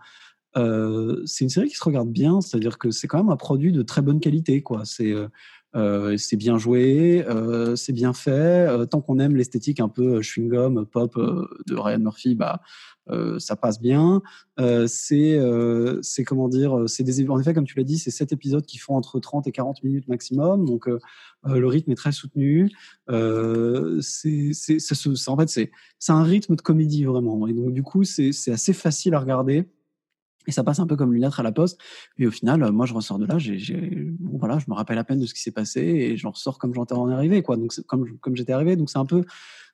euh, 0.57 1.21
c'est 1.25 1.43
une 1.43 1.49
série 1.49 1.67
qui 1.67 1.75
se 1.75 1.83
regarde 1.83 2.09
bien, 2.09 2.39
c'est-à-dire 2.39 2.77
que 2.77 2.91
c'est 2.91 3.07
quand 3.07 3.17
même 3.17 3.29
un 3.29 3.35
produit 3.37 3.73
de 3.73 3.81
très 3.81 4.01
bonne 4.01 4.21
qualité, 4.21 4.61
quoi. 4.63 4.83
C'est 4.85 5.13
euh, 5.75 6.13
euh, 6.13 6.17
c'est 6.17 6.37
bien 6.37 6.57
joué, 6.57 7.25
euh, 7.27 7.75
c'est 7.75 7.93
bien 7.93 8.13
fait. 8.13 8.31
Euh, 8.31 8.85
tant 8.85 9.01
qu'on 9.01 9.19
aime 9.19 9.35
l'esthétique 9.35 9.79
un 9.79 9.89
peu 9.89 10.19
chewing-gum, 10.21 10.85
pop 10.85 11.17
euh, 11.17 11.47
de 11.67 11.75
Ryan 11.75 11.99
Murphy, 11.99 12.35
bah, 12.35 12.61
euh, 13.09 13.39
ça 13.39 13.55
passe 13.55 13.81
bien. 13.81 14.21
Euh, 14.59 14.87
c'est, 14.87 15.37
euh, 15.37 15.99
c'est 16.01 16.23
comment 16.23 16.47
dire, 16.47 16.83
c'est 16.87 17.03
des, 17.03 17.27
en 17.29 17.39
effet, 17.39 17.53
comme 17.53 17.65
tu 17.65 17.77
l'as 17.77 17.83
dit, 17.83 17.97
c'est 17.97 18.11
sept 18.11 18.31
épisodes 18.31 18.65
qui 18.65 18.77
font 18.77 18.95
entre 18.95 19.19
30 19.19 19.47
et 19.47 19.51
40 19.51 19.83
minutes 19.83 20.07
maximum. 20.07 20.65
Donc, 20.65 20.87
euh, 20.87 20.99
euh, 21.47 21.59
le 21.59 21.67
rythme 21.67 21.91
est 21.91 21.95
très 21.95 22.11
soutenu. 22.11 22.69
Euh, 23.09 23.99
c'est, 24.01 24.51
c'est- 24.53 24.77
en 25.27 25.37
fait, 25.37 25.49
c'est, 25.49 25.71
c'est 25.97 26.11
un 26.11 26.23
rythme 26.23 26.55
de 26.55 26.61
comédie 26.61 27.05
vraiment. 27.05 27.47
Et 27.47 27.53
donc, 27.53 27.73
du 27.73 27.83
coup, 27.83 28.03
c'est, 28.03 28.31
c'est 28.31 28.51
assez 28.51 28.73
facile 28.73 29.13
à 29.13 29.19
regarder. 29.19 29.65
Et 30.47 30.51
ça 30.51 30.63
passe 30.63 30.79
un 30.79 30.87
peu 30.87 30.95
comme 30.95 31.13
une 31.13 31.21
lettre 31.21 31.39
à 31.39 31.43
la 31.43 31.51
poste. 31.51 31.79
Et 32.17 32.25
au 32.25 32.31
final, 32.31 32.63
euh, 32.63 32.71
moi, 32.71 32.85
je 32.85 32.93
ressors 32.93 33.19
de 33.19 33.25
là, 33.25 33.37
j'ai, 33.37 33.57
bon, 34.19 34.37
voilà, 34.37 34.57
je 34.59 34.65
me 34.67 34.73
rappelle 34.73 34.97
à 34.97 35.03
peine 35.03 35.19
de 35.19 35.25
ce 35.25 35.33
qui 35.33 35.41
s'est 35.41 35.51
passé 35.51 35.81
et 35.81 36.17
j'en 36.17 36.31
ressors 36.31 36.57
comme 36.57 36.73
j'en 36.73 36.85
en 36.89 37.09
arrivé, 37.09 37.43
quoi. 37.43 37.57
Donc, 37.57 37.73
comme, 37.87 38.17
comme 38.19 38.35
j'étais 38.35 38.53
arrivé. 38.53 38.75
Donc, 38.75 38.89
c'est 38.89 38.97
un 38.97 39.05
peu, 39.05 39.23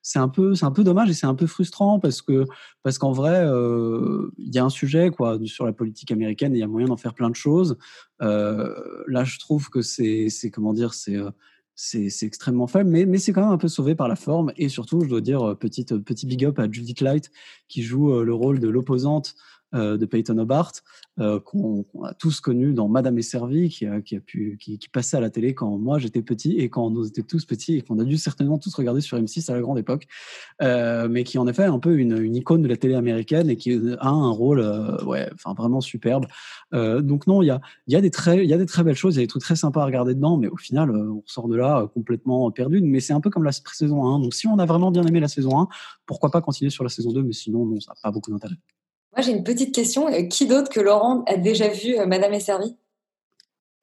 c'est 0.07 0.19
un 0.19 0.29
peu, 0.29 0.53
c'est 0.53 0.65
un 0.65 0.71
peu 0.71 0.83
dommage 0.83 1.09
et 1.09 1.15
c'est 1.15 1.25
un 1.25 1.33
peu 1.33 1.47
frustrant 1.47 1.99
parce 1.99 2.21
que, 2.21 2.45
parce 2.83 2.99
qu'en 2.99 3.11
vrai, 3.11 3.43
euh, 3.43 4.29
il 4.37 4.53
y 4.53 4.59
a 4.59 4.63
un 4.63 4.69
sujet, 4.69 5.09
quoi, 5.09 5.39
sur 5.45 5.65
la 5.65 5.73
politique 5.73 6.11
américaine 6.11 6.53
et 6.53 6.57
il 6.57 6.59
y 6.59 6.63
a 6.63 6.67
moyen 6.67 6.87
d'en 6.87 6.95
faire 6.95 7.15
plein 7.15 7.31
de 7.31 7.35
choses. 7.35 7.75
Euh, 8.21 8.71
là, 9.07 9.23
je 9.23 9.39
trouve 9.39 9.71
que 9.71 9.81
c'est, 9.81 10.29
c'est 10.29 10.51
comment 10.51 10.73
dire, 10.73 10.93
c'est, 10.93 11.15
euh, 11.15 11.31
c'est, 11.73 12.11
extrêmement 12.21 12.67
faible, 12.67 12.91
mais, 12.91 13.07
mais 13.07 13.17
c'est 13.17 13.33
quand 13.33 13.41
même 13.41 13.51
un 13.51 13.57
peu 13.57 13.67
sauvé 13.67 13.95
par 13.95 14.07
la 14.07 14.15
forme. 14.15 14.53
Et 14.57 14.69
surtout, 14.69 15.01
je 15.01 15.07
dois 15.07 15.21
dire, 15.21 15.57
petite, 15.57 15.97
petit 15.97 16.27
big 16.27 16.45
up 16.45 16.59
à 16.59 16.71
Judith 16.71 17.01
Light, 17.01 17.31
qui 17.67 17.81
joue 17.81 18.21
le 18.21 18.33
rôle 18.33 18.59
de 18.59 18.69
l'opposante 18.69 19.33
euh, 19.75 19.97
de 19.97 20.05
Peyton 20.05 20.37
Hobart, 20.37 20.71
euh, 21.19 21.39
qu'on 21.39 21.85
a 22.03 22.13
tous 22.13 22.39
connu 22.39 22.73
dans 22.73 22.87
Madame 22.87 23.17
est 23.17 23.21
servie, 23.21 23.69
qui, 23.69 23.85
a, 23.85 23.99
pu, 23.99 24.57
qui, 24.59 24.79
passait 24.91 25.17
à 25.17 25.19
la 25.19 25.29
télé 25.29 25.53
quand 25.53 25.77
moi 25.77 25.99
j'étais 25.99 26.21
petit 26.21 26.53
et 26.53 26.69
quand 26.69 26.89
nous 26.89 27.07
étions 27.07 27.23
tous 27.27 27.45
petits 27.45 27.75
et 27.77 27.81
qu'on 27.81 27.99
a 27.99 28.03
dû 28.03 28.17
certainement 28.17 28.57
tous 28.57 28.73
regarder 28.75 29.01
sur 29.01 29.17
M6 29.17 29.51
à 29.51 29.55
la 29.55 29.61
grande 29.61 29.77
époque, 29.77 30.07
euh, 30.61 31.07
mais 31.09 31.23
qui 31.23 31.37
en 31.37 31.47
effet 31.47 31.63
est 31.63 31.65
un 31.65 31.79
peu 31.79 31.97
une, 31.97 32.35
icône 32.35 32.61
de 32.61 32.67
la 32.67 32.77
télé 32.77 32.95
américaine 32.95 33.49
et 33.49 33.57
qui 33.57 33.73
a 33.99 34.09
un 34.09 34.29
rôle 34.29 34.61
ouais, 35.05 35.29
vraiment 35.57 35.81
superbe. 35.81 36.25
Donc 36.71 37.27
non, 37.27 37.41
il 37.41 37.47
y 37.47 37.51
a, 37.51 37.61
y, 37.87 37.95
a 37.95 38.01
des 38.01 38.11
très- 38.11 38.45
y 38.45 38.53
a 38.53 38.57
des 38.57 38.65
très 38.65 38.83
belles 38.83 38.95
choses, 38.95 39.15
il 39.15 39.19
y 39.19 39.21
a 39.21 39.23
des 39.23 39.27
trucs 39.27 39.43
très 39.43 39.55
sympas 39.55 39.81
à 39.81 39.85
regarder 39.85 40.15
dedans, 40.15 40.37
mais 40.37 40.47
au 40.47 40.57
final, 40.57 40.91
on 40.91 41.23
sort 41.25 41.47
de 41.47 41.55
là 41.55 41.87
complètement 41.93 42.49
perdu. 42.51 42.81
Mais 42.81 42.99
c'est 42.99 43.13
un 43.13 43.21
peu 43.21 43.29
comme 43.29 43.43
la 43.43 43.51
saison 43.51 44.05
1. 44.05 44.19
Donc 44.19 44.33
si 44.33 44.47
on 44.47 44.59
a 44.59 44.65
vraiment 44.65 44.91
bien 44.91 45.03
aimé 45.03 45.19
la 45.19 45.27
saison 45.27 45.59
1, 45.59 45.67
pourquoi 46.05 46.31
pas 46.31 46.41
continuer 46.41 46.69
sur 46.69 46.83
la 46.83 46.89
saison 46.89 47.11
2, 47.11 47.23
mais 47.23 47.33
sinon, 47.33 47.65
non, 47.65 47.79
ça 47.79 47.91
n'a 47.91 47.99
pas 48.01 48.11
beaucoup 48.11 48.31
d'intérêt. 48.31 48.55
Moi, 49.15 49.23
j'ai 49.25 49.31
une 49.31 49.43
petite 49.43 49.73
question. 49.73 50.07
Euh, 50.07 50.23
Qui 50.23 50.45
d'autre 50.47 50.69
que 50.69 50.79
Laurent 50.79 51.23
a 51.27 51.37
déjà 51.37 51.67
vu 51.69 51.97
euh, 51.97 52.05
Madame 52.05 52.33
est 52.33 52.39
servie? 52.39 52.75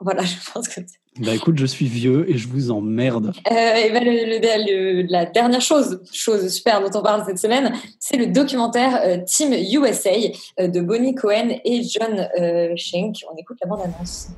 Voilà, 0.00 0.22
je 0.24 0.34
pense 0.52 0.68
que. 0.68 0.80
Bah 1.18 1.34
écoute, 1.34 1.58
je 1.58 1.66
suis 1.66 1.86
vieux 1.86 2.28
et 2.30 2.38
je 2.38 2.48
vous 2.48 2.70
emmerde. 2.70 3.34
Euh, 3.50 3.74
et 3.74 3.90
ben, 3.90 4.02
le- 4.02 4.38
le- 4.38 5.02
le- 5.02 5.06
la 5.10 5.26
dernière 5.26 5.60
chose, 5.60 6.00
chose 6.10 6.48
super 6.48 6.80
dont 6.80 6.98
on 6.98 7.02
parle 7.02 7.22
cette 7.26 7.38
semaine, 7.38 7.74
c'est 8.00 8.16
le 8.16 8.28
documentaire 8.28 9.00
euh, 9.04 9.18
Team 9.26 9.52
USA 9.52 10.10
euh, 10.58 10.68
de 10.68 10.80
Bonnie 10.80 11.14
Cohen 11.14 11.50
et 11.66 11.82
John 11.82 12.28
Schenk. 12.76 13.16
On 13.30 13.36
écoute 13.36 13.58
la 13.62 13.68
bande-annonce. 13.68 14.28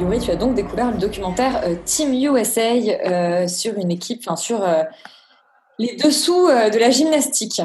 Yuri, 0.00 0.20
tu 0.20 0.30
as 0.30 0.36
donc 0.36 0.54
découvert 0.54 0.90
le 0.92 0.98
documentaire 0.98 1.62
euh, 1.64 1.74
Team 1.84 2.12
USA 2.12 2.72
euh, 2.72 3.48
sur 3.48 3.76
une 3.78 3.90
équipe, 3.90 4.22
enfin 4.26 4.36
sur 4.36 4.62
euh, 4.62 4.84
les 5.78 5.96
dessous 5.96 6.48
de 6.48 6.78
la 6.78 6.90
gymnastique. 6.90 7.62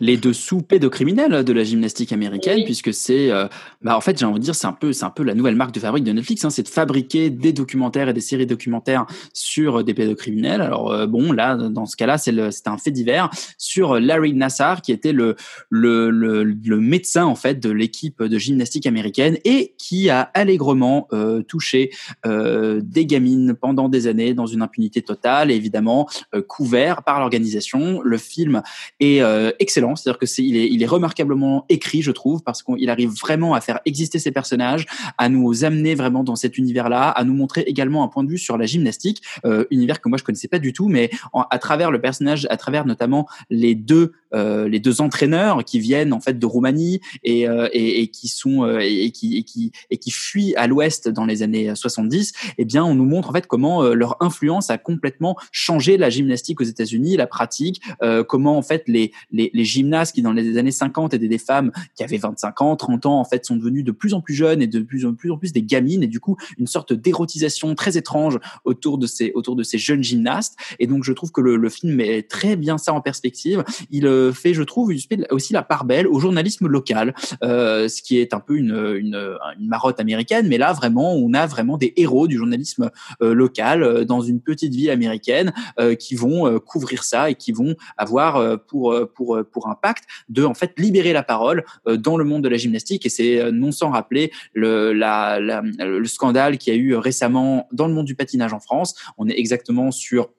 Les 0.00 0.16
dessous 0.16 0.62
pédocriminels 0.62 1.44
de 1.44 1.52
la 1.52 1.64
gymnastique 1.64 2.12
américaine, 2.12 2.64
puisque 2.64 2.92
c'est, 2.92 3.30
euh, 3.30 3.46
bah, 3.82 3.96
en 3.96 4.00
fait, 4.00 4.18
j'ai 4.18 4.26
envie 4.26 4.40
de 4.40 4.44
dire, 4.44 4.54
c'est 4.54 4.66
un 4.66 4.72
peu, 4.72 4.92
c'est 4.92 5.04
un 5.04 5.10
peu 5.10 5.22
la 5.22 5.34
nouvelle 5.34 5.56
marque 5.56 5.72
de 5.72 5.80
fabrique 5.80 6.04
de 6.04 6.12
Netflix, 6.12 6.44
hein, 6.44 6.50
c'est 6.50 6.62
de 6.62 6.68
fabriquer 6.68 7.30
des 7.30 7.52
documentaires 7.52 8.08
et 8.08 8.12
des 8.12 8.20
séries 8.20 8.46
documentaires 8.46 9.06
sur 9.32 9.80
euh, 9.80 9.82
des 9.82 9.94
pédocriminels. 9.94 10.60
Alors 10.60 10.92
euh, 10.92 11.06
bon, 11.06 11.32
là, 11.32 11.56
dans 11.56 11.86
ce 11.86 11.96
cas-là, 11.96 12.18
c'est 12.18 12.34
c'était 12.50 12.68
un 12.68 12.78
fait 12.78 12.90
divers 12.90 13.30
sur 13.56 13.98
Larry 13.98 14.34
Nassar, 14.34 14.82
qui 14.82 14.92
était 14.92 15.12
le, 15.12 15.36
le, 15.70 16.10
le, 16.10 16.44
le 16.44 16.80
médecin 16.80 17.24
en 17.24 17.34
fait 17.34 17.60
de 17.60 17.70
l'équipe 17.70 18.22
de 18.22 18.38
gymnastique 18.38 18.86
américaine 18.86 19.38
et 19.44 19.74
qui 19.78 20.10
a 20.10 20.30
allègrement 20.34 21.08
euh, 21.12 21.42
touché 21.42 21.90
des 22.24 23.06
gamines 23.06 23.54
pendant 23.54 23.88
des 23.88 24.06
années 24.06 24.34
dans 24.34 24.46
une 24.46 24.62
impunité 24.62 25.02
totale, 25.02 25.50
et 25.50 25.54
évidemment 25.54 26.08
couvert 26.46 27.02
par 27.02 27.20
l'organisation. 27.20 28.00
Le 28.02 28.18
film 28.18 28.62
est 29.00 29.22
excellent, 29.58 29.96
c'est-à-dire 29.96 30.18
que 30.18 30.26
c'est 30.26 30.42
il 30.42 30.56
est 30.56 30.68
il 30.70 30.82
est 30.82 30.86
remarquablement 30.86 31.64
écrit, 31.68 32.02
je 32.02 32.12
trouve, 32.12 32.42
parce 32.42 32.62
qu'il 32.62 32.90
arrive 32.90 33.10
vraiment 33.10 33.54
à 33.54 33.60
faire 33.60 33.80
exister 33.84 34.18
ces 34.18 34.32
personnages, 34.32 34.86
à 35.18 35.28
nous 35.28 35.64
amener 35.64 35.94
vraiment 35.94 36.24
dans 36.24 36.36
cet 36.36 36.58
univers-là, 36.58 37.10
à 37.10 37.24
nous 37.24 37.34
montrer 37.34 37.62
également 37.62 38.02
un 38.02 38.08
point 38.08 38.24
de 38.24 38.30
vue 38.30 38.38
sur 38.38 38.58
la 38.58 38.66
gymnastique, 38.66 39.22
euh, 39.44 39.64
univers 39.70 40.00
que 40.00 40.08
moi 40.08 40.18
je 40.18 40.24
connaissais 40.24 40.48
pas 40.48 40.58
du 40.58 40.72
tout, 40.72 40.88
mais 40.88 41.10
à 41.50 41.58
travers 41.58 41.90
le 41.90 42.00
personnage, 42.00 42.46
à 42.50 42.56
travers 42.56 42.86
notamment 42.86 43.28
les 43.50 43.74
deux 43.74 44.12
euh, 44.34 44.68
les 44.68 44.80
deux 44.80 45.00
entraîneurs 45.00 45.64
qui 45.64 45.78
viennent 45.78 46.12
en 46.12 46.20
fait 46.20 46.38
de 46.38 46.46
Roumanie 46.46 47.00
et, 47.22 47.48
euh, 47.48 47.68
et, 47.72 48.00
et 48.02 48.08
qui 48.08 48.28
sont 48.28 48.64
euh, 48.64 48.80
et, 48.80 49.10
qui 49.10 49.36
et 49.36 49.42
qui 49.42 49.72
et 49.90 49.98
qui 49.98 50.10
fuient 50.10 50.54
à 50.56 50.66
l'ouest 50.66 51.08
dans 51.08 51.24
les 51.24 51.42
années 51.42 51.74
70 51.74 52.32
eh 52.58 52.64
bien 52.64 52.84
on 52.84 52.94
nous 52.94 53.04
montre 53.04 53.30
en 53.30 53.32
fait 53.32 53.46
comment 53.46 53.82
euh, 53.82 53.94
leur 53.94 54.16
influence 54.20 54.70
a 54.70 54.78
complètement 54.78 55.36
changé 55.52 55.96
la 55.96 56.10
gymnastique 56.10 56.60
aux 56.60 56.64
États-Unis 56.64 57.16
la 57.16 57.26
pratique 57.26 57.82
euh, 58.02 58.24
comment 58.24 58.56
en 58.56 58.62
fait 58.62 58.84
les, 58.86 59.12
les 59.30 59.50
les 59.52 59.64
gymnastes 59.64 60.14
qui 60.14 60.22
dans 60.22 60.32
les 60.32 60.58
années 60.58 60.70
50 60.70 61.14
étaient 61.14 61.28
des 61.28 61.38
femmes 61.38 61.70
qui 61.94 62.02
avaient 62.02 62.18
25 62.18 62.62
ans 62.62 62.76
30 62.76 63.06
ans 63.06 63.20
en 63.20 63.24
fait 63.24 63.44
sont 63.44 63.56
devenues 63.56 63.82
de 63.82 63.92
plus 63.92 64.14
en 64.14 64.20
plus 64.20 64.34
jeunes 64.34 64.62
et 64.62 64.66
de 64.66 64.80
plus 64.80 65.06
en 65.06 65.14
plus 65.14 65.30
en 65.30 65.38
plus 65.38 65.52
des 65.52 65.62
gamines 65.62 66.02
et 66.02 66.08
du 66.08 66.20
coup 66.20 66.36
une 66.58 66.66
sorte 66.66 66.92
d'érotisation 66.92 67.74
très 67.74 67.96
étrange 67.96 68.38
autour 68.64 68.98
de 68.98 69.06
ces 69.06 69.32
autour 69.34 69.56
de 69.56 69.62
ces 69.62 69.78
jeunes 69.78 70.02
gymnastes. 70.02 70.56
Et 70.78 70.86
donc 70.86 71.04
je 71.04 71.12
trouve 71.12 71.32
que 71.32 71.40
le, 71.40 71.56
le 71.56 71.68
film 71.68 71.94
met 71.94 72.22
très 72.22 72.56
bien 72.56 72.78
ça 72.78 72.92
en 72.92 73.00
perspective. 73.00 73.64
Il 73.90 74.06
euh, 74.06 74.15
fait, 74.32 74.54
je 74.54 74.62
trouve, 74.62 74.92
aussi 75.30 75.52
la 75.52 75.62
part 75.62 75.84
belle 75.84 76.06
au 76.06 76.18
journalisme 76.18 76.66
local, 76.66 77.14
euh, 77.42 77.88
ce 77.88 78.02
qui 78.02 78.18
est 78.18 78.34
un 78.34 78.40
peu 78.40 78.56
une, 78.56 78.96
une, 78.98 79.38
marotte 79.60 80.00
américaine, 80.00 80.48
mais 80.48 80.58
là 80.58 80.72
vraiment, 80.72 81.14
on 81.14 81.32
a 81.34 81.46
vraiment 81.46 81.76
des 81.76 81.92
héros 81.96 82.26
du 82.26 82.36
journalisme 82.36 82.90
euh, 83.22 83.34
local 83.34 83.82
euh, 83.82 84.04
dans 84.04 84.20
une 84.20 84.40
petite 84.40 84.74
ville 84.74 84.90
américaine 84.90 85.52
qui 85.98 86.14
vont 86.14 86.58
couvrir 86.60 87.04
ça 87.04 87.30
et 87.30 87.34
qui 87.34 87.52
vont 87.52 87.74
avoir 87.96 88.58
pour 88.66 88.94
pour 89.14 89.38
pour 89.50 89.68
impact 89.68 90.04
de 90.28 90.44
en 90.44 90.54
fait 90.54 90.72
libérer 90.78 91.12
la 91.12 91.22
parole 91.22 91.64
dans 91.86 92.16
le 92.16 92.24
monde 92.24 92.42
de 92.44 92.48
la 92.48 92.56
gymnastique 92.56 93.06
et 93.06 93.08
c'est 93.08 93.50
non 93.52 93.72
sans 93.72 93.90
rappeler 93.90 94.30
le 94.52 94.92
le 94.92 96.04
scandale 96.06 96.58
qu'il 96.58 96.74
y 96.74 96.76
a 96.76 96.80
eu 96.80 96.94
récemment 96.96 97.68
dans 97.72 97.88
le 97.88 97.94
monde 97.94 98.06
du 98.06 98.14
patinage 98.14 98.52
en 98.52 98.60
France. 98.60 98.94
On 99.18 99.28
est 99.28 99.38
exactement 99.38 99.90
sur 99.90 100.30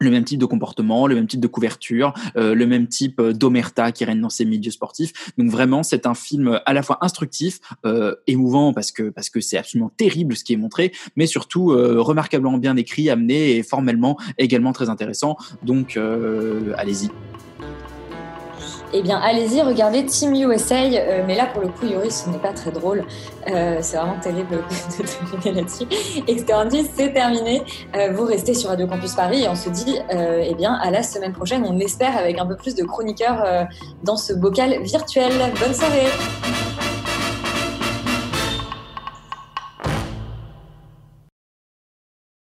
le 0.00 0.10
même 0.10 0.24
type 0.24 0.40
de 0.40 0.46
comportement, 0.46 1.06
le 1.06 1.14
même 1.14 1.26
type 1.26 1.40
de 1.40 1.46
couverture, 1.46 2.14
euh, 2.36 2.54
le 2.54 2.66
même 2.66 2.88
type 2.88 3.20
euh, 3.20 3.32
d'omerta 3.32 3.92
qui 3.92 4.04
règne 4.04 4.20
dans 4.20 4.30
ces 4.30 4.44
milieux 4.44 4.70
sportifs. 4.70 5.12
Donc 5.38 5.50
vraiment, 5.50 5.82
c'est 5.82 6.06
un 6.06 6.14
film 6.14 6.60
à 6.66 6.72
la 6.72 6.82
fois 6.82 6.98
instructif, 7.02 7.60
euh, 7.84 8.14
émouvant 8.26 8.72
parce 8.72 8.92
que 8.92 9.10
parce 9.10 9.30
que 9.30 9.40
c'est 9.40 9.58
absolument 9.58 9.90
terrible 9.96 10.36
ce 10.36 10.44
qui 10.44 10.54
est 10.54 10.56
montré, 10.56 10.92
mais 11.16 11.26
surtout 11.26 11.72
euh, 11.72 12.00
remarquablement 12.00 12.58
bien 12.58 12.76
écrit, 12.76 13.10
amené 13.10 13.56
et 13.56 13.62
formellement 13.62 14.18
également 14.38 14.72
très 14.72 14.88
intéressant. 14.88 15.36
Donc 15.62 15.96
euh, 15.96 16.72
allez-y. 16.76 17.10
Eh 18.92 19.02
bien, 19.02 19.18
allez-y, 19.18 19.62
regardez 19.62 20.04
Team 20.04 20.34
USA. 20.34 20.82
euh, 20.82 21.22
mais 21.26 21.36
là, 21.36 21.46
pour 21.46 21.62
le 21.62 21.68
coup, 21.68 21.86
Yuri, 21.86 22.10
ce 22.10 22.28
n'est 22.28 22.38
pas 22.38 22.52
très 22.52 22.72
drôle. 22.72 23.04
Euh, 23.48 23.78
c'est 23.80 23.96
vraiment 23.96 24.18
terrible 24.20 24.58
de 24.98 25.06
terminer 25.06 25.60
là-dessus. 25.60 25.84
Expectative, 26.26 26.88
c'est 26.96 27.12
terminé. 27.12 27.62
Euh, 27.94 28.12
vous 28.12 28.24
restez 28.24 28.54
sur 28.54 28.70
Radio 28.70 28.86
Campus 28.86 29.14
Paris 29.14 29.44
et 29.44 29.48
on 29.48 29.54
se 29.54 29.70
dit, 29.70 29.98
eh 30.10 30.54
bien, 30.54 30.74
à 30.74 30.90
la 30.90 31.02
semaine 31.02 31.32
prochaine. 31.32 31.64
On 31.66 31.78
espère 31.78 32.16
avec 32.16 32.38
un 32.38 32.46
peu 32.46 32.56
plus 32.56 32.74
de 32.74 32.84
chroniqueurs 32.84 33.68
dans 34.02 34.16
ce 34.16 34.32
bocal 34.32 34.82
virtuel. 34.82 35.32
Bonne 35.60 35.74
soirée. 35.74 36.06